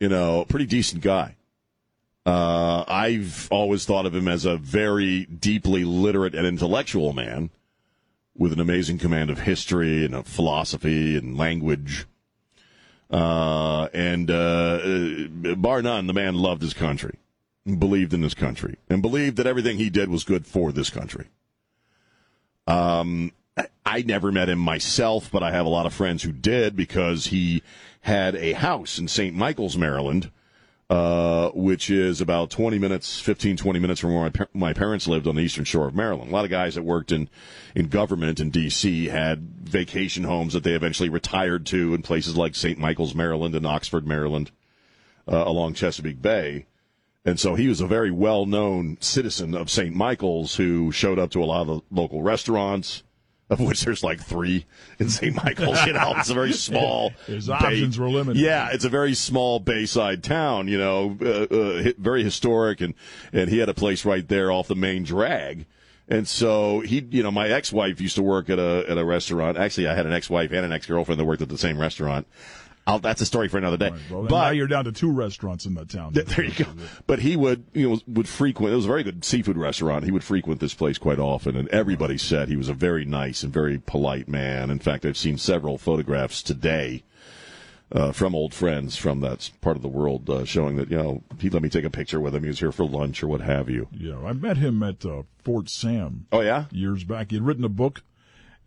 you 0.00 0.08
know, 0.08 0.44
pretty 0.48 0.66
decent 0.66 1.02
guy. 1.02 1.36
Uh, 2.26 2.84
I've 2.88 3.48
always 3.50 3.84
thought 3.84 4.06
of 4.06 4.14
him 4.14 4.28
as 4.28 4.46
a 4.46 4.56
very 4.56 5.26
deeply 5.26 5.84
literate 5.84 6.34
and 6.34 6.46
intellectual 6.46 7.12
man 7.12 7.50
with 8.36 8.52
an 8.52 8.60
amazing 8.60 8.98
command 8.98 9.30
of 9.30 9.40
history 9.40 10.04
and 10.04 10.14
of 10.14 10.26
philosophy 10.26 11.16
and 11.16 11.36
language. 11.36 12.06
Uh, 13.10 13.88
and 13.92 14.30
uh, 14.30 15.54
bar 15.56 15.82
none, 15.82 16.06
the 16.06 16.14
man 16.14 16.34
loved 16.34 16.62
his 16.62 16.74
country, 16.74 17.16
believed 17.78 18.14
in 18.14 18.22
his 18.22 18.34
country, 18.34 18.76
and 18.88 19.02
believed 19.02 19.36
that 19.36 19.46
everything 19.46 19.76
he 19.76 19.90
did 19.90 20.08
was 20.08 20.24
good 20.24 20.46
for 20.46 20.72
this 20.72 20.90
country. 20.90 21.26
Um, 22.66 23.32
I 23.94 24.02
never 24.02 24.32
met 24.32 24.48
him 24.48 24.58
myself, 24.58 25.30
but 25.30 25.42
I 25.42 25.52
have 25.52 25.66
a 25.66 25.68
lot 25.68 25.86
of 25.86 25.94
friends 25.94 26.22
who 26.22 26.32
did 26.32 26.74
because 26.74 27.26
he 27.26 27.62
had 28.00 28.34
a 28.34 28.52
house 28.52 28.98
in 28.98 29.06
St. 29.06 29.36
Michael's, 29.36 29.76
Maryland, 29.76 30.30
uh, 30.90 31.50
which 31.50 31.90
is 31.90 32.20
about 32.20 32.50
20 32.50 32.78
minutes, 32.78 33.20
15, 33.20 33.56
20 33.56 33.78
minutes 33.78 34.00
from 34.00 34.14
where 34.14 34.32
my, 34.34 34.46
my 34.52 34.72
parents 34.72 35.06
lived 35.06 35.28
on 35.28 35.36
the 35.36 35.42
eastern 35.42 35.64
shore 35.64 35.86
of 35.86 35.94
Maryland. 35.94 36.30
A 36.30 36.34
lot 36.34 36.44
of 36.44 36.50
guys 36.50 36.74
that 36.74 36.82
worked 36.82 37.12
in, 37.12 37.28
in 37.74 37.86
government 37.88 38.40
in 38.40 38.50
D.C. 38.50 39.06
had 39.06 39.40
vacation 39.62 40.24
homes 40.24 40.54
that 40.54 40.64
they 40.64 40.72
eventually 40.72 41.08
retired 41.08 41.64
to 41.66 41.94
in 41.94 42.02
places 42.02 42.36
like 42.36 42.56
St. 42.56 42.78
Michael's, 42.78 43.14
Maryland 43.14 43.54
and 43.54 43.66
Oxford, 43.66 44.06
Maryland, 44.06 44.50
uh, 45.30 45.44
along 45.46 45.74
Chesapeake 45.74 46.20
Bay. 46.20 46.66
And 47.24 47.38
so 47.38 47.54
he 47.54 47.68
was 47.68 47.80
a 47.80 47.86
very 47.86 48.10
well 48.10 48.44
known 48.44 48.98
citizen 49.00 49.54
of 49.54 49.70
St. 49.70 49.94
Michael's 49.94 50.56
who 50.56 50.90
showed 50.90 51.18
up 51.18 51.30
to 51.30 51.42
a 51.42 51.46
lot 51.46 51.62
of 51.62 51.66
the 51.68 51.80
local 51.90 52.22
restaurants, 52.22 53.02
of 53.50 53.60
which 53.60 53.84
there's 53.84 54.02
like 54.02 54.20
three 54.20 54.66
in 54.98 55.08
St. 55.08 55.34
Michael's. 55.34 55.84
You 55.86 55.92
know, 55.92 56.14
it's 56.16 56.30
a 56.30 56.34
very 56.34 56.52
small. 56.68 57.10
His 57.26 57.50
options 57.50 57.98
were 57.98 58.08
limited. 58.08 58.40
Yeah, 58.40 58.70
it's 58.72 58.84
a 58.84 58.88
very 58.88 59.14
small 59.14 59.60
Bayside 59.60 60.22
town. 60.22 60.68
You 60.68 60.78
know, 60.78 61.16
uh, 61.20 61.54
uh, 61.54 61.92
very 61.98 62.24
historic, 62.24 62.80
and 62.80 62.94
and 63.32 63.50
he 63.50 63.58
had 63.58 63.68
a 63.68 63.74
place 63.74 64.04
right 64.04 64.26
there 64.26 64.50
off 64.50 64.68
the 64.68 64.76
main 64.76 65.04
drag. 65.04 65.66
And 66.06 66.28
so 66.28 66.80
he, 66.80 67.06
you 67.10 67.22
know, 67.22 67.30
my 67.30 67.48
ex-wife 67.48 67.98
used 67.98 68.16
to 68.16 68.22
work 68.22 68.50
at 68.50 68.58
a 68.58 68.84
at 68.88 68.98
a 68.98 69.04
restaurant. 69.04 69.56
Actually, 69.56 69.88
I 69.88 69.94
had 69.94 70.06
an 70.06 70.12
ex-wife 70.12 70.50
and 70.52 70.64
an 70.64 70.72
ex-girlfriend 70.72 71.18
that 71.18 71.24
worked 71.24 71.42
at 71.42 71.48
the 71.48 71.58
same 71.58 71.78
restaurant. 71.78 72.26
I'll, 72.86 72.98
that's 72.98 73.20
a 73.22 73.26
story 73.26 73.48
for 73.48 73.56
another 73.56 73.78
day. 73.78 73.90
Right, 73.90 74.00
well, 74.10 74.22
but 74.24 74.44
now 74.44 74.50
you're 74.50 74.66
down 74.66 74.84
to 74.84 74.92
two 74.92 75.10
restaurants 75.10 75.64
in 75.64 75.74
that 75.74 75.88
town. 75.88 76.12
there 76.12 76.44
you 76.44 76.52
go. 76.52 76.70
But 77.06 77.20
he 77.20 77.34
would, 77.36 77.64
you 77.72 77.88
know, 77.88 78.00
would 78.06 78.28
frequent. 78.28 78.72
It 78.72 78.76
was 78.76 78.84
a 78.84 78.88
very 78.88 79.02
good 79.02 79.24
seafood 79.24 79.56
restaurant. 79.56 80.04
He 80.04 80.10
would 80.10 80.24
frequent 80.24 80.60
this 80.60 80.74
place 80.74 80.98
quite 80.98 81.18
often, 81.18 81.56
and 81.56 81.68
everybody 81.68 82.18
said 82.18 82.48
he 82.48 82.56
was 82.56 82.68
a 82.68 82.74
very 82.74 83.04
nice 83.04 83.42
and 83.42 83.52
very 83.52 83.78
polite 83.78 84.28
man. 84.28 84.70
In 84.70 84.78
fact, 84.78 85.06
I've 85.06 85.16
seen 85.16 85.38
several 85.38 85.78
photographs 85.78 86.42
today 86.42 87.04
uh, 87.90 88.12
from 88.12 88.34
old 88.34 88.52
friends 88.52 88.96
from 88.96 89.20
that 89.20 89.50
part 89.60 89.76
of 89.76 89.82
the 89.82 89.88
world 89.88 90.28
uh, 90.28 90.44
showing 90.44 90.76
that 90.76 90.90
you 90.90 90.96
know 90.96 91.22
he 91.38 91.48
let 91.48 91.62
me 91.62 91.68
take 91.68 91.84
a 91.84 91.90
picture 91.90 92.20
with 92.20 92.34
him. 92.34 92.42
He 92.42 92.48
was 92.48 92.58
here 92.58 92.72
for 92.72 92.84
lunch 92.84 93.22
or 93.22 93.28
what 93.28 93.40
have 93.40 93.70
you. 93.70 93.88
Yeah, 93.92 94.18
I 94.18 94.32
met 94.32 94.58
him 94.58 94.82
at 94.82 95.06
uh, 95.06 95.22
Fort 95.42 95.70
Sam. 95.70 96.26
Oh 96.32 96.40
yeah, 96.40 96.66
years 96.70 97.04
back. 97.04 97.30
He 97.30 97.36
had 97.36 97.46
written 97.46 97.64
a 97.64 97.70
book, 97.70 98.02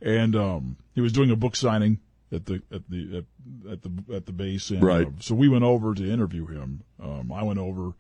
and 0.02 0.36
um, 0.36 0.78
he 0.96 1.02
was 1.02 1.12
doing 1.12 1.30
a 1.30 1.36
book 1.36 1.56
signing 1.56 2.00
at 2.32 2.46
the 2.46 2.62
at 2.72 2.90
the 2.90 3.18
at, 3.18 3.72
at 3.72 3.82
the 3.84 4.16
at 4.16 4.26
the 4.26 4.32
base. 4.32 4.70
And, 4.70 4.84
right. 4.84 5.08
Uh, 5.08 5.12
so 5.20 5.36
we 5.36 5.48
went 5.48 5.64
over 5.64 5.94
to 5.94 6.12
interview 6.12 6.46
him. 6.48 6.84
Um, 7.02 7.32
I 7.32 7.44
went 7.44 7.60
over. 7.60 7.94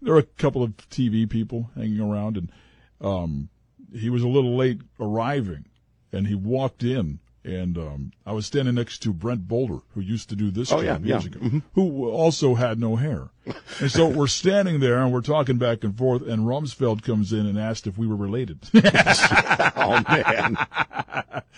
There 0.00 0.14
were 0.14 0.20
a 0.20 0.24
couple 0.24 0.62
of 0.62 0.76
TV 0.90 1.28
people 1.28 1.70
hanging 1.74 2.00
around, 2.00 2.36
and 2.36 2.52
um, 3.00 3.48
he 3.92 4.10
was 4.10 4.22
a 4.22 4.28
little 4.28 4.56
late 4.56 4.80
arriving, 5.00 5.66
and 6.12 6.26
he 6.26 6.34
walked 6.34 6.82
in. 6.82 7.20
And 7.44 7.78
um, 7.78 8.12
I 8.26 8.32
was 8.32 8.44
standing 8.44 8.74
next 8.74 8.98
to 9.04 9.12
Brent 9.12 9.48
Boulder, 9.48 9.78
who 9.94 10.02
used 10.02 10.28
to 10.28 10.36
do 10.36 10.50
this 10.50 10.70
oh, 10.70 10.82
job 10.82 11.06
yeah, 11.06 11.14
years 11.14 11.24
yeah. 11.24 11.30
ago, 11.30 11.40
mm-hmm. 11.40 11.58
who 11.72 12.10
also 12.10 12.54
had 12.54 12.78
no 12.78 12.96
hair. 12.96 13.30
And 13.80 13.90
so 13.90 14.08
we're 14.08 14.26
standing 14.26 14.80
there 14.80 14.98
and 14.98 15.12
we're 15.12 15.20
talking 15.20 15.56
back 15.56 15.84
and 15.84 15.96
forth, 15.96 16.26
and 16.26 16.42
Rumsfeld 16.42 17.02
comes 17.02 17.32
in 17.32 17.46
and 17.46 17.58
asked 17.58 17.86
if 17.86 17.96
we 17.96 18.06
were 18.08 18.16
related. 18.16 18.58
oh 18.74 20.02
man, 20.08 20.56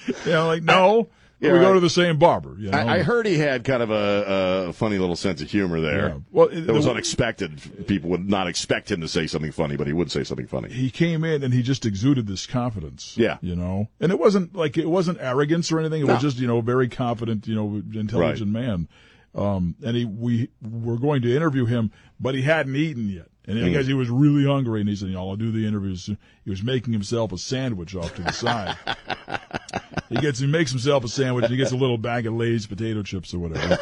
yeah, 0.27 0.43
like 0.43 0.63
no, 0.63 1.09
Yeah, 1.41 1.53
we 1.53 1.59
right. 1.59 1.65
go 1.65 1.75
to 1.75 1.81
the 1.81 1.89
same 1.91 2.19
barber. 2.19 2.55
You 2.59 2.71
know? 2.71 2.79
I, 2.79 2.97
I 2.97 3.03
heard 3.03 3.25
he 3.27 3.39
had 3.39 3.65
kind 3.65 3.83
of 3.83 3.91
a, 3.91 4.67
a 4.69 4.73
funny 4.75 4.99
little 4.99 5.17
sense 5.17 5.41
of 5.41 5.51
humor 5.51 5.81
there. 5.81 6.09
Yeah. 6.09 6.19
Well, 6.31 6.49
it- 6.49 6.67
was 6.71 6.85
the- 6.85 6.91
unexpected. 6.93 7.87
People 7.87 8.11
would 8.11 8.29
not 8.29 8.47
expect 8.47 8.91
him 8.91 9.01
to 9.01 9.09
say 9.09 9.27
something 9.27 9.51
funny, 9.53 9.77
but 9.77 9.87
he 9.87 9.93
would 9.95 10.11
say 10.11 10.23
something 10.23 10.47
funny. 10.47 10.69
he 10.71 10.91
came 10.91 11.25
in 11.25 11.43
and 11.43 11.55
he 11.55 11.63
just 11.63 11.87
exuded 11.87 12.27
this 12.27 12.47
confidence. 12.47 13.15
Yeah. 13.17 13.39
You 13.41 13.57
know, 13.57 13.89
and 14.01 14.13
it 14.13 14.19
wasn't 14.19 14.55
like 14.55 14.77
it 14.77 14.89
wasn't 14.89 15.19
arrogance 15.21 15.73
or 15.73 15.81
anything. 15.81 16.03
It 16.03 16.07
No. 16.07 16.13
was 16.15 16.23
just 16.23 16.39
you 16.39 16.47
know 16.47 16.59
a 16.59 16.63
very 16.63 16.89
confident, 16.89 17.47
you 17.47 17.55
know, 17.55 17.83
intelligent 17.99 18.51
man. 18.51 18.89
Um, 19.35 19.77
and 19.83 19.97
he 19.97 20.05
we 20.05 20.51
were 20.61 20.99
going 20.99 21.23
to 21.23 21.35
interview 21.35 21.65
him, 21.65 21.91
but 22.19 22.35
he 22.35 22.43
hadn't 22.43 22.75
eaten 22.77 23.09
yet. 23.09 23.29
And. 23.51 23.65
I 23.65 23.69
guess 23.71 23.87
he 23.87 23.95
was 23.95 24.09
really 24.09 24.45
hungry, 24.45 24.81
and 24.81 24.89
he 24.89 24.97
said, 24.97 25.09
"You 25.09 25.15
know, 25.15 25.29
I'll 25.31 25.37
do 25.37 25.51
the 25.51 25.67
interviews." 25.67 26.07
He 26.45 26.51
was 26.51 26.63
making 26.63 26.93
himself 26.93 27.33
a 27.33 27.39
sandwich 27.39 27.95
off 27.95 28.15
to 28.17 28.23
the 28.23 28.33
side. 28.33 28.77
he 30.09 30.17
gets, 30.17 30.39
he 30.39 30.47
makes 30.47 30.71
himself 30.71 31.05
a 31.05 31.09
sandwich. 31.09 31.45
And 31.45 31.51
he 31.53 31.57
gets 31.57 31.73
a 31.73 31.77
little 31.77 31.99
bag 31.99 32.27
of 32.27 32.35
Lay's 32.35 32.67
potato 32.67 33.03
chips 33.03 33.35
or 33.35 33.39
whatever, 33.39 33.79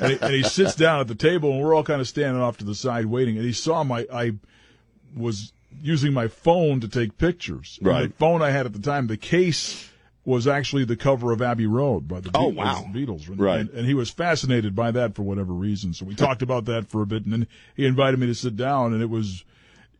and, 0.00 0.12
he, 0.12 0.18
and 0.20 0.34
he 0.34 0.42
sits 0.42 0.74
down 0.74 1.00
at 1.00 1.08
the 1.08 1.14
table, 1.14 1.52
and 1.52 1.62
we're 1.62 1.74
all 1.74 1.84
kind 1.84 2.00
of 2.00 2.08
standing 2.08 2.42
off 2.42 2.58
to 2.58 2.64
the 2.64 2.74
side 2.74 3.06
waiting. 3.06 3.36
And 3.36 3.44
he 3.46 3.52
saw 3.52 3.84
my, 3.84 4.06
I 4.12 4.32
was 5.16 5.52
using 5.82 6.12
my 6.12 6.28
phone 6.28 6.80
to 6.80 6.88
take 6.88 7.18
pictures. 7.18 7.78
And 7.80 7.88
Right. 7.88 8.08
the 8.08 8.14
phone 8.14 8.42
I 8.42 8.50
had 8.50 8.66
at 8.66 8.72
the 8.72 8.78
time, 8.80 9.06
the 9.06 9.16
case 9.16 9.88
was 10.26 10.46
actually 10.46 10.84
the 10.84 10.96
cover 10.96 11.32
of 11.32 11.40
Abbey 11.40 11.66
Road 11.66 12.06
by 12.08 12.20
the 12.20 12.28
Beatles. 12.28 12.34
Oh, 12.34 12.50
Beatles. 12.50 12.56
wow. 12.56 12.84
Beatles. 12.92 13.28
And, 13.28 13.38
Right. 13.40 13.60
And, 13.60 13.70
and 13.70 13.86
he 13.86 13.94
was 13.94 14.10
fascinated 14.10 14.74
by 14.74 14.90
that 14.90 15.14
for 15.14 15.22
whatever 15.22 15.52
reason. 15.54 15.94
So 15.94 16.04
we 16.04 16.14
talked 16.16 16.42
about 16.42 16.64
that 16.66 16.88
for 16.88 17.00
a 17.00 17.06
bit, 17.06 17.22
and 17.24 17.32
then 17.32 17.46
he 17.74 17.86
invited 17.86 18.18
me 18.20 18.26
to 18.26 18.34
sit 18.34 18.56
down, 18.56 18.92
and 18.92 19.00
it 19.00 19.08
was 19.08 19.44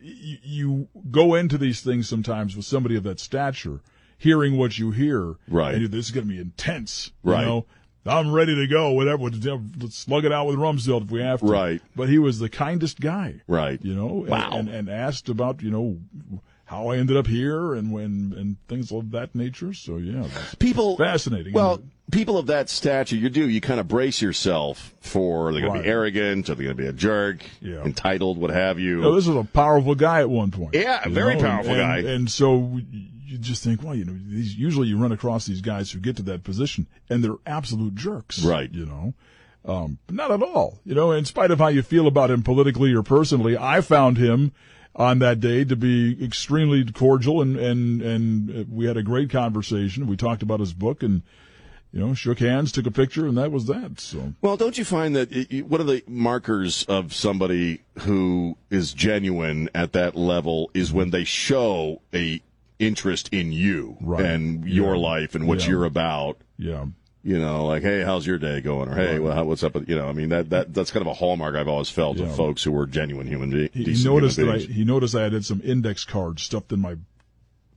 you, 0.01 0.37
you 0.43 0.89
go 1.11 1.35
into 1.35 1.57
these 1.57 1.81
things 1.81 2.09
sometimes 2.09 2.55
with 2.57 2.67
somebody 2.67 2.97
of 2.97 3.05
that 3.05 3.19
stature, 3.21 3.81
hearing 4.19 4.59
what 4.59 4.77
you 4.79 4.91
hear, 4.91 5.37
Right. 5.49 5.73
And 5.75 5.83
you- 5.83 5.89
this 5.89 6.07
is 6.07 6.11
going 6.11 6.27
to 6.27 6.33
be 6.35 6.41
intense, 6.41 7.13
you 7.25 7.31
Right. 7.33 7.47
know. 7.47 7.65
I'm 8.09 8.31
ready 8.33 8.55
to 8.55 8.69
go. 8.69 8.93
Whatever. 8.93 9.25
Let's 9.25 9.97
slug 9.97 10.25
it 10.25 10.31
out 10.33 10.47
with 10.47 10.57
Rumsfeld 10.57 11.07
if 11.07 11.11
we 11.11 11.21
have 11.23 11.41
to. 11.41 11.47
Right. 11.47 11.83
But 11.97 12.09
he 12.09 12.19
was 12.21 12.39
the 12.39 12.49
kindest 12.49 13.01
guy. 13.01 13.43
Right. 13.49 13.81
You 13.85 13.95
know. 13.97 14.25
Wow. 14.29 14.51
And, 14.53 14.69
and 14.69 14.89
asked 14.89 15.29
about 15.29 15.61
you 15.61 15.73
know 15.73 15.99
how 16.67 16.89
I 16.89 16.99
ended 16.99 17.17
up 17.17 17.27
here 17.27 17.75
and 17.75 17.91
when 17.93 18.35
and 18.37 18.57
things 18.69 18.93
of 18.93 19.11
that 19.13 19.35
nature. 19.35 19.73
So 19.73 19.97
yeah, 19.97 20.27
People 20.59 20.97
fascinating. 20.97 21.53
Well, 21.55 21.81
people 22.13 22.39
of 22.39 22.47
that 22.47 22.69
stature, 22.69 23.17
you 23.17 23.29
do 23.31 23.49
you 23.49 23.61
kind 23.61 23.81
of 23.81 23.89
brace 23.89 24.21
yourself 24.21 24.95
for 25.01 25.53
they're 25.53 25.63
going 25.63 25.75
to 25.79 25.83
be 25.83 25.89
arrogant, 25.89 26.49
are 26.51 26.55
they're 26.55 26.65
going 26.65 26.77
to 26.77 26.83
be 26.83 26.89
a 26.89 26.93
jerk, 26.93 27.45
Yeah. 27.61 27.83
entitled, 27.85 28.39
what 28.39 28.51
have 28.51 28.79
you. 28.79 28.97
You 28.97 29.03
know, 29.03 29.15
this 29.15 29.27
was 29.27 29.37
a 29.37 29.45
powerful 29.45 29.95
guy 29.95 30.21
at 30.21 30.29
one 30.31 30.51
point. 30.51 30.75
Yeah, 30.75 31.01
a 31.05 31.09
very 31.09 31.35
know, 31.37 31.41
powerful 31.43 31.73
and, 31.73 31.81
guy. 31.81 32.11
And 32.11 32.31
so 32.31 32.81
you 33.25 33.39
just 33.39 33.65
think, 33.65 33.83
well, 33.83 33.95
you 33.95 34.05
know, 34.05 34.17
these, 34.27 34.55
usually 34.55 34.89
you 34.89 34.99
run 34.99 35.11
across 35.13 35.47
these 35.47 35.61
guys 35.61 35.91
who 35.91 35.99
get 36.01 36.17
to 36.17 36.23
that 36.23 36.45
position 36.45 36.87
and 37.11 37.23
they're 37.25 37.39
absolute 37.47 37.95
jerks. 37.95 38.43
Right. 38.45 38.71
You 38.73 38.87
know, 38.87 39.15
Um, 39.65 39.99
not 40.11 40.31
at 40.31 40.43
all. 40.43 40.79
You 40.85 40.95
know, 40.95 41.11
in 41.13 41.25
spite 41.25 41.51
of 41.51 41.59
how 41.59 41.69
you 41.69 41.83
feel 41.83 42.07
about 42.07 42.31
him 42.31 42.43
politically 42.45 42.93
or 42.95 43.03
personally, 43.03 43.57
I 43.59 43.81
found 43.81 44.17
him 44.17 44.53
on 44.97 45.19
that 45.21 45.41
day 45.41 45.63
to 45.65 45.77
be 45.77 46.17
extremely 46.25 46.85
cordial 46.91 47.43
and, 47.43 47.57
and, 47.57 48.01
and 48.03 48.51
uh, 48.51 48.65
we 48.71 48.87
had 48.87 48.97
a 48.97 49.03
great 49.03 49.29
conversation. 49.31 50.07
We 50.07 50.17
talked 50.17 50.43
about 50.43 50.59
his 50.61 50.73
book 50.73 51.03
and, 51.03 51.23
you 51.93 52.01
know, 52.01 52.15
shook 52.15 52.39
hands, 52.39 52.73
took 52.73 52.87
a 52.87 52.91
picture, 52.91 53.27
and 53.27 53.37
that 53.37 53.53
was 53.53 53.67
that. 53.67 54.01
So, 54.01 54.33
Well, 54.41 54.57
don't 54.57 54.77
you 54.79 54.85
find 54.85 55.15
that 55.15 55.31
it, 55.33 55.67
one 55.67 55.81
of 55.83 55.87
the 55.87 56.03
markers 56.07 56.85
of 56.85 57.13
somebody 57.13 57.83
who 58.01 58.57
is 58.71 58.93
genuine 58.95 59.69
at 59.75 59.93
that 59.93 60.17
level 60.17 60.71
is 60.73 60.93
when 60.93 61.11
they 61.11 61.25
show 61.25 62.01
a 62.15 62.41
interest 62.79 63.29
in 63.33 63.53
you 63.53 63.97
Right. 64.01 64.25
and 64.25 64.67
your 64.67 64.95
Yeah. 64.97 65.01
life 65.01 65.35
and 65.35 65.47
what 65.47 65.61
Yeah. 65.63 65.69
you're 65.69 65.85
about. 65.85 66.39
yeah. 66.59 66.87
You 67.27 67.41
know, 67.41 67.67
like, 67.67 67.83
hey, 67.83 68.03
how's 68.05 68.25
your 68.25 68.39
day 68.39 68.61
going? 68.61 68.89
Or 68.89 68.95
hey, 68.95 69.19
well, 69.19 69.33
how, 69.35 69.43
what's 69.43 69.65
up? 69.65 69.75
with-" 69.75 69.89
You 69.89 69.97
know, 69.97 70.09
I 70.09 70.13
mean, 70.13 70.29
that, 70.29 70.49
that 70.51 70.73
that's 70.73 70.93
kind 70.93 71.01
of 71.03 71.09
a 71.09 71.15
hallmark 71.15 71.57
I've 71.57 71.67
always 71.67 71.91
felt 71.91 72.19
Yeah. 72.19 72.27
of 72.27 72.37
folks 72.37 72.63
who 72.63 72.71
were 72.71 72.87
genuine 72.87 73.27
human 73.27 73.51
beings. 73.51 73.71
He, 73.75 73.83
he 73.93 74.05
noticed 74.05 74.37
that 74.37 74.49
I, 74.49 74.59
he 74.59 74.85
noticed 74.85 75.17
I 75.17 75.23
had 75.25 75.45
some 75.45 75.61
index 75.65 76.05
cards 76.05 76.43
stuffed 76.45 76.71
in 76.73 76.79
my 76.81 76.97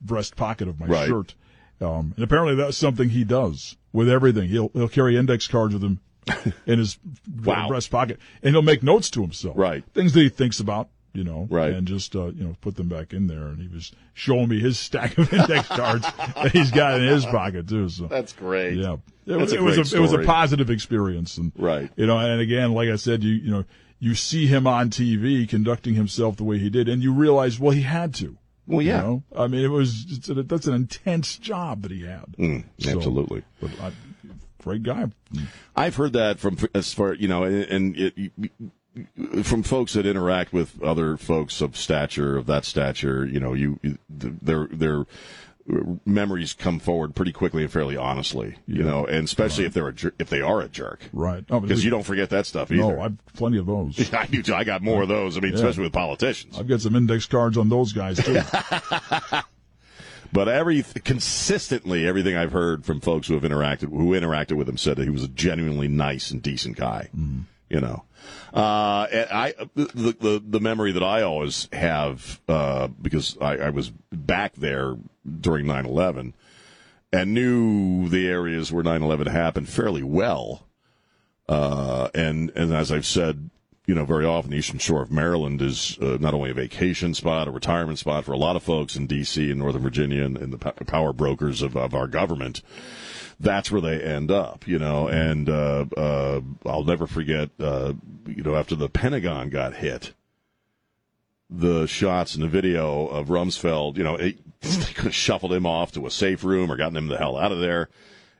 breast 0.00 0.36
pocket 0.36 0.68
of 0.68 0.78
my 0.78 0.86
Right. 0.86 1.08
shirt. 1.08 1.34
Um, 1.80 2.12
and 2.14 2.22
apparently 2.22 2.54
that's 2.54 2.76
something 2.76 3.08
he 3.08 3.24
does 3.24 3.76
with 3.92 4.08
everything. 4.08 4.48
He'll 4.50 4.70
he'll 4.72 4.88
carry 4.88 5.16
index 5.16 5.48
cards 5.48 5.74
with 5.74 5.82
him 5.82 5.98
in 6.66 6.78
his 6.78 6.98
Wow. 7.42 7.66
breast 7.66 7.90
pocket, 7.90 8.20
and 8.44 8.54
he'll 8.54 8.62
make 8.62 8.84
notes 8.84 9.10
to 9.10 9.20
himself. 9.22 9.56
Right. 9.58 9.82
things 9.94 10.12
that 10.12 10.20
he 10.20 10.28
thinks 10.28 10.60
about, 10.60 10.90
you 11.12 11.24
know, 11.24 11.46
Right. 11.50 11.72
and 11.72 11.86
just 11.86 12.14
uh, 12.16 12.26
you 12.26 12.44
know 12.44 12.56
put 12.60 12.76
them 12.76 12.88
back 12.88 13.12
in 13.12 13.26
there. 13.26 13.46
And 13.48 13.60
he 13.60 13.68
was 13.68 13.92
showing 14.14 14.48
me 14.48 14.60
his 14.60 14.78
stack 14.86 15.16
of 15.18 15.32
index 15.32 15.68
cards 15.68 16.06
that 16.34 16.50
he's 16.52 16.70
got 16.70 17.00
in 17.00 17.06
his 17.06 17.24
pocket 17.26 17.68
too. 17.68 17.88
So 17.88 18.06
That's 18.06 18.32
great. 18.32 18.74
yeah, 18.76 18.94
it, 18.94 19.00
That's 19.26 19.40
was 19.40 19.52
a 19.52 19.56
it 19.56 19.62
was 19.62 19.92
a, 19.92 19.96
it 19.96 20.00
was 20.00 20.12
a 20.12 20.18
positive 20.24 20.70
experience, 20.70 21.36
and 21.36 21.52
Right. 21.56 21.90
you 21.96 22.06
know, 22.06 22.18
and 22.18 22.40
again, 22.40 22.72
like 22.72 22.88
I 22.88 22.96
said, 22.96 23.22
you 23.24 23.32
you 23.34 23.50
know, 23.50 23.64
you 23.98 24.14
see 24.14 24.46
him 24.46 24.66
on 24.66 24.90
TV 24.90 25.48
conducting 25.48 25.94
himself 25.94 26.36
the 26.36 26.44
way 26.44 26.58
he 26.58 26.70
did, 26.70 26.88
and 26.88 27.02
you 27.02 27.12
realize, 27.12 27.58
well, 27.60 27.72
he 27.72 27.82
had 27.82 28.14
to. 28.14 28.36
Well, 28.66 28.82
yeah. 28.82 28.98
You 28.98 29.02
know? 29.08 29.22
I 29.36 29.46
mean, 29.48 29.64
it 29.64 29.68
was 29.68 30.06
it's 30.08 30.28
a, 30.28 30.34
that's 30.42 30.66
an 30.68 30.74
intense 30.74 31.36
job 31.36 31.82
that 31.82 31.90
he 31.90 32.04
had. 32.04 32.26
Mm, 32.38 32.64
So, 32.78 32.90
absolutely. 32.96 33.42
but 33.60 33.70
I, 33.80 33.90
great 34.62 34.82
guy. 34.84 35.06
I've 35.74 35.96
heard 35.96 36.12
that 36.12 36.38
from 36.38 36.56
as 36.74 36.94
far 36.94 37.14
you 37.14 37.26
know, 37.28 37.42
and 37.44 37.96
it, 37.96 38.14
from 39.42 39.62
folks 39.62 39.92
that 39.94 40.06
interact 40.06 40.52
with 40.52 40.82
other 40.82 41.16
folks 41.16 41.60
of 41.60 41.76
stature 41.76 42.36
of 42.36 42.46
that 42.46 42.64
stature. 42.64 43.24
You 43.26 43.40
know, 43.40 43.54
you 43.54 43.78
their 44.08 44.66
their 44.66 45.04
memories 46.04 46.52
come 46.52 46.80
forward 46.80 47.14
pretty 47.14 47.32
quickly 47.32 47.62
and 47.62 47.70
fairly 47.70 47.96
honestly. 47.96 48.56
You 48.66 48.82
know, 48.82 49.06
and 49.06 49.24
especially 49.24 49.64
if 49.64 49.72
they're 49.74 49.88
a 49.88 49.92
jer- 49.92 50.14
if 50.18 50.28
they 50.28 50.40
are 50.40 50.60
a 50.60 50.68
jerk, 50.68 51.08
Right. 51.12 51.44
Oh, 51.50 51.60
Because 51.60 51.84
you 51.84 51.90
don't 51.90 52.02
forget 52.02 52.30
that 52.30 52.46
stuff 52.46 52.72
either. 52.72 52.82
No, 52.82 53.00
I've 53.00 53.16
plenty 53.34 53.58
of 53.58 53.66
those. 53.66 54.12
I 54.14 54.26
do 54.26 54.42
too. 54.42 54.54
I 54.54 54.64
got 54.64 54.82
more 54.82 55.02
of 55.02 55.08
those. 55.08 55.36
I 55.36 55.40
mean, 55.40 55.54
especially 55.54 55.84
with 55.84 55.92
politicians. 55.92 56.58
I've 56.58 56.66
got 56.68 56.80
some 56.80 56.96
index 56.96 57.26
cards 57.26 57.56
on 57.56 57.68
those 57.68 57.92
guys 57.92 58.18
too. 58.22 58.40
But 60.32 60.48
every 60.48 60.84
consistently, 61.04 62.06
everything 62.06 62.36
I've 62.36 62.52
heard 62.52 62.84
from 62.84 63.00
folks 63.00 63.26
who 63.26 63.34
have 63.34 63.42
interacted 63.42 63.88
who 63.90 64.10
interacted 64.12 64.52
with 64.56 64.68
him 64.68 64.76
said 64.76 64.96
that 64.96 65.04
he 65.04 65.10
was 65.10 65.24
a 65.24 65.28
genuinely 65.28 65.88
nice 65.88 66.30
and 66.30 66.40
decent 66.40 66.76
guy. 66.76 67.08
Mm. 67.16 67.44
You 67.68 67.80
know, 67.80 68.04
uh, 68.54 69.06
I 69.12 69.54
the, 69.74 70.16
the 70.18 70.42
the 70.44 70.60
memory 70.60 70.92
that 70.92 71.02
I 71.02 71.22
always 71.22 71.68
have 71.72 72.40
uh, 72.48 72.88
because 72.88 73.36
I, 73.40 73.56
I 73.56 73.70
was 73.70 73.90
back 74.12 74.54
there 74.54 74.96
during 75.40 75.66
9-11 75.66 76.32
and 77.12 77.34
knew 77.34 78.08
the 78.08 78.28
areas 78.28 78.72
where 78.72 78.84
9-11 78.84 79.28
happened 79.28 79.68
fairly 79.68 80.02
well. 80.02 80.66
Uh, 81.48 82.08
and 82.14 82.50
and 82.54 82.72
as 82.72 82.92
I've 82.92 83.06
said, 83.06 83.50
you 83.90 83.96
know, 83.96 84.04
very 84.04 84.24
often 84.24 84.52
the 84.52 84.56
Eastern 84.56 84.78
Shore 84.78 85.02
of 85.02 85.10
Maryland 85.10 85.60
is 85.60 85.98
uh, 86.00 86.16
not 86.20 86.32
only 86.32 86.52
a 86.52 86.54
vacation 86.54 87.12
spot, 87.12 87.48
a 87.48 87.50
retirement 87.50 87.98
spot 87.98 88.24
for 88.24 88.30
a 88.30 88.36
lot 88.36 88.54
of 88.54 88.62
folks 88.62 88.94
in 88.94 89.08
D.C. 89.08 89.50
and 89.50 89.58
Northern 89.58 89.82
Virginia 89.82 90.22
and, 90.22 90.36
and 90.36 90.52
the 90.52 90.58
po- 90.58 90.84
power 90.86 91.12
brokers 91.12 91.60
of, 91.60 91.76
of 91.76 91.92
our 91.92 92.06
government. 92.06 92.62
That's 93.40 93.68
where 93.68 93.80
they 93.80 94.00
end 94.00 94.30
up, 94.30 94.68
you 94.68 94.78
know. 94.78 95.08
And 95.08 95.48
uh, 95.48 95.86
uh, 95.96 96.40
I'll 96.64 96.84
never 96.84 97.08
forget, 97.08 97.50
uh, 97.58 97.94
you 98.28 98.44
know, 98.44 98.54
after 98.54 98.76
the 98.76 98.88
Pentagon 98.88 99.50
got 99.50 99.74
hit, 99.74 100.12
the 101.50 101.86
shots 101.86 102.36
in 102.36 102.42
the 102.42 102.46
video 102.46 103.08
of 103.08 103.26
Rumsfeld, 103.26 103.96
you 103.96 104.04
know, 104.04 104.14
it, 104.14 104.38
they 104.60 104.92
could 104.92 105.06
have 105.06 105.14
shuffled 105.16 105.52
him 105.52 105.66
off 105.66 105.90
to 105.92 106.06
a 106.06 106.12
safe 106.12 106.44
room 106.44 106.70
or 106.70 106.76
gotten 106.76 106.96
him 106.96 107.08
the 107.08 107.18
hell 107.18 107.36
out 107.36 107.50
of 107.50 107.58
there. 107.58 107.88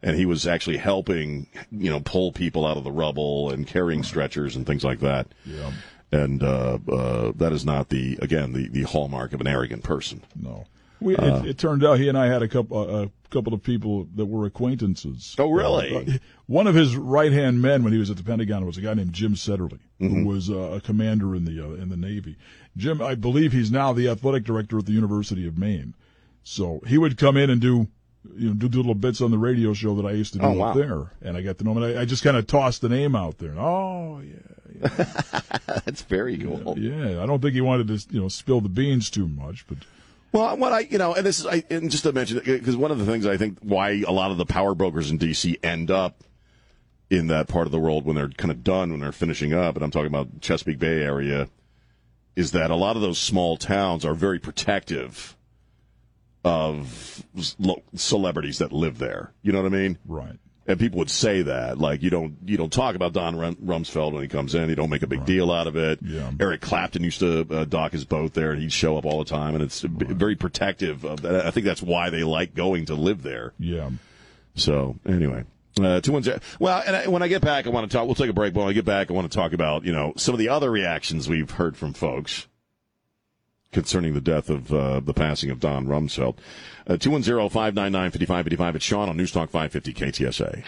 And 0.02 0.16
he 0.16 0.24
was 0.26 0.46
actually 0.46 0.78
helping, 0.78 1.46
you 1.70 1.90
know, 1.90 2.00
pull 2.00 2.32
people 2.32 2.64
out 2.66 2.76
of 2.78 2.84
the 2.84 2.90
rubble 2.92 3.50
and 3.50 3.66
carrying 3.66 4.02
stretchers 4.02 4.56
and 4.56 4.66
things 4.66 4.82
like 4.84 5.00
that. 5.00 5.28
yeah. 5.44 5.72
And 6.12 6.42
uh, 6.42 6.78
uh, 6.90 7.32
that 7.36 7.52
is 7.52 7.64
not 7.64 7.88
the 7.90 8.18
again 8.20 8.52
the, 8.52 8.68
the 8.68 8.82
hallmark 8.82 9.32
of 9.32 9.40
an 9.40 9.46
arrogant 9.46 9.84
person. 9.84 10.22
No. 10.34 10.64
We, 11.00 11.14
Uh. 11.16 11.42
it, 11.44 11.50
it 11.50 11.58
turned 11.58 11.84
out 11.84 11.98
he 12.00 12.08
and 12.08 12.18
I 12.18 12.26
had 12.26 12.42
a 12.42 12.48
couple 12.48 13.02
a 13.04 13.10
couple 13.30 13.54
of 13.54 13.62
people 13.62 14.08
that 14.16 14.26
were 14.26 14.44
acquaintances. 14.44 15.36
Oh, 15.38 15.50
really? 15.52 15.94
Uh, 15.96 16.18
one 16.46 16.66
of 16.66 16.74
his 16.74 16.96
right 16.96 17.30
hand 17.32 17.62
men 17.62 17.84
when 17.84 17.92
he 17.92 17.98
was 18.00 18.10
at 18.10 18.16
the 18.16 18.24
Pentagon 18.24 18.66
was 18.66 18.76
a 18.76 18.80
guy 18.80 18.92
named 18.94 19.12
Jim 19.12 19.34
Setterly, 19.34 19.78
Mm-hmm. 20.00 20.22
who 20.22 20.24
was 20.28 20.50
uh, 20.50 20.54
a 20.56 20.80
commander 20.80 21.36
in 21.36 21.44
the 21.44 21.62
uh, 21.64 21.74
in 21.74 21.90
the 21.90 21.96
Navy. 21.96 22.36
Jim, 22.76 23.00
I 23.00 23.14
believe 23.14 23.52
he's 23.52 23.70
now 23.70 23.92
the 23.92 24.08
athletic 24.08 24.42
director 24.44 24.78
at 24.78 24.86
the 24.86 24.92
University 24.92 25.46
of 25.46 25.56
Maine. 25.58 25.94
So 26.42 26.80
he 26.86 26.98
would 26.98 27.16
come 27.18 27.36
in 27.36 27.50
and 27.50 27.60
do 27.60 27.86
you 28.36 28.48
know 28.48 28.54
do, 28.54 28.68
little 28.68 28.94
bits 28.94 29.20
on 29.20 29.30
the 29.30 29.38
radio 29.38 29.72
show 29.72 29.94
that 29.96 30.06
I 30.06 30.12
used 30.12 30.32
to 30.34 30.38
do 30.38 30.44
Oh, 30.46 30.60
up 30.62 30.76
there, 30.76 31.12
and 31.22 31.36
I 31.36 31.42
got 31.42 31.58
to 31.58 31.64
know 31.64 31.72
him. 31.72 31.82
I, 31.82 32.00
I 32.02 32.04
just 32.04 32.22
kind 32.22 32.36
of 32.36 32.46
tossed 32.46 32.80
the 32.82 32.88
name 32.88 33.16
out 33.16 33.38
there. 33.38 33.54
Oh 33.58 34.20
yeah, 34.20 34.88
That's 35.84 36.02
very 36.02 36.36
cool. 36.38 36.78
yeah. 36.78 37.22
I 37.22 37.26
don't 37.26 37.40
think 37.40 37.54
he 37.54 37.60
wanted 37.60 37.88
to 37.88 38.06
you 38.14 38.20
know 38.20 38.28
spill 38.28 38.60
the 38.60 38.68
beans 38.68 39.10
too 39.10 39.28
much, 39.28 39.66
but. 39.68 39.78
Well, 40.32 40.56
what 40.58 40.72
I, 40.72 40.80
you 40.80 40.96
know, 40.98 41.12
and 41.12 41.26
this 41.26 41.40
is, 41.40 41.46
I, 41.46 41.64
and 41.70 41.90
just 41.90 42.04
to 42.04 42.12
mention, 42.12 42.38
because 42.38 42.76
one 42.76 42.92
of 42.92 43.00
the 43.00 43.04
things 43.04 43.26
I 43.26 43.36
think 43.36 43.58
why 43.62 44.04
a 44.06 44.12
lot 44.12 44.30
of 44.30 44.36
the 44.36 44.46
power 44.46 44.76
brokers 44.76 45.10
in 45.10 45.16
D.C. 45.18 45.58
end 45.60 45.90
up 45.90 46.22
in 47.10 47.26
that 47.26 47.48
part 47.48 47.66
of 47.66 47.72
the 47.72 47.80
world 47.80 48.04
when 48.04 48.14
they're 48.14 48.28
kind 48.28 48.52
of 48.52 48.62
done, 48.62 48.92
when 48.92 49.00
they're 49.00 49.10
finishing 49.10 49.52
up, 49.52 49.74
and 49.74 49.84
I'm 49.84 49.90
talking 49.90 50.06
about 50.06 50.40
Chesapeake 50.40 50.78
Bay 50.78 51.02
area, 51.02 51.48
is 52.36 52.52
that 52.52 52.70
a 52.70 52.76
lot 52.76 52.94
of 52.94 53.02
those 53.02 53.18
small 53.18 53.56
towns 53.56 54.04
are 54.04 54.14
very 54.14 54.38
protective 54.38 55.36
of 56.44 57.24
celebrities 57.94 58.58
that 58.58 58.72
live 58.72 58.98
there. 58.98 59.32
You 59.42 59.52
know 59.52 59.62
what 59.62 59.72
I 59.72 59.76
mean? 59.76 59.98
Right. 60.06 60.36
And 60.66 60.78
people 60.78 60.98
would 60.98 61.10
say 61.10 61.42
that, 61.42 61.78
like 61.78 62.02
you 62.02 62.10
don't 62.10 62.36
you 62.44 62.56
don't 62.56 62.72
talk 62.72 62.94
about 62.94 63.12
Don 63.12 63.34
Rumsfeld 63.34 64.12
when 64.12 64.22
he 64.22 64.28
comes 64.28 64.54
in. 64.54 64.68
You 64.68 64.76
don't 64.76 64.90
make 64.90 65.02
a 65.02 65.06
big 65.08 65.24
deal 65.24 65.50
out 65.50 65.66
of 65.66 65.74
it. 65.76 65.98
Yeah. 66.00 66.30
Eric 66.38 66.60
Clapton 66.60 67.02
used 67.02 67.18
to 67.20 67.46
uh, 67.50 67.64
dock 67.64 67.92
his 67.92 68.04
boat 68.04 68.34
there, 68.34 68.52
and 68.52 68.60
he'd 68.60 68.72
show 68.72 68.96
up 68.96 69.04
all 69.04 69.18
the 69.18 69.24
time, 69.24 69.54
and 69.54 69.64
it's 69.64 69.82
b- 69.82 70.06
very 70.06 70.36
protective 70.36 71.04
of 71.04 71.22
that. 71.22 71.46
I 71.46 71.50
think 71.50 71.66
that's 71.66 71.82
why 71.82 72.10
they 72.10 72.22
like 72.22 72.54
going 72.54 72.86
to 72.86 72.94
live 72.94 73.22
there. 73.22 73.52
Yeah. 73.58 73.90
So 74.54 74.96
anyway, 75.08 75.44
uh, 75.80 76.00
two 76.02 76.12
one 76.12 76.22
zero. 76.22 76.38
Well, 76.60 76.82
and 76.86 76.94
I, 76.94 77.08
when 77.08 77.22
I 77.22 77.28
get 77.28 77.42
back, 77.42 77.66
I 77.66 77.70
want 77.70 77.90
to 77.90 77.96
talk. 77.96 78.06
We'll 78.06 78.14
take 78.14 78.30
a 78.30 78.34
break. 78.34 78.54
But 78.54 78.60
when 78.60 78.68
I 78.68 78.72
get 78.72 78.84
back, 78.84 79.10
I 79.10 79.14
want 79.14 79.30
to 79.30 79.36
talk 79.36 79.52
about 79.52 79.84
you 79.84 79.92
know 79.92 80.12
some 80.16 80.34
of 80.34 80.38
the 80.38 80.50
other 80.50 80.70
reactions 80.70 81.28
we've 81.28 81.50
heard 81.50 81.76
from 81.76 81.94
folks 81.94 82.46
concerning 83.72 84.14
the 84.14 84.20
death 84.20 84.50
of 84.50 84.72
uh, 84.72 85.00
the 85.00 85.14
passing 85.14 85.50
of 85.50 85.60
Don 85.60 85.86
Rumsfeld. 85.86 86.36
Uh, 86.86 86.96
Two 86.96 87.10
one 87.10 87.22
zero 87.22 87.48
five 87.48 87.74
nine 87.74 87.92
nine 87.92 88.10
fifty 88.10 88.26
five 88.26 88.44
fifty 88.44 88.56
five. 88.56 88.74
It's 88.76 88.84
Sean 88.84 89.08
on 89.08 89.16
News 89.16 89.32
Talk 89.32 89.50
five 89.50 89.72
fifty 89.72 89.92
KTSA. 89.92 90.64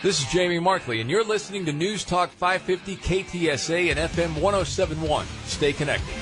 This 0.00 0.20
is 0.20 0.26
Jamie 0.30 0.60
Markley, 0.60 1.00
and 1.00 1.10
you're 1.10 1.24
listening 1.24 1.64
to 1.66 1.72
News 1.72 2.04
Talk 2.04 2.30
550 2.30 2.96
KTSA 2.98 3.90
and 3.90 3.98
FM 3.98 4.40
1071. 4.40 5.26
Stay 5.46 5.72
connected. 5.72 6.14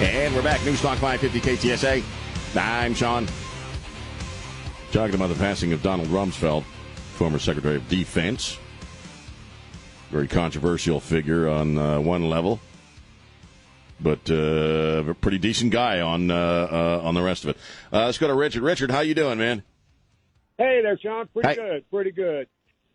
And 0.00 0.34
we're 0.34 0.42
back. 0.42 0.64
News 0.64 0.80
Talk 0.80 0.96
550 0.96 1.68
KTSA. 1.68 2.02
I'm 2.56 2.94
Sean. 2.94 3.28
Talking 4.92 5.14
about 5.14 5.26
the 5.28 5.34
passing 5.34 5.74
of 5.74 5.82
Donald 5.82 6.08
Rumsfeld, 6.08 6.64
former 6.64 7.38
Secretary 7.38 7.76
of 7.76 7.86
Defense. 7.90 8.56
Very 10.10 10.26
controversial 10.26 10.98
figure 10.98 11.50
on 11.50 11.76
uh, 11.76 12.00
one 12.00 12.30
level, 12.30 12.60
but 14.02 14.28
uh, 14.30 15.10
a 15.10 15.14
pretty 15.14 15.38
decent 15.38 15.72
guy 15.72 16.00
on 16.00 16.30
uh, 16.30 16.34
uh, 16.36 17.00
on 17.04 17.14
the 17.14 17.22
rest 17.22 17.44
of 17.44 17.50
it. 17.50 17.56
Uh, 17.92 18.06
let's 18.06 18.18
go 18.18 18.26
to 18.26 18.34
Richard. 18.34 18.62
Richard, 18.62 18.90
how 18.90 19.00
you 19.00 19.14
doing, 19.14 19.38
man? 19.38 19.62
Hey 20.58 20.80
there, 20.82 20.98
Sean. 20.98 21.26
Pretty 21.28 21.48
Hey. 21.48 21.54
good. 21.54 21.90
Pretty 21.90 22.10
good. 22.12 22.46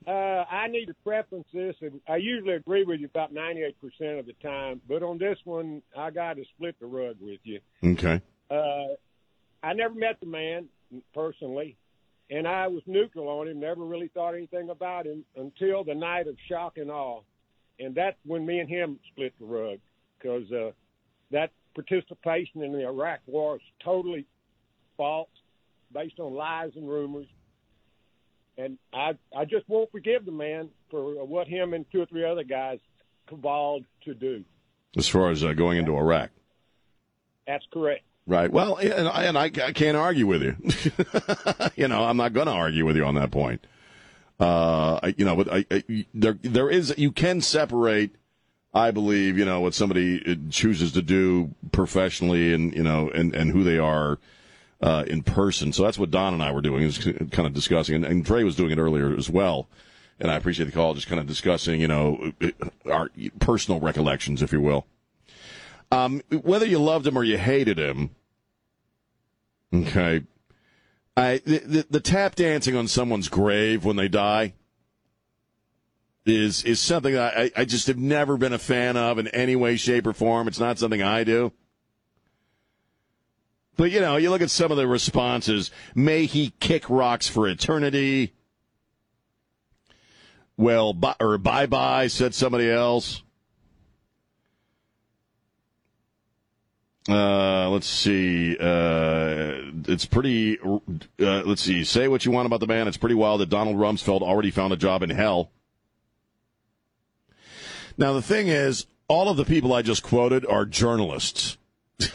Uh, 0.06 0.46
I 0.50 0.68
need 0.68 0.86
to 0.86 0.94
preference 1.04 1.48
this. 1.54 1.76
and 1.82 2.00
I 2.08 2.16
usually 2.18 2.54
agree 2.54 2.84
with 2.86 3.00
you 3.02 3.08
about 3.08 3.34
98% 3.34 3.74
of 4.20 4.26
the 4.26 4.34
time, 4.42 4.80
but 4.88 5.04
on 5.04 5.18
this 5.18 5.38
one, 5.44 5.82
I 5.98 6.12
got 6.12 6.38
to 6.38 6.46
split 6.56 6.76
the 6.80 6.86
rug 6.86 7.18
with 7.20 7.40
you. 7.44 7.60
Okay. 7.84 8.22
Uh, 8.50 8.96
I 9.62 9.74
never 9.74 9.96
met 9.96 10.20
the 10.22 10.26
man 10.28 10.70
personally, 11.14 11.76
and 12.30 12.48
I 12.48 12.68
was 12.68 12.84
neutral 12.86 13.28
on 13.28 13.50
him, 13.50 13.60
never 13.60 13.84
really 13.84 14.08
thought 14.14 14.34
anything 14.34 14.70
about 14.70 15.06
him 15.08 15.26
until 15.36 15.84
the 15.84 15.96
night 15.96 16.28
of 16.28 16.38
shock 16.48 16.78
and 16.78 16.90
awe. 16.90 17.22
And 17.80 17.94
that's 17.94 18.16
when 18.26 18.46
me 18.46 18.60
and 18.60 18.70
him 18.70 19.00
split 19.12 19.34
the 19.40 19.46
rug 19.46 19.80
because 20.18 20.50
uh, 20.54 20.72
that 21.32 21.52
participation 21.76 22.64
in 22.64 22.72
the 22.72 22.86
Iraq 22.86 23.20
war 23.28 23.56
is 23.58 23.62
totally 23.84 24.26
false, 24.96 25.30
based 25.94 26.20
on 26.20 26.34
lies 26.34 26.72
and 26.76 26.90
rumors. 26.90 27.28
and 28.58 28.78
I 28.94 29.18
I 29.36 29.46
just 29.46 29.68
won't 29.70 29.92
forgive 29.92 30.26
the 30.26 30.32
man 30.32 30.70
for 30.90 31.24
what 31.26 31.48
him 31.48 31.74
and 31.74 31.86
two 31.92 32.02
or 32.02 32.06
three 32.08 32.26
other 32.26 32.44
guys 32.44 32.80
cabaled 33.28 33.86
to 34.06 34.14
do. 34.14 34.44
As 34.98 35.08
far 35.08 35.30
as 35.30 35.44
uh, 35.44 35.54
going 35.54 35.78
into 35.78 35.96
Iraq. 35.96 36.32
That's 37.46 37.66
correct. 37.72 38.04
Right. 38.26 38.52
Well, 38.52 38.76
and, 38.76 39.08
I, 39.08 39.24
and 39.24 39.38
I, 39.38 39.46
I 39.46 39.72
can't 39.72 39.96
argue 39.96 40.28
with 40.28 40.44
you. 40.44 40.56
you 41.76 41.88
know, 41.88 42.04
I'm 42.04 42.18
not 42.18 42.34
going 42.34 42.48
to 42.48 42.54
argue 42.54 42.86
with 42.86 42.98
you 42.98 43.06
on 43.06 43.16
that 43.16 43.32
point. 43.32 43.66
Uh, 44.40 45.00
I, 45.02 45.16
you 45.18 45.24
know, 45.24 45.36
but 45.36 45.52
I, 45.52 45.66
I, 45.72 46.06
there, 46.14 46.38
there 46.42 46.70
is, 46.70 46.94
you 46.98 47.12
can 47.12 47.40
separate, 47.40 48.16
I 48.78 48.92
believe, 48.92 49.40
you 49.40 49.46
know, 49.46 49.60
what 49.60 49.74
somebody 49.74 50.24
uh, 50.26 50.36
chooses 50.52 50.92
to 50.92 51.02
do 51.02 51.56
professionally 51.72 52.54
and, 52.54 52.74
you 52.76 52.84
know, 52.84 53.10
and, 53.10 53.34
and 53.36 53.50
who 53.52 53.64
they 53.64 53.80
are, 53.80 54.20
uh, 54.82 55.04
in 55.08 55.24
person. 55.24 55.74
So 55.74 55.82
that's 55.82 55.98
what 55.98 56.12
Don 56.12 56.36
and 56.36 56.44
I 56.44 56.52
were 56.52 56.62
doing, 56.62 56.84
is 56.84 57.00
kind 57.00 57.48
of 57.48 57.54
discussing, 57.54 57.96
and, 57.96 58.06
and 58.06 58.24
Trey 58.24 58.44
was 58.44 58.56
doing 58.56 58.70
it 58.72 58.78
earlier 58.78 59.16
as 59.18 59.32
well. 59.32 59.68
And 60.20 60.30
I 60.30 60.36
appreciate 60.36 60.68
the 60.68 60.72
call, 60.72 60.94
just 60.94 61.08
kind 61.08 61.20
of 61.20 61.26
discussing, 61.26 61.82
you 61.82 61.88
know, 61.88 62.34
our 62.90 63.10
personal 63.40 63.80
recollections, 63.80 64.44
if 64.44 64.52
you 64.52 64.62
will. 64.62 64.86
Um, 65.92 66.22
whether 66.30 66.66
you 66.66 66.80
loved 66.80 67.08
him 67.08 67.18
or 67.18 67.24
you 67.24 67.38
hated 67.38 67.80
him, 67.80 68.12
okay, 69.74 70.24
I 71.16 71.42
the, 71.46 71.60
the, 71.60 71.88
the 71.90 72.00
tap 72.00 72.36
dancing 72.36 72.76
on 72.76 72.88
someone's 72.88 73.30
grave 73.30 73.86
when 73.86 73.96
they 73.96 74.08
die 74.08 74.54
is 76.30 76.64
is 76.64 76.80
something 76.80 77.18
I, 77.18 77.52
I 77.56 77.66
just 77.66 77.88
have 77.88 77.98
never 77.98 78.38
been 78.38 78.54
a 78.54 78.60
fan 78.60 78.98
of 78.98 79.18
in 79.18 79.28
any 79.30 79.56
way, 79.56 79.76
shape, 79.76 80.08
or 80.08 80.14
form. 80.14 80.48
It's 80.48 80.60
not 80.60 80.80
something 80.80 81.02
I 81.02 81.24
do. 81.24 81.52
But 83.78 83.92
you 83.92 84.02
know, 84.02 84.18
you 84.18 84.30
look 84.30 84.42
at 84.42 84.50
some 84.50 84.72
of 84.72 84.78
the 84.78 84.88
responses. 84.88 85.72
May 85.94 86.26
he 86.26 86.54
kick 86.60 86.90
rocks 86.90 87.28
for 87.28 87.48
eternity. 87.48 88.34
Well, 90.58 90.94
bye, 90.94 91.16
or 91.20 91.38
bye 91.38 91.68
bye, 91.68 92.08
said 92.08 92.34
somebody 92.34 92.70
else. 92.70 93.22
Uh, 97.08 97.70
let's 97.70 97.88
see. 97.88 98.58
Uh, 98.60 99.72
it's 99.88 100.06
pretty. 100.06 100.60
Uh, 100.60 100.82
let's 101.20 101.62
see. 101.62 101.84
Say 101.84 102.08
what 102.08 102.26
you 102.26 102.32
want 102.32 102.48
about 102.48 102.60
the 102.60 102.68
man. 102.68 102.88
It's 102.88 102.98
pretty 102.98 103.16
wild 103.16 103.40
that 103.42 103.50
Donald 103.50 103.78
Rumsfeld 103.78 104.22
already 104.22 104.52
found 104.52 104.74
a 104.74 104.78
job 104.78 105.04
in 105.04 105.12
hell. 105.12 105.52
Now 107.98 108.14
the 108.14 108.22
thing 108.22 108.48
is, 108.48 108.86
all 109.08 109.30
of 109.30 109.38
the 109.38 109.46
people 109.46 109.74
I 109.74 109.82
just 109.82 110.04
quoted 110.04 110.46
are 110.46 110.66
journalists. 110.66 111.58
you 112.00 112.10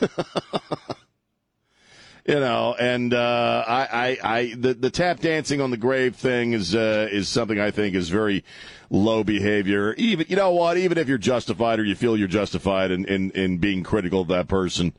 know, 2.27 2.77
and 2.79 3.13
uh, 3.13 3.65
I, 3.67 3.89
I, 4.23 4.37
I, 4.39 4.55
the, 4.57 4.75
the 4.75 4.91
tap 4.91 5.21
dancing 5.21 5.61
on 5.61 5.71
the 5.71 5.77
grave 5.77 6.15
thing 6.15 6.53
is 6.53 6.75
uh, 6.75 7.09
is 7.11 7.29
something 7.29 7.59
I 7.59 7.71
think 7.71 7.97
is 7.97 8.11
very 8.11 8.45
low 8.91 9.25
behavior. 9.25 9.95
Even 9.95 10.27
you 10.29 10.37
know 10.37 10.53
what, 10.53 10.77
even 10.77 10.99
if 10.99 11.09
you're 11.09 11.19
justified 11.19 11.81
or 11.81 11.85
you 11.85 11.97
feel 11.97 12.17
you're 12.17 12.29
justified 12.29 12.91
in 12.91 13.05
in, 13.07 13.31
in 13.33 13.59
being 13.59 13.83
critical 13.83 14.21
of 14.21 14.29
that 14.29 14.47
person, 14.47 14.93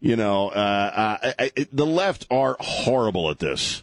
you 0.00 0.16
know, 0.16 0.48
uh, 0.48 1.18
I, 1.22 1.50
I, 1.56 1.66
the 1.72 1.86
left 1.86 2.26
are 2.30 2.56
horrible 2.60 3.30
at 3.30 3.38
this. 3.38 3.82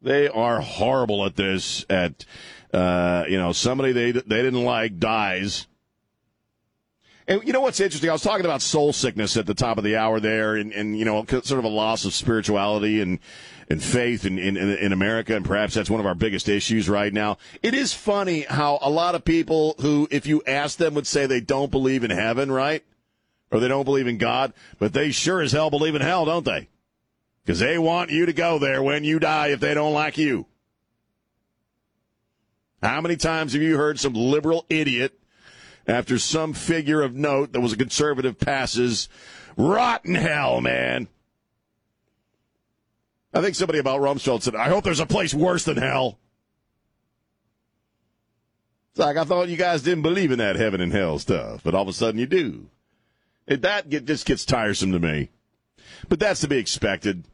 They 0.00 0.28
are 0.28 0.60
horrible 0.60 1.24
at 1.24 1.36
this. 1.36 1.84
At 1.90 2.24
uh, 2.72 3.24
you 3.28 3.38
know, 3.38 3.52
somebody 3.52 3.92
they 3.92 4.12
they 4.12 4.42
didn't 4.42 4.64
like 4.64 4.98
dies 4.98 5.66
and 7.28 7.46
you 7.46 7.52
know 7.52 7.60
what's 7.60 7.78
interesting? 7.78 8.08
I 8.08 8.14
was 8.14 8.22
talking 8.22 8.46
about 8.46 8.62
soul 8.62 8.92
sickness 8.94 9.36
at 9.36 9.44
the 9.44 9.54
top 9.54 9.76
of 9.76 9.84
the 9.84 9.96
hour 9.96 10.18
there, 10.18 10.56
and, 10.56 10.72
and 10.72 10.98
you 10.98 11.04
know, 11.04 11.24
sort 11.26 11.58
of 11.58 11.64
a 11.64 11.68
loss 11.68 12.06
of 12.06 12.14
spirituality 12.14 13.02
and 13.02 13.18
and 13.68 13.82
faith 13.82 14.24
in, 14.24 14.38
in 14.38 14.56
in 14.56 14.92
America, 14.92 15.36
and 15.36 15.44
perhaps 15.44 15.74
that's 15.74 15.90
one 15.90 16.00
of 16.00 16.06
our 16.06 16.14
biggest 16.14 16.48
issues 16.48 16.88
right 16.88 17.12
now. 17.12 17.36
It 17.62 17.74
is 17.74 17.92
funny 17.92 18.42
how 18.42 18.78
a 18.80 18.88
lot 18.88 19.14
of 19.14 19.26
people 19.26 19.76
who, 19.80 20.08
if 20.10 20.26
you 20.26 20.42
ask 20.46 20.78
them, 20.78 20.94
would 20.94 21.06
say 21.06 21.26
they 21.26 21.42
don't 21.42 21.70
believe 21.70 22.02
in 22.02 22.10
heaven, 22.10 22.50
right? 22.50 22.82
Or 23.50 23.60
they 23.60 23.68
don't 23.68 23.84
believe 23.84 24.06
in 24.06 24.16
God, 24.16 24.54
but 24.78 24.94
they 24.94 25.10
sure 25.10 25.42
as 25.42 25.52
hell 25.52 25.68
believe 25.68 25.94
in 25.94 26.02
hell, 26.02 26.24
don't 26.24 26.44
they? 26.46 26.68
Because 27.48 27.60
they 27.60 27.78
want 27.78 28.10
you 28.10 28.26
to 28.26 28.34
go 28.34 28.58
there 28.58 28.82
when 28.82 29.04
you 29.04 29.18
die 29.18 29.46
if 29.46 29.60
they 29.60 29.72
don't 29.72 29.94
like 29.94 30.18
you. 30.18 30.44
How 32.82 33.00
many 33.00 33.16
times 33.16 33.54
have 33.54 33.62
you 33.62 33.78
heard 33.78 33.98
some 33.98 34.12
liberal 34.12 34.66
idiot 34.68 35.18
after 35.86 36.18
some 36.18 36.52
figure 36.52 37.00
of 37.00 37.14
note 37.14 37.54
that 37.54 37.60
was 37.60 37.72
a 37.72 37.78
conservative 37.78 38.38
passes. 38.38 39.08
Rotten 39.56 40.14
hell, 40.14 40.60
man. 40.60 41.08
I 43.32 43.40
think 43.40 43.54
somebody 43.54 43.78
about 43.78 44.02
Rumsfeld 44.02 44.42
said, 44.42 44.54
I 44.54 44.68
hope 44.68 44.84
there's 44.84 45.00
a 45.00 45.06
place 45.06 45.32
worse 45.32 45.64
than 45.64 45.78
hell. 45.78 46.18
It's 48.90 48.98
like, 48.98 49.16
I 49.16 49.24
thought 49.24 49.48
you 49.48 49.56
guys 49.56 49.80
didn't 49.80 50.02
believe 50.02 50.32
in 50.32 50.38
that 50.38 50.56
heaven 50.56 50.82
and 50.82 50.92
hell 50.92 51.18
stuff, 51.18 51.62
but 51.64 51.74
all 51.74 51.80
of 51.80 51.88
a 51.88 51.94
sudden 51.94 52.20
you 52.20 52.26
do. 52.26 52.66
It, 53.46 53.62
that 53.62 53.88
get, 53.88 54.04
just 54.04 54.26
gets 54.26 54.44
tiresome 54.44 54.92
to 54.92 54.98
me. 54.98 55.30
But 56.10 56.20
that's 56.20 56.42
to 56.42 56.48
be 56.48 56.58
expected. 56.58 57.24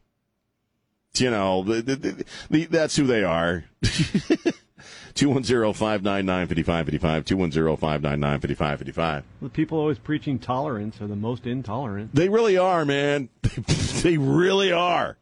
You 1.19 1.31
know, 1.31 1.63
the, 1.63 1.81
the, 1.81 2.25
the, 2.49 2.65
that's 2.65 2.95
who 2.95 3.07
they 3.07 3.23
are. 3.23 3.65
210-599-5555, 5.15 7.23
210-599-5555. 7.23 9.23
The 9.41 9.49
people 9.49 9.79
always 9.79 9.97
preaching 9.97 10.37
tolerance 10.39 10.99
are 11.01 11.07
the 11.07 11.15
most 11.15 11.45
intolerant. 11.45 12.13
They 12.13 12.27
really 12.27 12.57
are, 12.57 12.83
man. 12.83 13.29
they 14.03 14.17
really 14.17 14.73
are. 14.73 15.17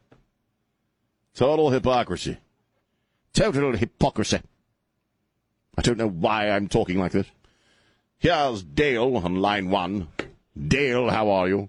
Total 1.34 1.70
hypocrisy. 1.70 2.38
Total 3.32 3.76
hypocrisy. 3.76 4.40
I 5.76 5.82
don't 5.82 5.98
know 5.98 6.08
why 6.08 6.50
I'm 6.50 6.68
talking 6.68 6.98
like 6.98 7.12
this. 7.12 7.26
Here's 8.18 8.62
Dale 8.62 9.16
on 9.16 9.36
line 9.36 9.70
one. 9.70 10.08
Dale, 10.56 11.10
how 11.10 11.30
are 11.30 11.48
you? 11.48 11.68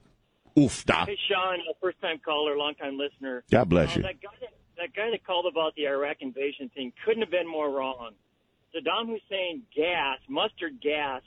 Oofda. 0.57 1.05
Hey, 1.05 1.17
Sean, 1.29 1.59
first 1.81 1.99
time 2.01 2.19
caller, 2.23 2.57
long 2.57 2.75
time 2.75 2.97
listener. 2.97 3.43
God 3.51 3.69
bless 3.69 3.91
uh, 3.91 3.97
you. 3.97 4.01
That 4.03 4.21
guy 4.21 4.29
that 4.41 4.53
that 4.77 4.95
guy 4.95 5.11
that 5.11 5.25
called 5.25 5.45
about 5.49 5.75
the 5.75 5.87
Iraq 5.87 6.17
invasion 6.21 6.69
thing 6.73 6.91
couldn't 7.05 7.21
have 7.21 7.31
been 7.31 7.47
more 7.47 7.69
wrong. 7.69 8.11
Saddam 8.73 9.07
Hussein 9.07 9.63
gas, 9.75 10.19
mustard 10.29 10.81
gas, 10.81 11.21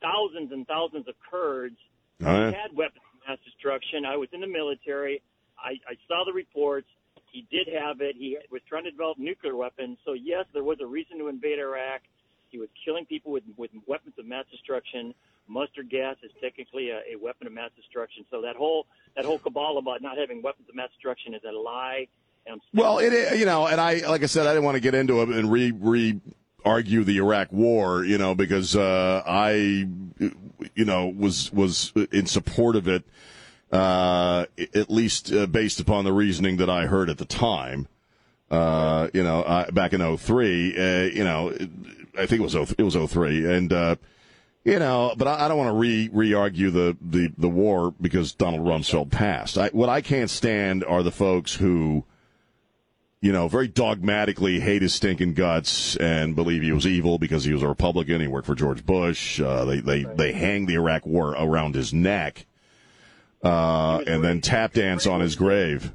thousands 0.00 0.52
and 0.52 0.66
thousands 0.66 1.06
of 1.08 1.14
Kurds. 1.30 1.76
Yeah. 2.18 2.50
He 2.50 2.56
had 2.56 2.76
weapons 2.76 3.04
of 3.12 3.28
mass 3.28 3.38
destruction. 3.44 4.04
I 4.04 4.16
was 4.16 4.28
in 4.32 4.40
the 4.40 4.46
military. 4.46 5.22
I, 5.58 5.76
I 5.88 5.94
saw 6.06 6.24
the 6.24 6.32
reports. 6.32 6.88
He 7.30 7.46
did 7.50 7.68
have 7.68 8.00
it. 8.00 8.16
He 8.16 8.38
was 8.50 8.62
trying 8.68 8.84
to 8.84 8.90
develop 8.90 9.18
nuclear 9.18 9.54
weapons. 9.54 9.98
So 10.04 10.14
yes, 10.14 10.46
there 10.54 10.64
was 10.64 10.78
a 10.80 10.86
reason 10.86 11.18
to 11.18 11.28
invade 11.28 11.58
Iraq. 11.58 12.00
He 12.50 12.58
was 12.58 12.68
killing 12.84 13.06
people 13.06 13.32
with 13.32 13.44
with 13.56 13.70
weapons 13.86 14.14
of 14.18 14.26
mass 14.26 14.44
destruction. 14.50 15.14
Mustard 15.46 15.88
gas 15.88 16.16
is 16.22 16.30
technically 16.42 16.90
a, 16.90 17.00
a 17.14 17.16
weapon 17.20 17.46
of 17.46 17.52
mass 17.52 17.70
destruction. 17.76 18.24
So 18.30 18.42
that 18.42 18.56
whole 18.56 18.86
that 19.16 19.24
whole 19.24 19.38
cabal 19.38 19.78
about 19.78 20.02
not 20.02 20.18
having 20.18 20.42
weapons 20.42 20.68
of 20.68 20.74
mass 20.74 20.90
destruction 20.90 21.34
is 21.34 21.42
a 21.48 21.52
lie. 21.52 22.08
Well, 22.72 22.98
it 22.98 23.38
you 23.38 23.44
know, 23.44 23.66
and 23.66 23.80
I 23.80 24.06
like 24.08 24.22
I 24.22 24.26
said, 24.26 24.46
I 24.46 24.50
didn't 24.50 24.64
want 24.64 24.76
to 24.76 24.80
get 24.80 24.94
into 24.94 25.20
it 25.20 25.28
and 25.28 25.52
re 25.52 25.70
re 25.70 26.20
argue 26.64 27.04
the 27.04 27.18
Iraq 27.18 27.52
War, 27.52 28.04
you 28.04 28.18
know, 28.18 28.34
because 28.34 28.76
uh, 28.76 29.22
I, 29.26 29.86
you 30.74 30.84
know, 30.84 31.08
was 31.08 31.52
was 31.52 31.92
in 32.12 32.26
support 32.26 32.76
of 32.76 32.88
it, 32.88 33.04
uh, 33.72 34.46
at 34.74 34.90
least 34.90 35.32
uh, 35.32 35.46
based 35.46 35.80
upon 35.80 36.04
the 36.04 36.12
reasoning 36.12 36.56
that 36.58 36.70
I 36.70 36.86
heard 36.86 37.10
at 37.10 37.18
the 37.18 37.24
time. 37.24 37.88
Uh, 38.50 39.08
you 39.12 39.22
know, 39.22 39.42
uh, 39.42 39.70
back 39.72 39.92
in 39.92 40.16
03, 40.16 40.74
uh, 40.74 41.02
you 41.04 41.22
know, 41.22 41.54
I 42.18 42.26
think 42.26 42.40
it 42.40 42.44
was 42.44 42.54
03, 42.54 42.74
it 42.78 42.82
was 42.82 42.94
03, 42.94 43.52
and 43.52 43.72
uh, 43.72 43.96
you 44.64 44.78
know, 44.78 45.14
but 45.16 45.28
I, 45.28 45.44
I 45.44 45.48
don't 45.48 45.58
want 45.58 45.68
to 45.68 45.78
re 45.78 46.10
re 46.12 46.34
argue 46.34 46.70
the, 46.70 46.96
the 47.00 47.32
the 47.38 47.48
war 47.48 47.94
because 48.00 48.32
Donald 48.32 48.66
Rumsfeld 48.66 49.10
passed. 49.10 49.56
I, 49.56 49.68
what 49.68 49.88
I 49.88 50.00
can't 50.00 50.30
stand 50.30 50.84
are 50.84 51.02
the 51.02 51.12
folks 51.12 51.54
who 51.54 52.04
you 53.20 53.32
know, 53.32 53.48
very 53.48 53.66
dogmatically 53.66 54.60
hate 54.60 54.82
his 54.82 54.94
stinking 54.94 55.34
guts 55.34 55.96
and 55.96 56.36
believe 56.36 56.62
he 56.62 56.72
was 56.72 56.86
evil 56.86 57.18
because 57.18 57.44
he 57.44 57.52
was 57.52 57.62
a 57.62 57.68
Republican. 57.68 58.20
He 58.20 58.28
worked 58.28 58.46
for 58.46 58.54
George 58.54 58.86
Bush. 58.86 59.40
Uh, 59.40 59.64
they 59.64 59.80
they 59.80 60.04
they 60.04 60.32
hang 60.32 60.66
the 60.66 60.74
Iraq 60.74 61.04
War 61.04 61.30
around 61.32 61.74
his 61.74 61.92
neck, 61.92 62.46
uh, 63.42 64.00
and 64.06 64.22
then 64.22 64.40
tap 64.40 64.72
dance 64.72 65.06
on 65.06 65.20
his 65.20 65.34
grave. 65.34 65.92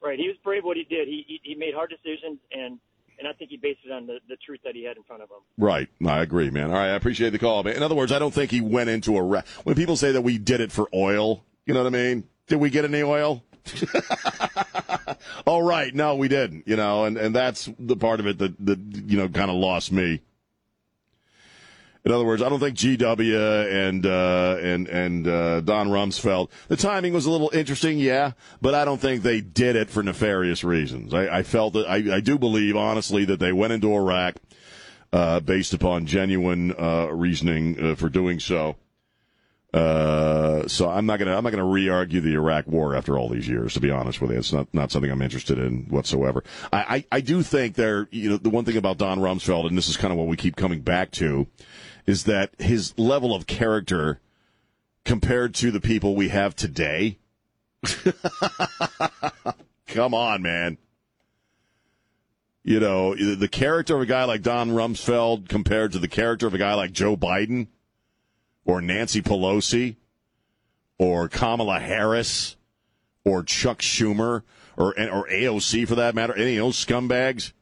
Right, 0.00 0.18
he 0.18 0.28
was 0.28 0.36
brave 0.44 0.62
what 0.62 0.76
he 0.76 0.84
did. 0.84 1.08
He 1.08 1.24
he, 1.26 1.40
he 1.42 1.54
made 1.56 1.74
hard 1.74 1.90
decisions, 1.90 2.38
and 2.52 2.78
and 3.18 3.26
I 3.28 3.32
think 3.32 3.50
he 3.50 3.56
based 3.56 3.80
it 3.84 3.92
on 3.92 4.06
the, 4.06 4.18
the 4.28 4.36
truth 4.36 4.60
that 4.64 4.74
he 4.74 4.84
had 4.84 4.96
in 4.96 5.02
front 5.02 5.22
of 5.22 5.28
him. 5.28 5.38
Right, 5.56 5.88
I 6.06 6.20
agree, 6.20 6.50
man. 6.50 6.70
All 6.70 6.76
right, 6.76 6.90
I 6.90 6.94
appreciate 6.94 7.30
the 7.30 7.38
call, 7.38 7.62
man. 7.62 7.76
In 7.76 7.82
other 7.82 7.94
words, 7.94 8.12
I 8.12 8.18
don't 8.18 8.32
think 8.32 8.50
he 8.50 8.60
went 8.60 8.90
into 8.90 9.16
a. 9.18 9.44
When 9.64 9.74
people 9.76 9.96
say 9.96 10.12
that 10.12 10.22
we 10.22 10.38
did 10.38 10.60
it 10.60 10.72
for 10.72 10.88
oil, 10.94 11.44
you 11.66 11.74
know 11.74 11.82
what 11.82 11.88
I 11.92 11.96
mean? 11.96 12.24
Did 12.46 12.56
we 12.56 12.70
get 12.70 12.84
any 12.84 13.02
oil? 13.02 13.42
All 15.46 15.62
right. 15.62 15.94
no, 15.94 16.16
we 16.16 16.28
didn't. 16.28 16.66
You 16.66 16.76
know, 16.76 17.04
and 17.04 17.18
and 17.18 17.34
that's 17.34 17.68
the 17.78 17.96
part 17.96 18.20
of 18.20 18.26
it 18.26 18.38
that 18.38 18.54
that 18.64 18.78
you 19.06 19.18
know 19.18 19.28
kind 19.28 19.50
of 19.50 19.56
lost 19.56 19.92
me. 19.92 20.20
In 22.08 22.14
other 22.14 22.24
words, 22.24 22.40
I 22.40 22.48
don't 22.48 22.58
think 22.58 22.74
GW 22.74 23.88
and 23.90 24.06
uh, 24.06 24.56
and 24.62 24.88
and 24.88 25.28
uh, 25.28 25.60
Don 25.60 25.88
Rumsfeld. 25.88 26.48
The 26.68 26.76
timing 26.78 27.12
was 27.12 27.26
a 27.26 27.30
little 27.30 27.50
interesting, 27.52 27.98
yeah, 27.98 28.32
but 28.62 28.74
I 28.74 28.86
don't 28.86 28.98
think 28.98 29.22
they 29.22 29.42
did 29.42 29.76
it 29.76 29.90
for 29.90 30.02
nefarious 30.02 30.64
reasons. 30.64 31.12
I, 31.12 31.26
I 31.26 31.42
felt 31.42 31.74
that 31.74 31.86
I, 31.86 32.16
I 32.16 32.20
do 32.20 32.38
believe 32.38 32.76
honestly 32.76 33.26
that 33.26 33.40
they 33.40 33.52
went 33.52 33.74
into 33.74 33.92
Iraq 33.92 34.36
uh, 35.12 35.40
based 35.40 35.74
upon 35.74 36.06
genuine 36.06 36.74
uh, 36.78 37.08
reasoning 37.12 37.78
uh, 37.78 37.94
for 37.94 38.08
doing 38.08 38.40
so. 38.40 38.76
Uh, 39.74 40.66
so 40.66 40.88
I'm 40.88 41.04
not 41.04 41.18
gonna 41.18 41.36
I'm 41.36 41.44
not 41.44 41.50
gonna 41.50 41.62
re-argue 41.62 42.22
the 42.22 42.32
Iraq 42.32 42.66
War 42.68 42.94
after 42.96 43.18
all 43.18 43.28
these 43.28 43.46
years. 43.46 43.74
To 43.74 43.80
be 43.80 43.90
honest 43.90 44.22
with 44.22 44.30
you, 44.30 44.38
it's 44.38 44.50
not 44.50 44.66
not 44.72 44.90
something 44.90 45.10
I'm 45.10 45.20
interested 45.20 45.58
in 45.58 45.84
whatsoever. 45.90 46.42
I 46.72 46.78
I, 46.78 47.04
I 47.18 47.20
do 47.20 47.42
think 47.42 47.74
there 47.74 48.08
you 48.10 48.30
know 48.30 48.38
the 48.38 48.48
one 48.48 48.64
thing 48.64 48.78
about 48.78 48.96
Don 48.96 49.18
Rumsfeld, 49.18 49.66
and 49.66 49.76
this 49.76 49.90
is 49.90 49.98
kind 49.98 50.10
of 50.10 50.18
what 50.18 50.26
we 50.26 50.38
keep 50.38 50.56
coming 50.56 50.80
back 50.80 51.10
to, 51.12 51.46
is 52.08 52.24
that 52.24 52.50
his 52.58 52.98
level 52.98 53.34
of 53.34 53.46
character 53.46 54.18
compared 55.04 55.54
to 55.54 55.70
the 55.70 55.78
people 55.80 56.16
we 56.16 56.30
have 56.30 56.56
today. 56.56 57.18
Come 59.86 60.14
on, 60.14 60.40
man. 60.40 60.78
You 62.64 62.80
know, 62.80 63.14
the 63.14 63.48
character 63.48 63.94
of 63.94 64.00
a 64.00 64.06
guy 64.06 64.24
like 64.24 64.40
Don 64.40 64.70
Rumsfeld 64.70 65.50
compared 65.50 65.92
to 65.92 65.98
the 65.98 66.08
character 66.08 66.46
of 66.46 66.54
a 66.54 66.58
guy 66.58 66.72
like 66.72 66.92
Joe 66.92 67.14
Biden 67.14 67.66
or 68.64 68.80
Nancy 68.80 69.20
Pelosi 69.20 69.96
or 70.96 71.28
Kamala 71.28 71.78
Harris 71.78 72.56
or 73.22 73.42
Chuck 73.42 73.80
Schumer 73.80 74.44
or 74.78 74.98
or 74.98 75.28
AOC 75.28 75.86
for 75.86 75.96
that 75.96 76.14
matter, 76.14 76.34
any 76.34 76.56
of 76.56 76.64
those 76.64 76.82
scumbags. 76.82 77.52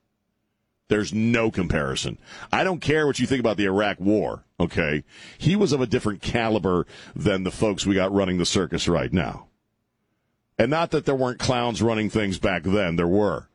There's 0.89 1.13
no 1.13 1.51
comparison. 1.51 2.19
I 2.53 2.63
don't 2.63 2.81
care 2.81 3.07
what 3.07 3.19
you 3.19 3.27
think 3.27 3.41
about 3.41 3.57
the 3.57 3.67
Iraq 3.67 3.99
War, 3.99 4.45
okay? 4.61 5.05
He 5.37 5.57
was 5.57 5.73
of 5.73 5.81
a 5.81 5.87
different 5.87 6.23
caliber 6.23 6.87
than 7.15 7.43
the 7.43 7.51
folks 7.51 7.85
we 7.85 7.95
got 7.95 8.13
running 8.13 8.39
the 8.39 8.47
circus 8.47 8.87
right 8.87 9.13
now. 9.13 9.49
And 10.59 10.71
not 10.71 10.93
that 10.93 11.05
there 11.05 11.15
weren't 11.15 11.39
clowns 11.39 11.83
running 11.83 12.09
things 12.09 12.39
back 12.39 12.63
then, 12.63 12.97
there 12.97 13.07
were. 13.07 13.49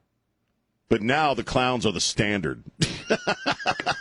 But 0.89 1.01
now 1.01 1.33
the 1.33 1.43
clowns 1.43 1.85
are 1.85 1.93
the 1.93 2.01
standard. 2.01 2.63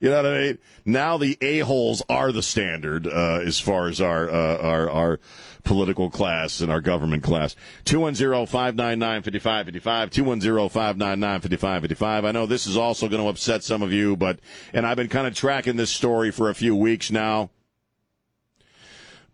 You 0.00 0.08
know 0.08 0.16
what 0.16 0.26
I 0.26 0.40
mean? 0.40 0.58
Now 0.86 1.18
the 1.18 1.36
a 1.42 1.58
holes 1.58 2.02
are 2.08 2.32
the 2.32 2.42
standard 2.42 3.06
uh, 3.06 3.40
as 3.44 3.60
far 3.60 3.86
as 3.86 4.00
our, 4.00 4.30
uh, 4.30 4.56
our 4.56 4.88
our 4.88 5.20
political 5.62 6.08
class 6.08 6.62
and 6.62 6.72
our 6.72 6.80
government 6.80 7.22
class. 7.22 7.54
210-599-5555, 7.84 10.10
210-599-5555. 10.10 12.24
I 12.24 12.32
know 12.32 12.46
this 12.46 12.66
is 12.66 12.78
also 12.78 13.08
going 13.08 13.22
to 13.22 13.28
upset 13.28 13.62
some 13.62 13.82
of 13.82 13.92
you, 13.92 14.16
but 14.16 14.38
and 14.72 14.86
I've 14.86 14.96
been 14.96 15.08
kind 15.08 15.26
of 15.26 15.34
tracking 15.34 15.76
this 15.76 15.90
story 15.90 16.30
for 16.30 16.48
a 16.48 16.54
few 16.54 16.74
weeks 16.74 17.10
now. 17.10 17.50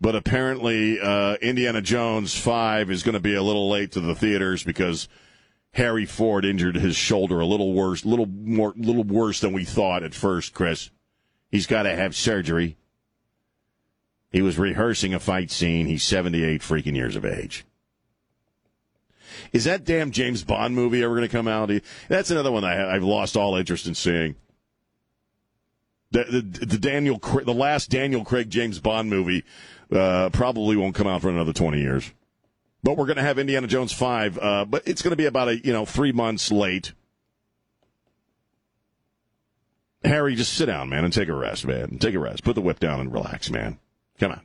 But 0.01 0.15
apparently, 0.15 0.99
uh, 0.99 1.35
Indiana 1.35 1.81
Jones 1.81 2.37
5 2.37 2.91
is 2.91 3.03
going 3.03 3.13
to 3.13 3.21
be 3.21 3.35
a 3.35 3.41
little 3.41 3.69
late 3.69 3.93
to 3.93 4.01
the 4.01 4.13
theaters 4.13 4.63
because 4.63 5.07
Harry 5.73 6.05
Ford 6.05 6.43
injured 6.43 6.75
his 6.75 6.95
shoulder 6.95 7.39
a 7.39 7.45
little 7.45 7.73
worse, 7.73 8.03
little 8.03 8.25
more, 8.25 8.73
little 8.75 9.03
worse 9.03 9.39
than 9.39 9.53
we 9.53 9.63
thought 9.63 10.03
at 10.03 10.15
first. 10.15 10.53
Chris, 10.53 10.89
he's 11.51 11.67
got 11.67 11.83
to 11.83 11.95
have 11.95 12.15
surgery. 12.15 12.77
He 14.31 14.41
was 14.41 14.57
rehearsing 14.57 15.13
a 15.13 15.19
fight 15.19 15.51
scene. 15.51 15.85
He's 15.85 16.03
seventy-eight 16.03 16.61
freaking 16.61 16.95
years 16.95 17.15
of 17.15 17.25
age. 17.25 17.65
Is 19.53 19.65
that 19.65 19.85
damn 19.85 20.11
James 20.11 20.43
Bond 20.43 20.73
movie 20.75 21.03
ever 21.03 21.15
going 21.15 21.27
to 21.27 21.31
come 21.31 21.47
out? 21.47 21.71
That's 22.09 22.31
another 22.31 22.51
one 22.51 22.63
I, 22.63 22.93
have 22.93 23.03
lost 23.03 23.37
all 23.37 23.55
interest 23.55 23.85
in 23.85 23.93
seeing. 23.93 24.35
The, 26.11 26.23
the, 26.23 26.65
the 26.65 26.77
Daniel, 26.77 27.19
the 27.19 27.53
last 27.53 27.89
Daniel 27.89 28.23
Craig 28.23 28.49
James 28.49 28.79
Bond 28.79 29.09
movie, 29.09 29.43
uh, 29.91 30.29
probably 30.31 30.75
won't 30.75 30.95
come 30.95 31.07
out 31.07 31.21
for 31.21 31.29
another 31.29 31.53
twenty 31.53 31.81
years. 31.81 32.11
But 32.83 32.95
we're 32.97 33.05
going 33.05 33.17
to 33.17 33.23
have 33.23 33.39
Indiana 33.39 33.67
Jones 33.67 33.91
5, 33.91 34.37
uh, 34.37 34.65
but 34.65 34.87
it's 34.87 35.01
going 35.01 35.11
to 35.11 35.17
be 35.17 35.25
about 35.25 35.47
a, 35.49 35.57
you 35.57 35.73
know, 35.73 35.85
three 35.85 36.11
months 36.11 36.51
late. 36.51 36.93
Harry, 40.03 40.35
just 40.35 40.53
sit 40.53 40.67
down, 40.67 40.89
man, 40.89 41.03
and 41.03 41.11
take 41.11 41.27
a 41.27 41.33
rest, 41.33 41.65
man. 41.65 41.97
Take 41.97 42.13
a 42.15 42.19
rest. 42.19 42.43
Put 42.43 42.55
the 42.55 42.61
whip 42.61 42.79
down 42.79 42.99
and 42.99 43.11
relax, 43.11 43.49
man. 43.49 43.79
Come 44.19 44.31
on. 44.31 44.41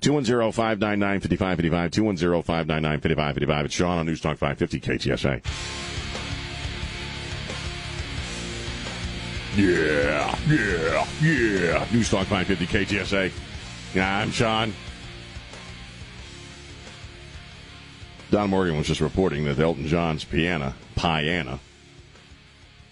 210-599-5555, 0.00 1.90
210-599-5555. 1.90 3.64
It's 3.64 3.74
Sean 3.74 3.98
on 3.98 4.06
News 4.06 4.20
Talk 4.20 4.38
550 4.38 4.80
KTSA. 4.80 5.44
Yeah, 9.56 10.38
yeah, 10.48 11.06
yeah. 11.20 11.86
News 11.92 12.08
Talk 12.10 12.26
550 12.28 12.66
KTSA. 12.66 13.32
Yeah, 13.94 14.18
I'm 14.18 14.30
Sean. 14.30 14.72
Don 18.30 18.50
Morgan 18.50 18.76
was 18.76 18.86
just 18.86 19.00
reporting 19.00 19.44
that 19.46 19.58
Elton 19.58 19.86
John's 19.86 20.24
piano, 20.24 20.74
piano, 20.96 21.60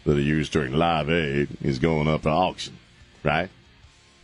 that 0.04 0.16
he 0.16 0.22
used 0.22 0.52
during 0.52 0.72
Live 0.72 1.10
Aid 1.10 1.48
is 1.62 1.78
going 1.78 2.08
up 2.08 2.22
for 2.22 2.30
auction, 2.30 2.78
right? 3.22 3.50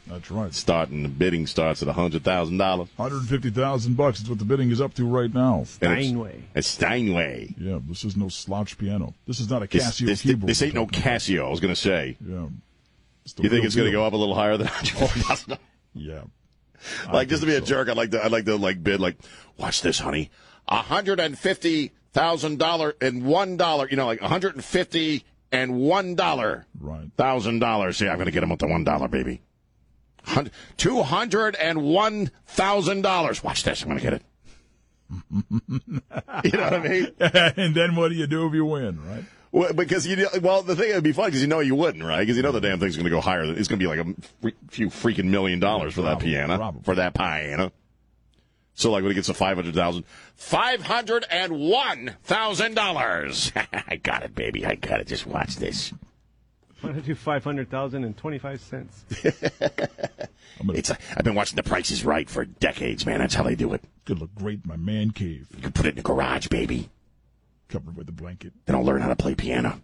That's 0.06 0.30
right. 0.30 0.52
Starting 0.52 1.02
the 1.02 1.08
bidding 1.08 1.46
starts 1.46 1.82
at 1.82 1.88
hundred 1.88 2.24
thousand 2.24 2.56
dollars. 2.56 2.88
Hundred 2.96 3.22
fifty 3.28 3.50
thousand 3.50 3.96
bucks 3.96 4.20
is 4.20 4.28
what 4.28 4.38
the 4.38 4.44
bidding 4.44 4.70
is 4.70 4.80
up 4.80 4.94
to 4.94 5.06
right 5.06 5.32
now. 5.32 5.64
Steinway. 5.64 6.42
It's 6.54 6.66
Steinway. 6.66 7.54
Yeah, 7.58 7.78
this 7.86 8.04
is 8.04 8.16
no 8.16 8.28
slouch 8.28 8.78
piano. 8.78 9.14
This 9.26 9.38
is 9.38 9.48
not 9.48 9.62
a 9.62 9.66
Casio 9.66 9.80
this, 9.80 9.98
this, 9.98 10.22
keyboard. 10.22 10.48
This 10.48 10.62
ain't 10.62 10.74
no 10.74 10.86
Casio. 10.86 11.46
I 11.46 11.50
was 11.50 11.60
going 11.60 11.74
to 11.74 11.80
say. 11.80 12.16
Yeah. 12.26 12.48
You 13.38 13.48
think 13.48 13.64
it's 13.64 13.76
going 13.76 13.86
to 13.86 13.92
go 13.92 14.04
up 14.04 14.12
a 14.14 14.16
little 14.16 14.34
higher 14.34 14.56
than 14.56 14.66
hundred 14.66 15.36
oh, 15.50 15.56
Yeah. 15.94 16.22
like 17.12 17.28
just 17.28 17.42
to 17.42 17.46
be 17.46 17.54
a 17.54 17.60
jerk, 17.60 17.88
I'd 17.88 17.96
like 17.96 18.10
to. 18.10 18.24
I'd 18.24 18.32
like 18.32 18.46
to 18.46 18.56
like 18.56 18.82
bid 18.82 18.98
like, 18.98 19.16
watch 19.56 19.82
this, 19.82 20.00
honey 20.00 20.30
hundred 20.68 21.20
and 21.20 21.38
fifty 21.38 21.92
thousand 22.12 22.58
dollar 22.58 22.94
and 23.00 23.24
one 23.24 23.56
dollar. 23.56 23.88
You 23.88 23.96
know, 23.96 24.06
like 24.06 24.20
hundred 24.20 24.54
and 24.54 24.64
fifty 24.64 25.24
and 25.50 25.78
one 25.78 26.14
dollar. 26.14 26.66
Right. 26.78 27.10
Thousand 27.16 27.58
dollars. 27.58 27.98
See, 27.98 28.08
I'm 28.08 28.16
going 28.16 28.26
to 28.26 28.32
get 28.32 28.42
him 28.42 28.50
with 28.50 28.60
the 28.60 28.66
one 28.66 28.84
dollar, 28.84 29.08
baby. 29.08 29.42
Two 30.76 31.02
hundred 31.02 31.56
and 31.56 31.82
one 31.82 32.30
thousand 32.46 33.02
dollars. 33.02 33.42
Watch 33.42 33.64
this. 33.64 33.82
I'm 33.82 33.88
going 33.88 34.00
to 34.00 34.04
get 34.04 34.12
it. 34.14 34.22
you 36.44 36.52
know 36.52 36.64
what 36.64 36.74
I 36.74 36.88
mean? 36.88 37.08
and 37.20 37.74
then 37.74 37.96
what 37.96 38.08
do 38.08 38.14
you 38.14 38.26
do 38.26 38.46
if 38.46 38.54
you 38.54 38.64
win, 38.64 39.04
right? 39.04 39.24
Well, 39.50 39.74
because 39.74 40.06
you 40.06 40.26
well, 40.40 40.62
the 40.62 40.74
thing 40.74 40.94
would 40.94 41.04
be 41.04 41.12
fun 41.12 41.26
because 41.26 41.42
you 41.42 41.46
know 41.46 41.60
you 41.60 41.74
wouldn't, 41.74 42.02
right? 42.02 42.20
Because 42.20 42.38
you 42.38 42.42
know 42.42 42.52
the 42.52 42.60
damn 42.60 42.80
thing's 42.80 42.96
going 42.96 43.04
to 43.04 43.10
go 43.10 43.20
higher. 43.20 43.44
It's 43.44 43.68
going 43.68 43.78
to 43.78 43.86
be 43.86 43.86
like 43.86 43.98
a 43.98 44.52
few 44.70 44.88
freaking 44.88 45.26
million 45.26 45.60
dollars 45.60 45.92
for 45.92 46.02
probably, 46.02 46.30
that 46.30 46.38
piano, 46.38 46.56
probably. 46.56 46.82
for 46.84 46.94
that 46.94 47.12
piano. 47.12 47.72
So, 48.74 48.90
like, 48.90 49.02
when 49.02 49.10
he 49.10 49.14
gets 49.14 49.26
to 49.26 49.34
five 49.34 49.56
hundred 49.56 49.74
thousand, 49.74 50.04
five 50.34 50.82
hundred 50.82 51.24
and 51.30 51.58
one 51.58 52.16
thousand 52.24 52.74
dollars. 52.74 53.52
I 53.72 53.96
got 53.96 54.22
it, 54.22 54.34
baby. 54.34 54.64
I 54.64 54.76
got 54.76 55.00
it. 55.00 55.06
Just 55.06 55.26
watch 55.26 55.56
this. 55.56 55.92
I'm 56.82 56.90
gonna 56.90 57.02
do 57.02 57.14
five 57.14 57.44
hundred 57.44 57.70
thousand 57.70 58.04
and 58.04 58.16
twenty-five 58.16 58.60
cents? 58.60 59.04
it's. 60.70 60.90
A, 60.90 60.98
I've 61.16 61.24
been 61.24 61.34
watching 61.34 61.56
The 61.56 61.62
Price 61.62 61.90
Is 61.90 62.04
Right 62.04 62.28
for 62.28 62.44
decades, 62.44 63.06
man. 63.06 63.18
That's 63.18 63.34
how 63.34 63.42
they 63.42 63.54
do 63.54 63.72
it. 63.74 63.84
Could 64.04 64.18
look 64.18 64.34
great 64.34 64.60
in 64.64 64.68
my 64.68 64.76
man 64.76 65.10
cave. 65.10 65.48
You 65.54 65.62
can 65.62 65.72
put 65.72 65.86
it 65.86 65.90
in 65.90 65.96
the 65.96 66.02
garage, 66.02 66.48
baby. 66.48 66.90
Covered 67.68 67.96
with 67.96 68.08
a 68.08 68.12
blanket. 68.12 68.52
Then 68.66 68.74
I'll 68.74 68.84
learn 68.84 69.00
how 69.00 69.08
to 69.08 69.16
play 69.16 69.34
piano. 69.34 69.80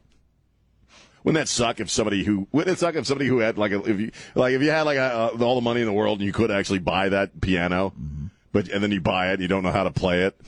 Wouldn't 1.25 1.41
that 1.41 1.49
suck 1.49 1.81
if 1.81 1.91
somebody 1.91 2.25
who 2.25 2.49
wouldn't 2.53 2.77
it 2.77 2.81
suck 2.81 2.95
if 2.95 3.07
somebody 3.07 3.29
who 3.29 3.39
had 3.39 3.59
like 3.59 3.73
a, 3.73 3.83
if 3.89 4.01
you 4.01 4.11
like 4.35 4.55
if 4.55 4.63
you 4.63 4.71
had 4.71 4.83
like 4.83 4.99
a, 4.99 5.33
uh, 5.35 5.45
all 5.45 5.57
the 5.57 5.61
money 5.61 5.81
in 5.81 5.87
the 5.87 5.93
world 5.93 6.19
and 6.19 6.27
you 6.27 6.33
could 6.33 6.51
actually 6.51 6.79
buy 6.79 7.09
that 7.11 7.41
piano, 7.41 7.91
mm-hmm. 7.91 8.27
But 8.53 8.69
and 8.69 8.83
then 8.83 8.93
you 8.93 9.01
buy 9.01 9.31
it 9.31 9.35
and 9.35 9.43
you 9.43 9.49
don't 9.49 9.63
know 9.63 9.73
how 9.73 9.85
to 9.85 9.91
play 9.91 10.23
it, 10.23 10.39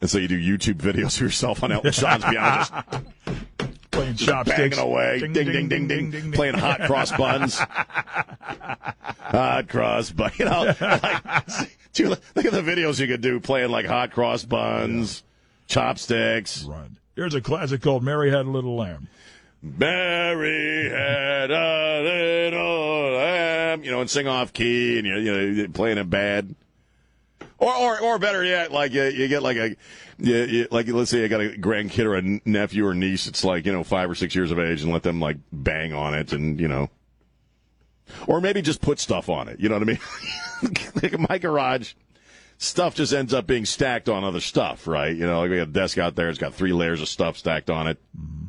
and 0.00 0.10
so 0.10 0.18
you 0.18 0.28
do 0.28 0.38
YouTube 0.38 0.76
videos 0.76 1.16
of 1.16 1.22
yourself 1.22 1.62
on 1.62 1.72
Elton 1.72 1.92
John's 1.92 2.24
piano, 2.24 2.58
just 2.58 2.72
playing 3.90 4.16
chopsticks, 4.16 4.76
banging 4.76 4.78
away, 4.78 5.20
ding 5.20 5.32
ding 5.32 5.52
ding 5.52 5.68
ding, 5.68 5.88
ding, 5.88 6.10
ding 6.10 6.32
playing 6.32 6.54
hot 6.54 6.82
cross 6.82 7.12
buns, 7.12 7.58
hot 7.58 9.68
cross 9.68 10.10
bun. 10.10 10.30
You 10.36 10.44
know, 10.46 10.74
like, 10.80 11.78
dude, 11.92 12.08
look 12.08 12.44
at 12.44 12.52
the 12.52 12.62
videos 12.62 13.00
you 13.00 13.06
could 13.06 13.20
do 13.20 13.40
playing 13.40 13.70
like 13.70 13.86
hot 13.86 14.12
cross 14.12 14.44
buns, 14.44 15.22
chopsticks. 15.68 16.64
Right. 16.64 16.88
Here's 17.14 17.34
a 17.34 17.40
classic 17.40 17.82
called 17.82 18.02
"Mary 18.02 18.30
Had 18.30 18.46
a 18.46 18.50
Little 18.50 18.76
Lamb." 18.76 19.08
Mary 19.62 20.90
had 20.90 21.52
a 21.52 22.02
little 22.02 23.16
lamb, 23.16 23.84
you 23.84 23.92
know, 23.92 24.00
and 24.00 24.10
sing 24.10 24.26
off 24.26 24.52
key, 24.52 24.98
and 24.98 25.06
you 25.06 25.62
know 25.62 25.68
playing 25.68 25.98
it 25.98 26.10
bad, 26.10 26.52
or 27.62 27.74
or 27.76 28.00
or 28.00 28.18
better 28.18 28.44
yet, 28.44 28.72
like 28.72 28.92
you, 28.92 29.04
you 29.04 29.28
get 29.28 29.42
like 29.42 29.56
a, 29.56 29.76
you, 30.18 30.36
you, 30.36 30.68
like 30.72 30.88
let's 30.88 31.10
say 31.10 31.20
you 31.20 31.28
got 31.28 31.40
a 31.40 31.50
grandkid 31.50 32.04
or 32.04 32.16
a 32.16 32.40
nephew 32.44 32.84
or 32.86 32.92
niece, 32.92 33.28
it's 33.28 33.44
like 33.44 33.64
you 33.66 33.72
know 33.72 33.84
five 33.84 34.10
or 34.10 34.16
six 34.16 34.34
years 34.34 34.50
of 34.50 34.58
age, 34.58 34.82
and 34.82 34.92
let 34.92 35.04
them 35.04 35.20
like 35.20 35.36
bang 35.52 35.92
on 35.92 36.14
it, 36.14 36.32
and 36.32 36.60
you 36.60 36.66
know, 36.66 36.90
or 38.26 38.40
maybe 38.40 38.62
just 38.62 38.80
put 38.80 38.98
stuff 38.98 39.28
on 39.28 39.48
it. 39.48 39.60
You 39.60 39.68
know 39.68 39.76
what 39.76 39.82
I 39.82 39.86
mean? 39.86 39.98
like 41.02 41.12
in 41.12 41.24
my 41.28 41.38
garage, 41.38 41.94
stuff 42.58 42.96
just 42.96 43.12
ends 43.12 43.32
up 43.32 43.46
being 43.46 43.64
stacked 43.64 44.08
on 44.08 44.24
other 44.24 44.40
stuff, 44.40 44.88
right? 44.88 45.14
You 45.14 45.26
know, 45.26 45.38
like 45.38 45.50
we 45.50 45.56
got 45.58 45.68
a 45.68 45.72
desk 45.72 45.98
out 45.98 46.16
there, 46.16 46.28
it's 46.28 46.40
got 46.40 46.54
three 46.54 46.72
layers 46.72 47.00
of 47.00 47.08
stuff 47.08 47.38
stacked 47.38 47.70
on 47.70 47.86
it. 47.86 47.98
Mm-hmm. 48.18 48.46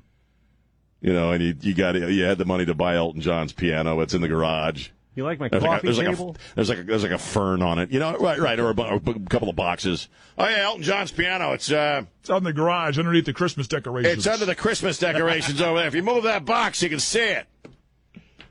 You 1.02 1.14
know, 1.14 1.32
and 1.34 1.44
you 1.44 1.56
you 1.62 1.76
got 1.76 1.94
you 1.96 2.24
had 2.24 2.40
the 2.40 2.46
money 2.46 2.66
to 2.66 2.74
buy 2.74 2.96
Elton 2.96 3.22
John's 3.22 3.54
piano. 3.54 4.00
It's 4.00 4.16
in 4.16 4.22
the 4.22 4.28
garage. 4.28 4.90
You 5.16 5.24
like 5.24 5.40
my 5.40 5.48
There's 5.48 5.62
like, 5.62 5.70
a, 5.72 5.76
coffee 5.76 5.88
there's, 5.88 5.98
like 6.00 6.08
table? 6.08 6.36
a, 6.40 6.56
there's 6.56 6.70
like 6.70 6.80
a 6.80 6.84
there's 6.84 7.04
like 7.04 7.12
a 7.12 7.18
fern 7.20 7.62
on 7.62 7.78
it, 7.78 7.92
you 7.92 8.00
know, 8.00 8.18
right, 8.18 8.40
right, 8.40 8.60
or 8.60 8.72
a, 8.72 8.82
or 8.82 8.96
a 8.96 9.20
couple 9.30 9.48
of 9.50 9.56
boxes. 9.56 10.10
Oh 10.38 10.48
yeah, 10.48 10.64
Elton 10.64 10.82
John's 10.84 11.12
piano. 11.12 11.52
It's 11.54 11.72
uh, 11.72 12.04
It's 12.22 12.30
out 12.32 12.38
in 12.38 12.44
the 12.44 12.54
garage 12.54 12.98
underneath 12.98 13.26
the 13.26 13.34
Christmas 13.34 13.68
decorations. 13.68 14.18
it's 14.18 14.28
under 14.28 14.46
the 14.48 14.56
Christmas 14.56 14.98
decorations 14.98 15.62
over 15.62 15.78
there. 15.80 15.88
If 15.88 15.94
you 15.94 16.02
move 16.04 16.24
that 16.24 16.46
box, 16.46 16.82
you 16.82 16.90
can 16.90 17.00
see 17.00 17.20
it. 17.20 17.46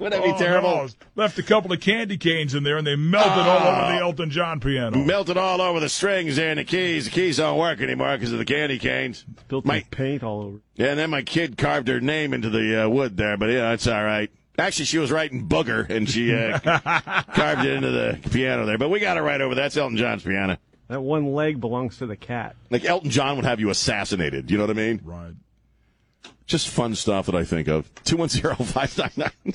Wouldn't 0.00 0.12
that 0.12 0.22
be 0.22 0.30
Oh, 0.30 0.38
terrible? 0.38 0.70
no. 0.70 0.88
Left 1.16 1.38
a 1.38 1.42
couple 1.42 1.72
of 1.72 1.80
candy 1.80 2.16
canes 2.16 2.54
in 2.54 2.62
there, 2.62 2.76
and 2.78 2.86
they 2.86 2.96
melted 2.96 3.32
all 3.46 3.58
over 3.68 3.80
Oh. 3.84 3.92
the 3.92 3.98
Elton 4.00 4.30
John 4.30 4.60
piano. 4.60 4.96
Melted 4.98 5.36
all 5.36 5.60
over 5.60 5.80
the 5.80 5.88
strings 5.88 6.36
there 6.36 6.50
and 6.50 6.58
the 6.58 6.64
keys. 6.64 7.04
The 7.06 7.10
keys 7.10 7.36
don't 7.38 7.58
work 7.58 7.80
anymore 7.80 8.16
because 8.16 8.32
of 8.32 8.38
the 8.38 8.44
candy 8.44 8.78
canes. 8.78 9.24
Built 9.48 9.64
My- 9.64 9.84
paint 9.90 10.22
all 10.22 10.40
over. 10.42 10.58
Yeah, 10.76 10.88
and 10.90 10.98
then 10.98 11.10
my 11.10 11.22
kid 11.22 11.58
carved 11.58 11.88
her 11.88 12.00
name 12.00 12.32
into 12.32 12.48
the 12.48 12.84
uh, 12.84 12.88
wood 12.88 13.16
there, 13.16 13.36
but 13.36 13.50
yeah, 13.50 13.72
it's 13.72 13.86
all 13.86 14.04
right. 14.04 14.30
Actually, 14.58 14.86
she 14.86 14.98
was 14.98 15.12
writing 15.12 15.46
booger, 15.48 15.88
and 15.90 16.08
she 16.08 16.34
uh, 16.34 16.58
carved 17.34 17.64
it 17.64 17.72
into 17.74 17.90
the 17.90 18.18
piano 18.30 18.64
there. 18.64 18.78
But 18.78 18.88
we 18.88 19.00
got 19.00 19.16
it 19.16 19.20
right 19.20 19.40
over. 19.40 19.54
That's 19.54 19.76
Elton 19.76 19.96
John's 19.96 20.22
piano. 20.22 20.56
That 20.88 21.02
one 21.02 21.32
leg 21.32 21.60
belongs 21.60 21.98
to 21.98 22.06
the 22.06 22.16
cat. 22.16 22.56
Like 22.70 22.84
Elton 22.84 23.10
John 23.10 23.36
would 23.36 23.44
have 23.44 23.60
you 23.60 23.70
assassinated. 23.70 24.50
You 24.50 24.56
know 24.56 24.64
what 24.64 24.70
I 24.70 24.74
mean? 24.74 25.00
Right. 25.04 25.34
Just 26.46 26.68
fun 26.68 26.94
stuff 26.94 27.26
that 27.26 27.34
I 27.34 27.44
think 27.44 27.68
of. 27.68 27.92
Two 28.04 28.16
one 28.16 28.28
zero 28.28 28.54
five 28.54 28.96
nine 28.96 29.10
nine. 29.16 29.54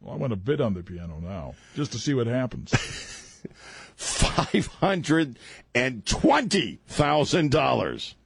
Well, 0.00 0.14
I 0.14 0.16
want 0.16 0.32
to 0.32 0.36
bid 0.36 0.60
on 0.60 0.74
the 0.74 0.82
piano 0.82 1.20
now, 1.22 1.54
just 1.76 1.92
to 1.92 1.98
see 1.98 2.12
what 2.12 2.26
happens. 2.26 2.72
Five 3.96 4.66
hundred 4.66 5.38
and 5.76 6.04
twenty 6.04 6.80
thousand 6.88 7.52
dollars. 7.52 8.16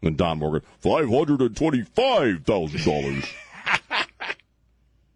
And 0.00 0.16
Don 0.16 0.38
Morgan, 0.38 0.62
five 0.78 1.08
hundred 1.08 1.40
and 1.40 1.56
twenty-five 1.56 2.44
thousand 2.44 2.84
dollars. 2.84 3.24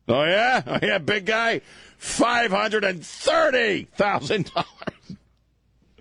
Oh 0.09 0.25
yeah, 0.25 0.63
oh 0.67 0.79
yeah, 0.83 0.99
big 0.99 1.27
guy, 1.27 1.61
five 1.97 2.51
hundred 2.51 2.85
and 2.85 3.05
thirty 3.05 3.85
thousand 3.95 4.53
dollars. 4.53 4.67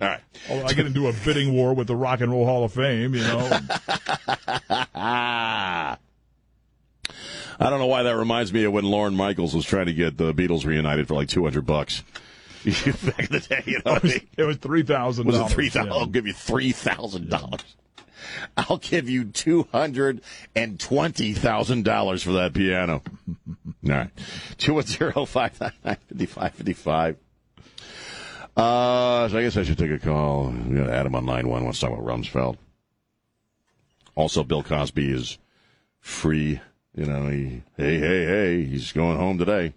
All 0.02 0.08
right. 0.08 0.22
Although 0.50 0.66
I 0.66 0.74
get 0.74 0.88
into 0.88 1.08
a 1.08 1.14
bidding 1.24 1.54
war 1.54 1.76
with 1.76 1.86
the 1.86 1.96
Rock 1.96 2.22
and 2.22 2.32
Roll 2.32 2.46
Hall 2.46 2.64
of 2.64 2.74
Fame, 2.74 3.14
you 3.14 3.22
know. 3.22 3.48
I 7.62 7.70
don't 7.70 7.78
know 7.78 7.86
why 7.86 8.02
that 8.02 8.18
reminds 8.18 8.52
me 8.52 8.64
of 8.64 8.74
when 8.74 8.84
Lorne 8.86 9.14
Michaels 9.16 9.54
was 9.54 9.64
trying 9.64 9.86
to 9.86 9.94
get 9.94 10.18
the 10.18 10.34
Beatles 10.34 10.66
reunited 10.66 11.08
for 11.08 11.14
like 11.14 11.30
two 11.30 11.44
hundred 11.44 11.68
bucks. 11.68 12.04
Back 12.66 13.20
in 13.20 13.32
the 13.32 13.46
day, 13.48 13.64
you 13.68 13.80
know 13.86 13.94
what 13.94 14.06
I 14.06 14.08
mean? 14.08 14.28
it 14.38 14.44
was 14.44 14.58
three 14.58 14.82
thousand. 14.84 15.28
Was 15.28 15.38
it 15.38 15.50
three 15.50 15.70
thousand? 15.70 15.94
I'll 15.94 16.08
give 16.08 16.26
you 16.26 16.34
three 16.34 16.72
thousand 16.72 17.30
dollars. 17.30 17.64
I'll 18.58 18.78
give 18.78 19.10
you 19.10 19.26
two 19.26 19.68
hundred 19.72 20.22
and 20.56 20.80
twenty 20.80 21.34
thousand 21.34 21.86
dollars 21.86 22.24
for 22.24 22.34
that 22.34 22.54
piano. 22.54 23.02
All 23.28 23.90
right, 23.90 24.10
two 24.58 24.76
one 24.76 24.84
zero 24.84 25.26
five 25.26 25.60
nine 25.60 25.74
nine 25.84 25.98
fifty 26.08 26.26
five 26.26 26.54
fifty 26.54 26.74
five. 26.74 27.18
Uh, 28.56 29.30
so 29.30 29.38
I 29.38 29.44
guess 29.44 29.58
I 29.58 29.64
should 29.64 29.78
take 29.78 29.92
a 29.92 30.00
call. 30.00 30.50
We 30.50 30.78
got 30.78 30.90
Adam 30.90 31.16
on 31.16 31.26
line 31.26 31.48
one. 31.48 31.66
Let's 31.66 31.80
talk 31.80 31.92
about 31.92 32.06
Rumsfeld. 32.06 32.58
Also, 34.16 34.44
Bill 34.44 34.62
Cosby 34.62 35.12
is 35.12 35.38
free. 36.00 36.60
You 36.94 37.06
know, 37.06 37.28
he 37.28 37.64
hey 37.78 37.98
hey 38.00 38.26
hey, 38.26 38.64
he's 38.66 38.92
going 38.92 39.18
home 39.18 39.38
today. 39.38 39.74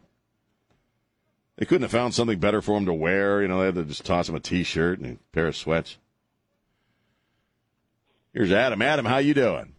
They 1.56 1.66
couldn't 1.66 1.82
have 1.82 1.92
found 1.92 2.14
something 2.14 2.40
better 2.40 2.60
for 2.60 2.76
him 2.76 2.86
to 2.86 2.92
wear. 2.92 3.40
You 3.40 3.48
know, 3.48 3.60
they 3.60 3.66
had 3.66 3.76
to 3.76 3.84
just 3.84 4.04
toss 4.04 4.28
him 4.28 4.34
a 4.34 4.40
T-shirt 4.40 4.98
and 4.98 5.18
a 5.18 5.32
pair 5.32 5.46
of 5.46 5.56
sweats. 5.56 5.98
Here's 8.34 8.50
Adam. 8.50 8.82
Adam, 8.82 9.06
how 9.06 9.18
you 9.18 9.32
doing? 9.32 9.72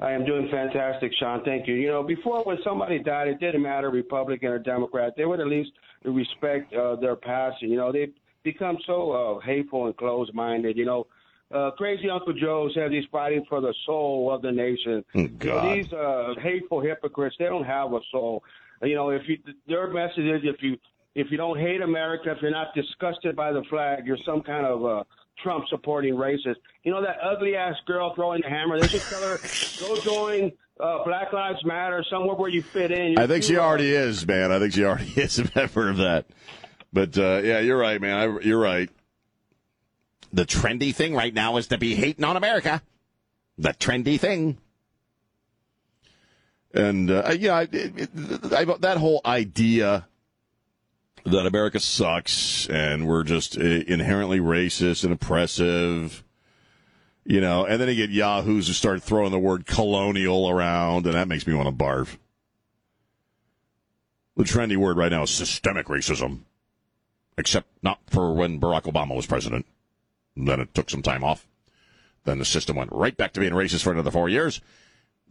I 0.00 0.12
am 0.12 0.26
doing 0.26 0.48
fantastic, 0.50 1.12
Sean. 1.18 1.42
Thank 1.44 1.66
you. 1.66 1.74
You 1.74 1.88
know, 1.88 2.02
before 2.02 2.44
when 2.44 2.58
somebody 2.62 2.98
died, 2.98 3.28
it 3.28 3.40
didn't 3.40 3.62
matter 3.62 3.90
Republican 3.90 4.48
or 4.48 4.58
Democrat. 4.58 5.14
They 5.16 5.24
would 5.24 5.40
at 5.40 5.46
least 5.46 5.70
respect 6.04 6.74
uh, 6.74 6.96
their 6.96 7.16
passing. 7.16 7.70
You 7.70 7.78
know, 7.78 7.90
they've 7.90 8.12
become 8.42 8.76
so 8.86 9.12
uh, 9.12 9.40
hateful 9.40 9.86
and 9.86 9.96
closed-minded. 9.96 10.76
You 10.76 10.84
know, 10.84 11.06
uh, 11.54 11.70
crazy 11.72 12.10
Uncle 12.10 12.34
Joe 12.34 12.68
says 12.74 12.90
he's 12.90 13.04
fighting 13.10 13.46
for 13.48 13.62
the 13.62 13.74
soul 13.86 14.30
of 14.30 14.42
the 14.42 14.52
nation. 14.52 15.02
Know, 15.14 15.28
God. 15.38 15.74
these 15.74 15.90
uh, 15.92 16.34
hateful 16.42 16.82
hypocrites, 16.82 17.36
they 17.38 17.46
don't 17.46 17.64
have 17.64 17.94
a 17.94 18.00
soul. 18.10 18.44
You 18.82 18.94
know, 18.94 19.08
if 19.08 19.22
you, 19.26 19.38
their 19.66 19.88
message 19.88 20.24
is 20.24 20.42
if 20.44 20.62
you 20.62 20.76
if 21.14 21.26
you 21.30 21.36
don't 21.36 21.58
hate 21.58 21.80
America, 21.80 22.30
if 22.30 22.38
you're 22.40 22.50
not 22.50 22.74
disgusted 22.74 23.34
by 23.34 23.52
the 23.52 23.62
flag, 23.68 24.06
you're 24.06 24.18
some 24.24 24.42
kind 24.42 24.64
of 24.64 24.84
uh, 24.84 25.04
Trump 25.42 25.66
supporting 25.68 26.14
racist. 26.14 26.56
You 26.84 26.92
know 26.92 27.02
that 27.02 27.18
ugly 27.22 27.56
ass 27.56 27.76
girl 27.86 28.14
throwing 28.14 28.42
the 28.42 28.48
hammer. 28.48 28.80
They 28.80 28.88
should 28.88 29.02
tell 29.02 29.22
her 29.22 29.38
go 29.80 29.96
join 30.00 30.52
uh, 30.78 31.04
Black 31.04 31.32
Lives 31.32 31.64
Matter 31.64 32.04
somewhere 32.10 32.34
where 32.34 32.50
you 32.50 32.62
fit 32.62 32.90
in. 32.90 33.18
I 33.18 33.26
think 33.26 33.44
she 33.44 33.56
uh, 33.56 33.60
already 33.60 33.90
is, 33.90 34.26
man. 34.26 34.52
I 34.52 34.58
think 34.58 34.74
she 34.74 34.84
already 34.84 35.10
is 35.16 35.38
a 35.38 35.50
member 35.54 35.88
of 35.88 35.98
that. 35.98 36.26
But 36.92 37.16
uh, 37.16 37.40
yeah, 37.44 37.60
you're 37.60 37.78
right, 37.78 38.00
man. 38.00 38.16
I, 38.16 38.40
you're 38.40 38.60
right. 38.60 38.90
The 40.32 40.46
trendy 40.46 40.94
thing 40.94 41.14
right 41.14 41.34
now 41.34 41.56
is 41.56 41.68
to 41.68 41.78
be 41.78 41.94
hating 41.94 42.24
on 42.24 42.36
America. 42.36 42.82
The 43.58 43.70
trendy 43.70 44.18
thing. 44.18 44.58
And 46.72 47.10
uh, 47.10 47.34
yeah, 47.36 47.54
I, 47.54 47.62
it, 47.62 47.72
it, 47.72 48.52
I, 48.52 48.64
that 48.64 48.96
whole 48.96 49.20
idea 49.24 50.06
that 51.24 51.46
America 51.46 51.80
sucks 51.80 52.68
and 52.68 53.06
we're 53.06 53.24
just 53.24 53.58
uh, 53.58 53.62
inherently 53.62 54.40
racist 54.40 55.04
and 55.04 55.12
oppressive, 55.12 56.24
you 57.24 57.40
know, 57.40 57.64
and 57.64 57.80
then 57.80 57.88
you 57.88 57.94
get 57.94 58.10
yahoos 58.10 58.66
who 58.66 58.72
start 58.72 59.02
throwing 59.02 59.30
the 59.30 59.38
word 59.38 59.66
colonial 59.66 60.48
around, 60.48 61.06
and 61.06 61.14
that 61.14 61.28
makes 61.28 61.46
me 61.46 61.54
want 61.54 61.68
to 61.68 61.84
barf. 61.84 62.16
The 64.36 64.44
trendy 64.44 64.76
word 64.76 64.96
right 64.96 65.12
now 65.12 65.24
is 65.24 65.30
systemic 65.30 65.86
racism, 65.86 66.40
except 67.36 67.68
not 67.82 67.98
for 68.06 68.32
when 68.32 68.60
Barack 68.60 68.82
Obama 68.82 69.14
was 69.14 69.26
president. 69.26 69.66
Then 70.36 70.60
it 70.60 70.74
took 70.74 70.88
some 70.88 71.02
time 71.02 71.22
off. 71.22 71.46
Then 72.24 72.38
the 72.38 72.44
system 72.44 72.76
went 72.76 72.92
right 72.92 73.16
back 73.16 73.32
to 73.32 73.40
being 73.40 73.52
racist 73.52 73.82
for 73.82 73.92
another 73.92 74.10
four 74.10 74.28
years. 74.28 74.60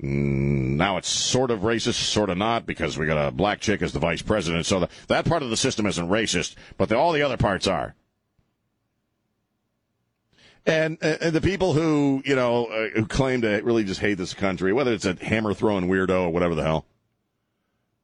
Mm, 0.01 0.77
Now 0.77 0.97
it's 0.97 1.09
sort 1.09 1.51
of 1.51 1.59
racist, 1.61 1.95
sort 1.95 2.29
of 2.29 2.37
not, 2.37 2.65
because 2.65 2.97
we 2.97 3.05
got 3.05 3.27
a 3.27 3.31
black 3.31 3.59
chick 3.59 3.81
as 3.81 3.91
the 3.91 3.99
vice 3.99 4.21
president. 4.21 4.65
So 4.65 4.81
the, 4.81 4.89
that 5.07 5.25
part 5.25 5.43
of 5.43 5.49
the 5.49 5.57
system 5.57 5.85
isn't 5.85 6.07
racist, 6.09 6.55
but 6.77 6.89
the, 6.89 6.97
all 6.97 7.11
the 7.11 7.21
other 7.21 7.37
parts 7.37 7.67
are. 7.67 7.95
And, 10.65 10.97
and 11.01 11.33
the 11.33 11.41
people 11.41 11.73
who 11.73 12.21
you 12.25 12.35
know 12.35 12.65
uh, 12.65 12.89
who 12.89 13.05
claim 13.05 13.41
to 13.41 13.61
really 13.61 13.83
just 13.83 14.01
hate 14.01 14.15
this 14.15 14.33
country, 14.33 14.71
whether 14.71 14.93
it's 14.93 15.05
a 15.05 15.15
hammer 15.15 15.53
throwing 15.53 15.87
weirdo 15.87 16.25
or 16.25 16.29
whatever 16.29 16.53
the 16.53 16.61
hell, 16.63 16.85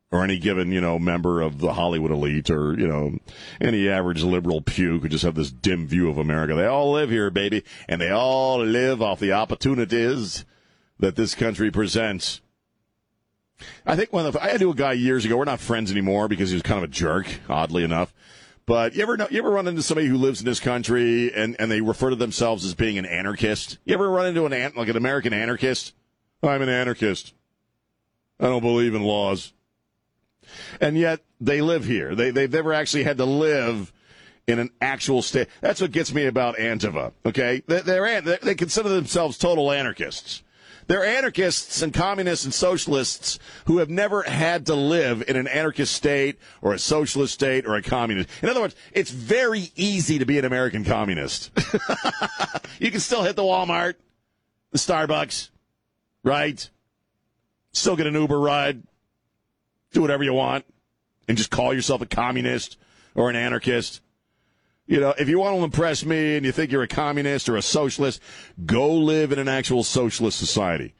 or 0.09 0.23
any 0.23 0.39
given 0.39 0.71
you 0.71 0.81
know 0.81 0.97
member 0.97 1.41
of 1.41 1.59
the 1.59 1.73
Hollywood 1.73 2.11
elite, 2.11 2.49
or 2.49 2.73
you 2.79 2.87
know 2.87 3.19
any 3.61 3.87
average 3.87 4.23
liberal 4.23 4.61
puke 4.61 5.03
who 5.03 5.09
just 5.09 5.25
have 5.25 5.35
this 5.35 5.51
dim 5.51 5.85
view 5.85 6.09
of 6.09 6.17
America, 6.17 6.55
they 6.55 6.65
all 6.65 6.91
live 6.93 7.09
here, 7.11 7.29
baby, 7.29 7.63
and 7.87 8.01
they 8.01 8.09
all 8.09 8.63
live 8.63 9.01
off 9.01 9.19
the 9.19 9.33
opportunities 9.33 10.45
that 10.99 11.15
this 11.15 11.35
country 11.35 11.71
presents. 11.71 12.41
I 13.85 13.95
think 13.95 14.11
one 14.11 14.25
of 14.25 14.33
the, 14.33 14.43
I 14.43 14.57
knew 14.57 14.71
a 14.71 14.75
guy 14.75 14.93
years 14.93 15.25
ago. 15.25 15.37
We're 15.37 15.45
not 15.45 15.59
friends 15.59 15.91
anymore 15.91 16.27
because 16.27 16.49
he 16.49 16.55
was 16.55 16.63
kind 16.63 16.83
of 16.83 16.89
a 16.89 16.93
jerk, 16.93 17.27
oddly 17.49 17.83
enough. 17.83 18.13
But 18.65 18.95
you 18.95 19.03
ever 19.03 19.15
know, 19.15 19.27
you 19.29 19.37
ever 19.39 19.51
run 19.51 19.67
into 19.67 19.83
somebody 19.83 20.07
who 20.07 20.17
lives 20.17 20.39
in 20.39 20.45
this 20.45 20.59
country 20.59 21.31
and, 21.33 21.55
and 21.59 21.69
they 21.69 21.81
refer 21.81 22.09
to 22.09 22.15
themselves 22.15 22.65
as 22.65 22.73
being 22.73 22.97
an 22.97 23.05
anarchist? 23.05 23.77
You 23.85 23.93
ever 23.93 24.09
run 24.09 24.25
into 24.25 24.45
an 24.45 24.53
an- 24.53 24.73
like 24.75 24.87
an 24.87 24.97
American 24.97 25.33
anarchist? 25.33 25.93
I'm 26.41 26.61
an 26.61 26.69
anarchist. 26.69 27.33
I 28.39 28.45
don't 28.45 28.61
believe 28.61 28.95
in 28.95 29.03
laws. 29.03 29.53
And 30.81 30.97
yet 30.97 31.21
they 31.39 31.61
live 31.61 31.85
here. 31.85 32.15
They 32.15 32.31
they've 32.31 32.51
never 32.51 32.73
actually 32.73 33.03
had 33.03 33.17
to 33.17 33.25
live 33.25 33.93
in 34.47 34.59
an 34.59 34.71
actual 34.81 35.21
state. 35.21 35.47
That's 35.61 35.81
what 35.81 35.91
gets 35.91 36.13
me 36.13 36.25
about 36.25 36.57
Antifa. 36.57 37.13
Okay, 37.25 37.63
they, 37.67 37.81
they're 37.81 38.21
they 38.21 38.55
consider 38.55 38.89
themselves 38.89 39.37
total 39.37 39.71
anarchists. 39.71 40.43
They're 40.87 41.05
anarchists 41.05 41.81
and 41.81 41.93
communists 41.93 42.45
and 42.45 42.53
socialists 42.53 43.39
who 43.65 43.79
have 43.79 43.89
never 43.89 44.21
had 44.23 44.67
to 44.67 44.75
live 44.75 45.23
in 45.27 45.35
an 45.35 45.47
anarchist 45.47 45.93
state 45.93 46.37
or 46.61 46.73
a 46.73 46.79
socialist 46.79 47.33
state 47.33 47.65
or 47.65 47.75
a 47.75 47.81
communist. 47.81 48.29
In 48.43 48.49
other 48.49 48.61
words, 48.61 48.75
it's 48.91 49.09
very 49.09 49.71
easy 49.75 50.19
to 50.19 50.25
be 50.25 50.37
an 50.37 50.45
American 50.45 50.83
communist. 50.83 51.51
you 52.79 52.91
can 52.91 52.99
still 52.99 53.23
hit 53.23 53.35
the 53.35 53.41
Walmart, 53.41 53.95
the 54.71 54.77
Starbucks, 54.77 55.49
right? 56.23 56.69
Still 57.71 57.95
get 57.95 58.05
an 58.05 58.13
Uber 58.13 58.39
ride, 58.39 58.83
do 59.91 60.01
whatever 60.01 60.23
you 60.23 60.33
want, 60.33 60.65
and 61.27 61.37
just 61.37 61.49
call 61.49 61.73
yourself 61.73 62.01
a 62.01 62.05
communist 62.05 62.77
or 63.15 63.29
an 63.29 63.35
anarchist. 63.35 64.01
You 64.87 64.99
know, 64.99 65.15
if 65.17 65.27
you 65.27 65.39
want 65.39 65.57
to 65.57 65.63
impress 65.63 66.05
me 66.05 66.37
and 66.37 66.45
you 66.45 66.51
think 66.51 66.71
you're 66.71 66.83
a 66.83 66.87
communist 66.87 67.49
or 67.49 67.57
a 67.57 67.61
socialist, 67.61 68.21
go 68.65 68.93
live 68.93 69.31
in 69.31 69.39
an 69.39 69.47
actual 69.47 69.83
socialist 69.83 70.37
society. 70.37 70.93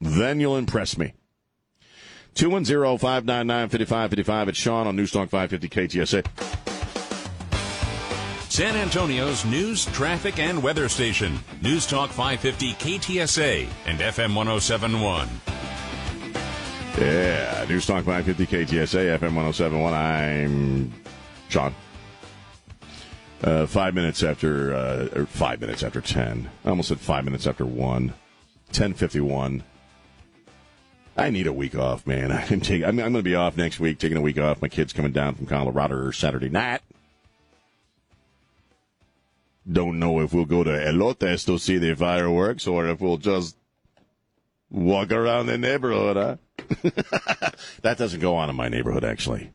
Then 0.00 0.38
you'll 0.38 0.58
impress 0.58 0.98
me. 0.98 1.14
210-599-5555. 2.34 4.48
It's 4.48 4.58
Sean 4.58 4.86
on 4.86 4.94
Newstalk 4.96 5.30
550 5.30 5.68
KTSA. 5.68 6.26
San 8.50 8.76
Antonio's 8.76 9.44
news, 9.44 9.86
traffic, 9.86 10.38
and 10.38 10.62
weather 10.62 10.88
station. 10.88 11.38
News 11.62 11.84
Talk 11.86 12.10
550 12.10 12.74
KTSA 12.74 13.66
and 13.86 13.98
FM 13.98 14.34
1071. 14.34 15.28
Yeah, 16.98 17.64
News 17.68 17.86
Talk 17.86 18.04
550 18.04 18.46
KTSA, 18.46 19.18
FM 19.18 19.34
1071. 19.34 19.92
I'm 19.92 20.92
Sean. 21.48 21.74
Uh, 23.42 23.66
five 23.66 23.94
minutes 23.94 24.22
after, 24.22 24.74
uh, 24.74 25.08
or 25.14 25.26
five 25.26 25.60
minutes 25.60 25.82
after 25.82 26.00
10. 26.00 26.50
I 26.64 26.68
almost 26.68 26.88
said 26.88 27.00
five 27.00 27.24
minutes 27.24 27.46
after 27.46 27.66
1. 27.66 28.14
1051. 28.68 29.62
I 31.18 31.30
need 31.30 31.46
a 31.46 31.52
week 31.52 31.74
off, 31.74 32.06
man. 32.06 32.32
I'm, 32.50 32.60
taking, 32.60 32.84
I'm, 32.84 32.98
I'm 32.98 33.12
going 33.12 33.14
to 33.14 33.22
be 33.22 33.34
off 33.34 33.56
next 33.56 33.80
week, 33.80 33.98
taking 33.98 34.16
a 34.16 34.22
week 34.22 34.38
off. 34.38 34.62
My 34.62 34.68
kid's 34.68 34.92
coming 34.92 35.12
down 35.12 35.34
from 35.34 35.46
Colorado 35.46 36.10
Saturday 36.10 36.48
night. 36.48 36.80
Don't 39.70 39.98
know 39.98 40.20
if 40.20 40.32
we'll 40.32 40.44
go 40.44 40.62
to 40.62 40.70
Elotes 40.70 41.44
to 41.46 41.58
see 41.58 41.78
the 41.78 41.94
fireworks 41.94 42.66
or 42.66 42.86
if 42.86 43.00
we'll 43.00 43.16
just 43.16 43.56
walk 44.70 45.10
around 45.10 45.46
the 45.46 45.58
neighborhood, 45.58 46.16
huh? 46.16 46.36
that 47.82 47.98
doesn't 47.98 48.20
go 48.20 48.36
on 48.36 48.48
in 48.48 48.56
my 48.56 48.68
neighborhood, 48.68 49.04
actually. 49.04 49.52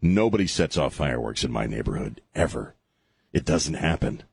Nobody 0.00 0.46
sets 0.46 0.76
off 0.76 0.94
fireworks 0.94 1.42
in 1.42 1.50
my 1.50 1.66
neighborhood, 1.66 2.20
ever. 2.34 2.74
It 3.38 3.44
doesn't 3.44 3.74
happen 3.74 4.24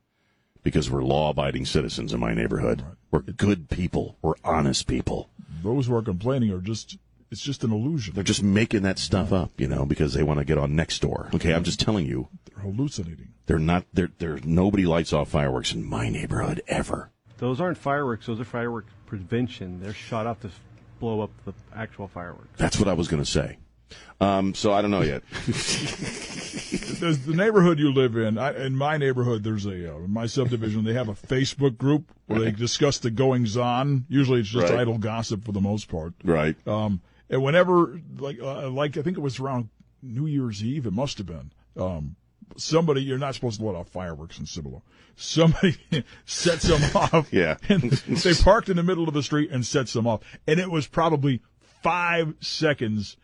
because 0.64 0.90
we're 0.90 1.04
law 1.04 1.30
abiding 1.30 1.68
citizens 1.68 2.12
in 2.12 2.20
my 2.20 2.34
neighborhood. 2.34 2.84
We're 3.12 3.20
good 3.20 3.70
people. 3.70 4.18
We're 4.24 4.34
honest 4.44 4.88
people. 4.88 5.30
Those 5.62 5.86
who 5.86 5.96
are 5.96 6.02
complaining 6.02 6.52
are 6.52 6.60
just, 6.60 6.98
it's 7.30 7.44
just 7.44 7.64
an 7.64 7.72
illusion. 7.72 8.16
They're 8.16 8.24
just 8.24 8.42
making 8.42 8.82
that 8.82 8.98
stuff 8.98 9.32
up, 9.32 9.52
you 9.62 9.68
know, 9.68 9.86
because 9.86 10.16
they 10.16 10.24
want 10.24 10.40
to 10.40 10.44
get 10.44 10.58
on 10.58 10.76
next 10.76 11.04
door. 11.04 11.30
Okay, 11.36 11.54
I'm 11.54 11.64
just 11.64 11.80
telling 11.80 12.08
you. 12.08 12.30
They're 12.46 12.64
hallucinating. 12.64 13.28
They're 13.46 13.60
not, 13.60 13.86
they're, 13.94 14.10
they're, 14.18 14.40
nobody 14.44 14.88
lights 14.88 15.14
off 15.14 15.30
fireworks 15.30 15.72
in 15.72 15.84
my 15.84 16.10
neighborhood, 16.10 16.64
ever. 16.68 17.12
Those 17.38 17.62
aren't 17.62 17.78
fireworks. 17.78 18.26
Those 18.26 18.40
are 18.40 18.44
fireworks 18.44 18.92
prevention. 19.06 19.84
They're 19.84 19.94
shot 19.94 20.26
off 20.26 20.40
to 20.42 20.50
blow 21.00 21.22
up 21.22 21.30
the 21.46 21.54
actual 21.76 22.08
fireworks. 22.08 22.58
That's 22.58 22.80
what 22.80 22.88
I 22.88 22.94
was 22.94 23.08
going 23.08 23.22
to 23.22 23.30
say. 23.30 23.60
Um, 24.22 24.54
so 24.54 24.72
I 24.74 24.82
don't 24.82 24.92
know 24.92 25.02
yet. 25.02 25.24
There's 27.00 27.20
the 27.20 27.34
neighborhood 27.36 27.80
you 27.80 27.92
live 27.94 28.16
in. 28.16 28.38
I, 28.38 28.66
in 28.66 28.76
my 28.76 28.98
neighborhood, 28.98 29.44
there's 29.44 29.66
a 29.66 29.94
uh, 29.94 29.98
in 30.00 30.12
my 30.12 30.26
subdivision. 30.26 30.84
They 30.84 30.94
have 30.94 31.10
a 31.10 31.14
Facebook 31.14 31.78
group 31.78 32.12
where 32.28 32.40
they 32.40 32.52
discuss 32.52 32.98
the 33.00 33.12
goings 33.12 33.58
on. 33.58 34.06
Usually, 34.08 34.40
it's 34.40 34.50
just 34.50 34.70
Right. 34.72 34.80
idle 34.82 34.98
gossip 34.98 35.44
for 35.44 35.52
the 35.52 35.62
most 35.62 35.90
part. 35.90 36.14
Right. 36.24 36.56
Um, 36.68 37.02
and 37.30 37.44
whenever, 37.44 38.00
like, 38.18 38.40
uh, 38.42 38.70
like 38.70 38.98
I 38.98 39.02
think 39.02 39.18
it 39.18 39.22
was 39.22 39.40
around 39.40 39.70
New 40.02 40.26
Year's 40.26 40.64
Eve. 40.64 40.86
It 40.86 40.94
must 40.94 41.18
have 41.18 41.28
been. 41.28 41.52
Um, 41.78 42.16
somebody 42.56 43.02
you're 43.04 43.18
not 43.18 43.36
supposed 43.36 43.60
to 43.60 43.66
let 43.66 43.76
off 43.76 43.90
fireworks 43.90 44.40
in 44.40 44.46
Cibolo. 44.46 44.82
Somebody 45.16 45.76
sets 46.26 46.64
them 46.68 46.82
off. 46.96 47.28
Yeah. 47.34 47.58
and 47.70 47.92
they 47.92 48.34
parked 48.34 48.70
in 48.70 48.78
the 48.78 48.84
middle 48.84 49.08
of 49.08 49.14
the 49.14 49.24
street 49.24 49.50
and 49.52 49.66
sets 49.66 49.94
them 49.94 50.08
off. 50.08 50.22
And 50.48 50.60
it 50.60 50.72
was 50.72 50.88
probably 50.88 51.42
five 51.84 52.34
seconds 52.40 53.18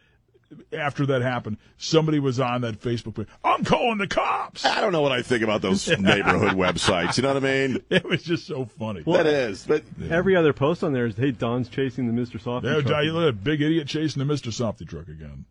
after 0.74 1.06
that 1.06 1.22
happened. 1.22 1.58
Somebody 1.78 2.20
was 2.20 2.40
on 2.40 2.62
that 2.62 2.80
Facebook 2.82 3.16
page. 3.16 3.28
I'm 3.44 3.64
calling 3.64 3.98
the 3.98 4.08
cops. 4.08 4.66
I 4.66 4.82
don't 4.82 4.92
know 4.92 5.02
what 5.02 5.12
I 5.12 5.22
think 5.22 5.44
about 5.44 5.62
those 5.62 5.88
neighborhood 6.00 6.54
websites. 6.54 7.18
You 7.18 7.24
know 7.24 7.34
what 7.34 7.44
I 7.44 7.68
mean? 7.68 7.84
It 7.90 8.04
was 8.06 8.24
just 8.24 8.46
so 8.48 8.66
funny. 8.66 9.02
that 9.06 9.26
is. 9.28 9.66
But 9.66 9.84
Every 10.10 10.36
other 10.36 10.54
post 10.54 10.84
on 10.84 10.94
there 10.94 11.06
is, 11.06 11.16
hey, 11.16 11.32
Don's 11.32 11.70
chasing 11.70 12.08
the 12.14 12.22
Mr. 12.22 12.42
Softee 12.42 12.64
There, 12.64 12.82
truck. 12.82 13.04
you 13.04 13.14
look 13.14 13.30
a 13.30 13.34
big 13.34 13.62
idiot 13.62 13.88
chasing 13.88 14.26
the 14.26 14.34
Mr. 14.34 14.48
Softee 14.52 14.88
truck 14.88 15.08
again. 15.08 15.46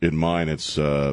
in 0.00 0.16
mine, 0.16 0.48
it's, 0.48 0.78
uh, 0.78 1.12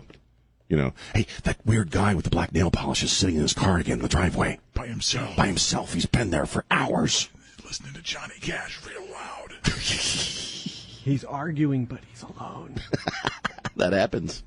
you 0.70 0.78
know, 0.78 0.94
hey, 1.14 1.26
that 1.44 1.58
weird 1.66 1.92
guy 1.92 2.16
with 2.16 2.24
the 2.26 2.30
black 2.32 2.54
nail 2.54 2.72
polish 2.72 3.04
is 3.04 3.12
sitting 3.12 3.36
in 3.36 3.42
his 3.42 3.54
car 3.54 3.78
again 3.78 3.98
in 3.98 4.02
the 4.02 4.08
driveway. 4.08 4.60
By 4.74 4.88
himself. 4.88 5.36
By 5.36 5.48
himself. 5.48 5.94
He's 5.94 6.06
been 6.06 6.30
there 6.32 6.46
for 6.46 6.64
hours. 6.72 7.30
Listening 7.66 7.94
to 7.94 8.02
Johnny 8.02 8.36
Cash 8.42 8.80
real 8.88 9.06
loud. 9.12 9.54
He's 11.04 11.24
arguing, 11.24 11.86
but 11.86 12.00
he's 12.10 12.24
alone. 12.24 12.76
that 13.76 13.94
happens. 13.94 14.44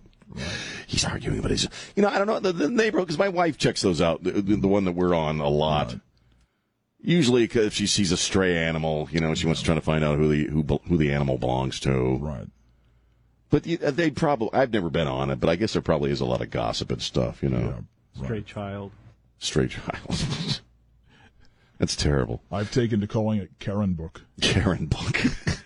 He's 0.87 1.05
arguing, 1.05 1.41
but 1.41 1.51
he's, 1.51 1.69
you 1.97 2.03
know, 2.03 2.09
I 2.09 2.19
don't 2.19 2.27
know 2.27 2.41
the, 2.41 2.53
the 2.53 2.69
neighborhood 2.71 3.09
because 3.09 3.19
my 3.19 3.29
wife 3.29 3.59
checks 3.59 3.83
those 3.83 4.01
out. 4.01 4.23
The, 4.23 4.33
the 4.33 4.57
the 4.57 4.69
one 4.69 4.85
that 4.85 4.93
we're 4.93 5.15
on 5.15 5.41
a 5.41 5.49
lot. 5.49 5.97
Usually, 7.01 7.47
'cause 7.47 7.67
if 7.67 7.75
she 7.75 7.87
sees 7.87 8.13
a 8.13 8.17
stray 8.17 8.57
animal, 8.57 9.09
you 9.13 9.21
know, 9.21 9.35
she 9.35 9.47
wants 9.47 9.61
to 9.61 9.67
try 9.67 9.75
to 9.75 9.81
find 9.81 10.03
out 10.05 10.17
who 10.17 10.29
the 10.29 10.45
who 10.47 10.63
who 10.89 10.97
the 10.97 11.13
animal 11.13 11.39
belongs 11.39 11.79
to. 11.81 12.17
Right. 12.17 12.47
But 13.51 13.67
uh, 13.83 13.91
they 13.91 14.11
probably 14.11 14.49
I've 14.53 14.73
never 14.73 14.91
been 14.91 15.07
on 15.09 15.31
it, 15.31 15.41
but 15.41 15.51
I 15.51 15.57
guess 15.57 15.73
there 15.75 15.83
probably 15.83 16.11
is 16.11 16.21
a 16.21 16.25
lot 16.25 16.41
of 16.41 16.51
gossip 16.51 16.91
and 16.91 17.03
stuff. 17.03 17.43
You 17.43 17.51
know, 17.51 17.85
Straight 18.25 18.47
child. 18.47 18.93
stray 19.39 19.69
child. 19.69 20.07
That's 21.79 21.97
terrible. 21.97 22.41
I've 22.51 22.71
taken 22.71 23.01
to 23.01 23.07
calling 23.07 23.41
it 23.41 23.51
Karen 23.59 23.95
Book. 23.95 24.23
Karen 24.41 24.87
Book. 24.87 25.21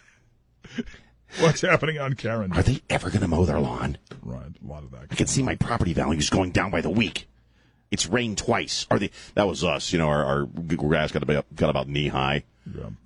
What's 1.41 1.61
happening 1.61 1.99
on 1.99 2.15
Karen? 2.15 2.53
Are 2.53 2.63
they 2.63 2.81
ever 2.89 3.11
going 3.11 3.21
to 3.21 3.29
mow 3.29 3.45
their 3.45 3.61
lawn? 3.61 3.99
Right, 4.23 4.47
a 4.65 4.67
lot 4.67 4.83
of 4.83 4.91
that. 4.93 5.07
I 5.11 5.15
can 5.15 5.27
see 5.27 5.43
my 5.43 5.57
property 5.57 5.93
values 5.93 6.31
going 6.31 6.53
down 6.53 6.71
by 6.71 6.81
the 6.81 6.91
week. 6.91 7.29
It's 7.91 8.07
rained 8.07 8.39
twice. 8.39 8.87
Are 8.91 8.99
they? 8.99 9.11
That 9.35 9.47
was 9.47 9.65
us. 9.65 9.93
You 9.93 9.99
know, 9.99 10.09
our, 10.09 10.25
our 10.25 10.47
grass 10.47 11.13
got 11.13 11.23
about 11.23 11.47
got 11.55 11.71
about 11.71 11.89
knee 11.89 12.09
high 12.09 12.45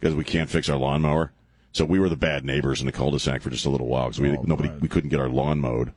because 0.01 0.15
we 0.15 0.25
can't 0.25 0.51
fix 0.51 0.69
our 0.69 0.77
lawnmower. 0.77 1.33
So 1.73 1.85
we 1.85 1.99
were 1.99 2.09
the 2.09 2.17
bad 2.17 2.45
neighbors 2.45 2.81
in 2.81 2.87
the 2.87 2.93
cul-de-sac 2.93 3.41
for 3.43 3.49
just 3.49 3.65
a 3.65 3.71
little 3.71 3.87
while 3.87 4.07
because 4.09 4.21
we 4.21 4.37
Oh, 4.37 4.43
nobody 4.47 4.71
we 4.81 4.89
couldn't 4.89 5.11
get 5.11 5.21
our 5.21 5.29
lawn 5.29 5.61
mowed. 5.61 5.93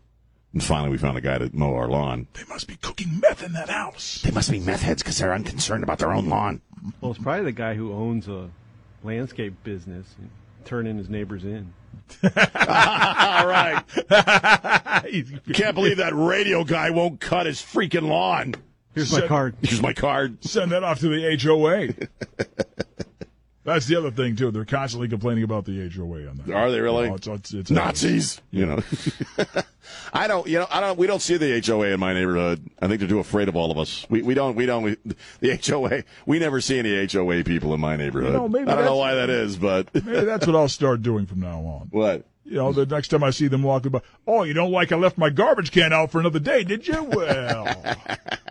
And 0.53 0.63
finally, 0.63 0.89
we 0.89 0.97
found 0.97 1.17
a 1.17 1.21
guy 1.21 1.37
to 1.37 1.49
mow 1.53 1.73
our 1.75 1.89
lawn. 1.89 2.27
They 2.33 2.45
must 2.47 2.67
be 2.67 2.77
cooking 2.77 3.19
meth 3.19 3.43
in 3.43 3.51
that 3.53 3.69
house. 3.69 4.21
They 4.21 4.31
must 4.31 4.49
be 4.49 4.59
meth 4.59 4.83
heads 4.83 5.03
because 5.03 5.17
they're 5.17 5.33
unconcerned 5.33 5.83
about 5.83 5.99
their 5.99 6.13
own 6.13 6.29
lawn. 6.29 6.61
Well, 7.01 7.11
it's 7.11 7.21
probably 7.21 7.43
the 7.43 7.51
guy 7.51 7.73
who 7.73 7.91
owns 7.91 8.29
a 8.29 8.49
landscape 9.03 9.53
business 9.65 10.15
and 10.17 10.29
turning 10.65 10.97
his 10.97 11.09
neighbors 11.09 11.45
in. 11.45 11.73
All 12.23 12.31
right. 13.47 13.83
Can't 15.53 15.75
believe 15.75 15.97
that 15.97 16.13
radio 16.13 16.63
guy 16.63 16.89
won't 16.89 17.19
cut 17.19 17.45
his 17.45 17.61
freaking 17.61 18.07
lawn. 18.07 18.55
Here's 18.93 19.11
my 19.11 19.27
card. 19.27 19.55
Here's 19.61 19.81
my 19.81 19.93
card. 19.93 20.43
Send 20.45 20.71
that 20.71 20.83
off 20.83 20.99
to 20.99 21.09
the 21.09 21.37
HOA. 21.41 21.93
That's 23.65 23.87
the 23.87 23.95
other 23.95 24.11
thing 24.11 24.35
too. 24.35 24.51
They're 24.51 24.63
constantly 24.63 25.07
complaining 25.07 25.43
about 25.43 25.65
the 25.65 25.89
HOA 25.89 26.29
on 26.29 26.37
that. 26.45 26.55
Are 26.55 26.71
they 26.71 26.79
really? 26.79 27.09
No, 27.09 27.15
it's, 27.15 27.25
it's, 27.25 27.53
it's 27.53 27.71
Nazis, 27.71 28.39
you 28.51 28.63
know. 28.63 28.79
I 30.13 30.27
don't, 30.27 30.47
you 30.47 30.59
know, 30.59 30.67
I 30.69 30.79
don't. 30.81 30.99
We 30.99 31.07
don't 31.07 31.21
see 31.21 31.37
the 31.37 31.59
HOA 31.65 31.87
in 31.87 31.99
my 31.99 32.13
neighborhood. 32.13 32.69
I 32.79 32.87
think 32.87 32.99
they're 32.99 33.09
too 33.09 33.17
afraid 33.19 33.49
of 33.49 33.55
all 33.55 33.71
of 33.71 33.79
us. 33.79 34.05
We 34.07 34.21
we 34.21 34.35
don't 34.35 34.55
we 34.55 34.67
don't 34.67 34.83
we, 34.83 34.97
the 35.39 35.59
HOA. 35.65 36.03
We 36.27 36.37
never 36.37 36.61
see 36.61 36.77
any 36.77 37.07
HOA 37.11 37.43
people 37.43 37.73
in 37.73 37.79
my 37.79 37.95
neighborhood. 37.95 38.33
You 38.33 38.49
know, 38.49 38.71
I 38.71 38.75
don't 38.75 38.85
know 38.85 38.97
why 38.97 39.15
that 39.15 39.31
is, 39.31 39.57
but 39.57 39.91
Maybe 39.95 40.25
that's 40.25 40.45
what 40.45 40.55
I'll 40.55 40.69
start 40.69 41.01
doing 41.01 41.25
from 41.25 41.39
now 41.39 41.59
on. 41.59 41.87
what? 41.89 42.23
You 42.47 42.57
know, 42.57 42.71
the 42.71 42.85
next 42.85 43.07
time 43.07 43.23
I 43.23 43.31
see 43.31 43.47
them 43.47 43.63
walking 43.63 43.91
by, 43.91 44.01
oh, 44.27 44.43
you 44.43 44.53
don't 44.53 44.71
like 44.71 44.91
I 44.91 44.95
left 44.97 45.17
my 45.17 45.31
garbage 45.31 45.71
can 45.71 45.91
out 45.91 46.11
for 46.11 46.19
another 46.19 46.37
day, 46.37 46.63
did 46.63 46.87
you? 46.87 47.01
Well, 47.03 47.65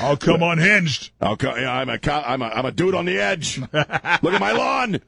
I'll 0.00 0.16
come 0.16 0.42
unhinged. 0.42 1.10
I'll 1.20 1.36
come, 1.36 1.56
yeah, 1.58 1.72
I'm 1.72 1.88
a 1.88 1.98
co- 1.98 2.22
I'm 2.26 2.42
a 2.42 2.46
I'm 2.46 2.64
a 2.64 2.72
dude 2.72 2.94
on 2.94 3.04
the 3.04 3.18
edge. 3.18 3.58
Look 3.72 3.74
at 3.74 4.40
my 4.40 4.52
lawn. 4.52 5.00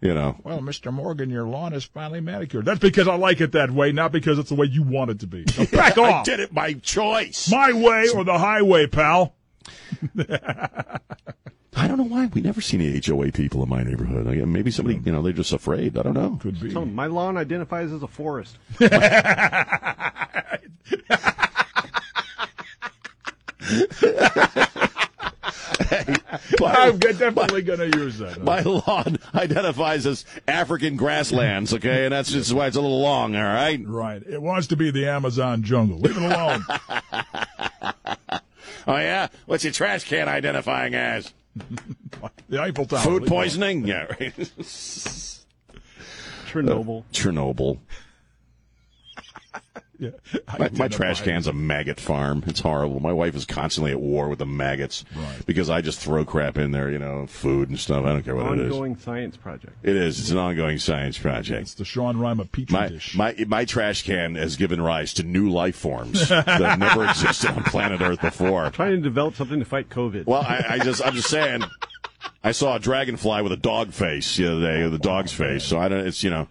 You 0.00 0.14
know. 0.14 0.36
Well, 0.44 0.60
Mr. 0.60 0.90
Morgan, 0.92 1.28
your 1.28 1.44
lawn 1.44 1.74
is 1.74 1.84
finally 1.84 2.20
manicured. 2.20 2.64
That's 2.64 2.78
because 2.80 3.06
I 3.06 3.16
like 3.16 3.40
it 3.42 3.52
that 3.52 3.70
way, 3.70 3.92
not 3.92 4.12
because 4.12 4.38
it's 4.38 4.48
the 4.48 4.54
way 4.54 4.66
you 4.66 4.82
want 4.82 5.10
it 5.10 5.20
to 5.20 5.26
be. 5.26 5.44
So 5.52 5.66
back 5.66 5.98
I 5.98 6.12
off. 6.12 6.24
did 6.24 6.40
it 6.40 6.54
by 6.54 6.72
choice. 6.72 7.50
My 7.50 7.72
way 7.72 8.06
or 8.14 8.24
the 8.24 8.38
highway, 8.38 8.86
pal. 8.86 9.34
I 11.76 11.86
don't 11.86 11.98
know 11.98 12.04
why 12.04 12.26
we 12.26 12.40
never 12.40 12.60
see 12.62 12.78
any 12.78 13.00
HOA 13.06 13.30
people 13.32 13.62
in 13.62 13.68
my 13.68 13.82
neighborhood. 13.82 14.26
Like, 14.26 14.38
Maybe 14.46 14.70
somebody, 14.70 15.00
you 15.04 15.12
know, 15.12 15.20
they're 15.22 15.32
just 15.34 15.52
afraid. 15.52 15.96
I 15.98 16.02
don't 16.02 16.14
know. 16.14 16.38
Could 16.40 16.58
be. 16.60 16.72
Tell 16.72 16.84
my 16.86 17.06
lawn 17.06 17.36
identifies 17.36 17.92
as 17.92 18.02
a 18.02 18.08
forest. 18.08 18.56
I'm 26.64 26.98
definitely 26.98 27.62
going 27.62 27.90
to 27.90 27.98
use 27.98 28.18
that. 28.18 28.42
My 28.42 28.60
lawn 28.60 29.18
identifies 29.34 30.06
as 30.06 30.24
African 30.46 30.96
grasslands, 30.96 31.74
okay, 31.74 32.04
and 32.04 32.12
that's 32.12 32.30
just 32.30 32.52
why 32.52 32.66
it's 32.66 32.76
a 32.76 32.80
little 32.80 33.00
long. 33.00 33.34
All 33.36 33.42
right. 33.42 33.80
Right. 33.84 34.22
It 34.22 34.40
wants 34.40 34.68
to 34.68 34.76
be 34.76 34.90
the 34.90 35.08
Amazon 35.08 35.62
jungle. 35.62 35.98
Leave 35.98 36.16
it 36.16 36.22
alone. 36.22 36.64
Oh 38.86 38.96
yeah. 38.96 39.28
What's 39.46 39.62
your 39.62 39.74
trash 39.74 40.04
can 40.04 40.26
identifying 40.28 40.94
as? 40.94 41.32
the 42.48 42.60
Eiffel 42.60 42.86
Tower. 42.86 43.00
Food 43.00 43.12
Leave 43.12 43.22
it 43.22 43.28
alone. 43.30 43.42
poisoning? 43.42 43.86
Yeah. 43.86 44.04
Right. 44.04 44.34
Chernobyl. 46.48 47.00
Uh, 47.00 47.04
Chernobyl. 47.12 47.78
Yeah. 50.00 50.10
My, 50.58 50.70
my 50.70 50.88
trash 50.88 51.20
can's 51.20 51.46
a 51.46 51.52
maggot 51.52 52.00
farm. 52.00 52.42
It's 52.46 52.60
horrible. 52.60 53.00
My 53.00 53.12
wife 53.12 53.36
is 53.36 53.44
constantly 53.44 53.92
at 53.92 54.00
war 54.00 54.28
with 54.28 54.38
the 54.38 54.46
maggots 54.46 55.04
because 55.44 55.68
I 55.68 55.82
just 55.82 56.00
throw 56.00 56.24
crap 56.24 56.56
in 56.56 56.72
there, 56.72 56.90
you 56.90 56.98
know, 56.98 57.26
food 57.26 57.68
and 57.68 57.78
stuff. 57.78 58.06
I 58.06 58.08
don't 58.08 58.22
care 58.22 58.34
what 58.34 58.58
it 58.58 58.60
is. 58.60 58.72
Ongoing 58.72 58.96
science 58.96 59.36
project. 59.36 59.74
It 59.82 59.96
is. 59.96 60.18
It's 60.18 60.30
an 60.30 60.38
ongoing 60.38 60.78
science 60.78 61.18
project. 61.18 61.62
It's 61.62 61.74
the 61.74 61.84
Sean 61.84 62.16
Rima 62.16 62.46
petri 62.46 62.72
My, 62.72 62.88
dish. 62.88 63.14
my 63.14 63.34
my 63.46 63.64
trash 63.66 64.02
can 64.02 64.36
has 64.36 64.56
given 64.56 64.80
rise 64.80 65.12
to 65.14 65.22
new 65.22 65.50
life 65.50 65.76
forms 65.76 66.28
that 66.28 66.78
never 66.78 67.04
existed 67.08 67.50
on 67.50 67.62
planet 67.64 68.00
Earth 68.00 68.22
before. 68.22 68.70
Trying 68.70 68.96
to 68.96 69.02
develop 69.02 69.34
something 69.34 69.58
to 69.58 69.64
fight 69.66 69.90
COVID. 69.90 70.26
Well, 70.26 70.42
I, 70.42 70.64
I 70.70 70.78
just 70.78 71.04
I'm 71.04 71.14
just 71.14 71.28
saying. 71.28 71.62
I 72.42 72.52
saw 72.52 72.76
a 72.76 72.78
dragonfly 72.78 73.42
with 73.42 73.52
a 73.52 73.56
dog 73.56 73.92
face 73.92 74.36
the 74.36 74.50
other 74.50 74.60
day, 74.60 74.82
with 74.84 74.94
a 74.94 74.98
dog's 74.98 75.32
oh, 75.34 75.44
face. 75.44 75.64
So 75.64 75.78
I 75.78 75.88
don't. 75.88 76.06
It's 76.06 76.24
you 76.24 76.30
know. 76.30 76.48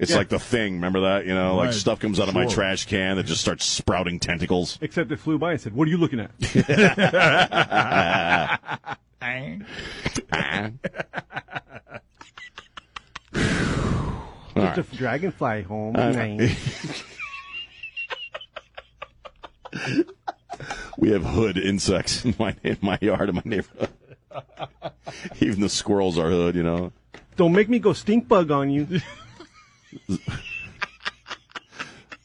It's 0.00 0.10
Yeah. 0.12 0.16
like 0.16 0.30
the 0.30 0.38
thing. 0.38 0.74
Remember 0.74 1.00
that? 1.02 1.26
You 1.26 1.34
know, 1.34 1.56
like 1.56 1.74
stuff 1.74 2.00
comes 2.00 2.18
out 2.18 2.28
of 2.28 2.34
my 2.34 2.46
trash 2.46 2.86
can 2.86 3.16
that 3.16 3.26
just 3.26 3.42
starts 3.42 3.66
sprouting 3.66 4.18
tentacles. 4.18 4.78
Except 4.80 5.12
it 5.12 5.18
flew 5.18 5.38
by 5.38 5.52
and 5.52 5.60
said, 5.60 5.74
"What 5.74 5.86
are 5.86 5.90
you 5.90 5.98
looking 5.98 6.20
at?" 6.20 6.30
All 13.32 13.40
It's 14.56 14.56
right. 14.56 14.78
a 14.78 14.82
dragonfly 14.96 15.62
home. 15.62 15.94
Uh, 15.96 16.12
we 20.98 21.10
have 21.10 21.24
hood 21.24 21.56
insects 21.56 22.24
in 22.24 22.34
my 22.38 22.54
in 22.62 22.78
my 22.80 22.98
yard 23.00 23.28
in 23.28 23.36
my 23.36 23.42
neighborhood. 23.44 23.90
Even 25.40 25.60
the 25.60 25.68
squirrels 25.68 26.18
are 26.18 26.30
hood, 26.30 26.54
you 26.56 26.62
know. 26.62 26.92
Don't 27.36 27.52
make 27.52 27.68
me 27.68 27.78
go 27.78 27.92
stink 27.92 28.28
bug 28.28 28.50
on 28.50 28.70
you. 28.70 28.86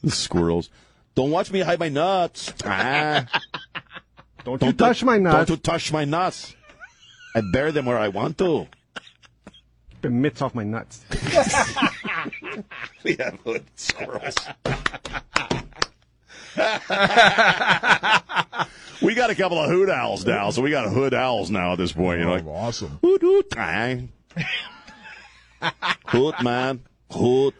The 0.02 0.10
squirrels. 0.10 0.70
Don't 1.14 1.30
watch 1.30 1.50
me 1.50 1.60
hide 1.60 1.80
my 1.80 1.88
nuts. 1.88 2.52
Ah. 2.64 3.26
Don't 4.44 4.62
you 4.62 4.72
touch 4.72 5.02
my 5.02 5.18
nuts. 5.18 5.36
Don't 5.36 5.50
you 5.50 5.56
touch 5.56 5.92
my 5.92 6.04
nuts. 6.04 6.54
I 7.34 7.40
bear 7.52 7.72
them 7.72 7.86
where 7.86 7.98
I 7.98 8.08
want 8.08 8.38
to. 8.38 8.68
The 10.02 10.10
mitts 10.10 10.40
off 10.42 10.54
my 10.54 10.62
nuts. 10.62 11.04
we 13.02 13.16
have 13.16 13.34
hood 13.44 13.64
squirrels. 13.74 14.36
we 19.02 19.14
got 19.14 19.30
a 19.30 19.34
couple 19.34 19.58
of 19.58 19.68
hood 19.68 19.90
owls 19.90 20.24
now, 20.24 20.50
so 20.50 20.62
we 20.62 20.70
got 20.70 20.88
hood 20.92 21.12
owls 21.14 21.50
now 21.50 21.72
at 21.72 21.78
this 21.78 21.92
point. 21.92 22.20
You 22.20 22.26
know, 22.26 22.32
like, 22.32 22.46
awesome. 22.46 22.98
Hoot 23.02 23.20
hoot. 23.20 23.52
Hoot 26.06 26.42
man. 26.42 26.82
Hoot. 27.10 27.54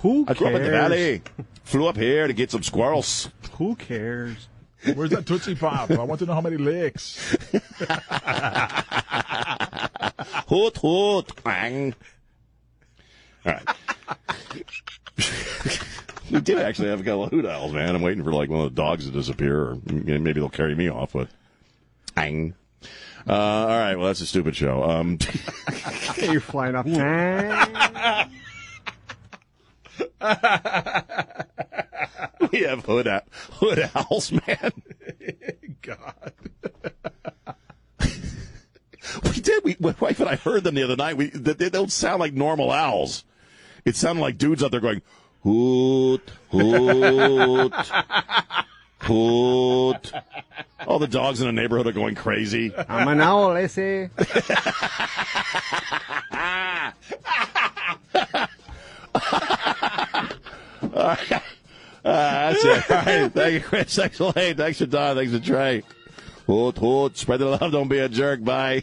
Who 0.00 0.24
I 0.28 0.34
grew 0.34 0.48
up 0.48 0.54
in 0.54 0.62
the 0.62 0.70
valley. 0.70 1.22
Flew 1.64 1.86
up 1.86 1.96
here 1.96 2.26
to 2.26 2.32
get 2.32 2.50
some 2.50 2.62
squirrels. 2.62 3.30
Who 3.58 3.74
cares? 3.76 4.48
Where's 4.94 5.10
that 5.10 5.26
Tootsie 5.26 5.56
Pop? 5.56 5.90
I 5.90 6.02
want 6.04 6.20
to 6.20 6.26
know 6.26 6.34
how 6.34 6.40
many 6.40 6.56
licks. 6.56 7.36
Hoot 10.48 10.76
hoot. 10.78 11.44
Bang. 11.44 11.94
All 13.44 13.52
right. 13.52 13.68
we 16.30 16.40
did 16.40 16.58
actually 16.58 16.88
have 16.88 17.00
a 17.00 17.04
couple 17.04 17.24
of 17.24 17.30
hoot 17.30 17.44
owls, 17.44 17.72
man. 17.72 17.94
I'm 17.94 18.02
waiting 18.02 18.24
for 18.24 18.32
like 18.32 18.48
one 18.48 18.60
of 18.64 18.74
the 18.74 18.80
dogs 18.80 19.04
to 19.06 19.10
disappear, 19.10 19.60
or 19.60 19.78
maybe 19.84 20.34
they'll 20.34 20.48
carry 20.48 20.74
me 20.74 20.88
off. 20.88 21.12
But, 21.12 21.28
bang. 22.14 22.54
Uh, 23.28 23.32
all 23.32 23.66
right. 23.66 23.96
Well, 23.96 24.06
that's 24.06 24.20
a 24.20 24.26
stupid 24.26 24.56
show. 24.56 24.84
Um, 24.84 25.18
You're 26.22 26.40
flying 26.40 26.76
off. 26.76 26.86
we 32.52 32.60
have 32.60 32.84
hood 32.84 33.08
ow- 33.08 33.22
hood 33.52 33.90
owls, 33.94 34.32
man. 34.32 34.72
God. 35.82 36.32
We 39.24 39.40
did. 39.40 39.64
We, 39.64 39.74
my 39.80 39.94
wife 40.00 40.20
and 40.20 40.28
I 40.28 40.36
heard 40.36 40.64
them 40.64 40.74
the 40.74 40.82
other 40.82 40.96
night. 40.96 41.16
We 41.16 41.30
they, 41.30 41.54
they 41.54 41.70
don't 41.70 41.90
sound 41.90 42.20
like 42.20 42.34
normal 42.34 42.70
owls. 42.70 43.24
It 43.86 43.96
sounded 43.96 44.20
like 44.20 44.36
dudes 44.36 44.62
out 44.62 44.70
there 44.70 44.80
going 44.80 45.00
hoot 45.42 46.30
hoot 46.50 47.72
hoot. 48.98 50.12
All 50.86 50.98
the 50.98 51.08
dogs 51.08 51.40
in 51.40 51.46
the 51.46 51.52
neighborhood 51.52 51.86
are 51.86 51.92
going 51.92 52.14
crazy. 52.14 52.72
I'm 52.88 53.08
an 53.08 53.20
owl, 53.22 53.52
I 53.52 53.66
say. 53.66 54.10
Alright, 59.14 60.34
Uh, 62.04 62.04
that's 62.52 62.64
it. 62.64 62.90
All 62.90 62.96
right. 62.96 63.32
Thank 63.32 63.54
you, 63.54 63.60
Chris. 63.60 63.94
Thanks 63.94 64.18
for 64.18 64.32
Thanks 64.32 64.78
for 64.78 64.86
Don. 64.86 65.16
Thanks 65.16 65.32
for 65.32 65.40
Trey. 65.40 65.82
Hoot, 66.46 66.78
hoot. 66.78 67.16
Spread 67.16 67.40
the 67.40 67.46
love. 67.46 67.72
Don't 67.72 67.88
be 67.88 67.98
a 67.98 68.08
jerk. 68.08 68.42
Bye. 68.42 68.82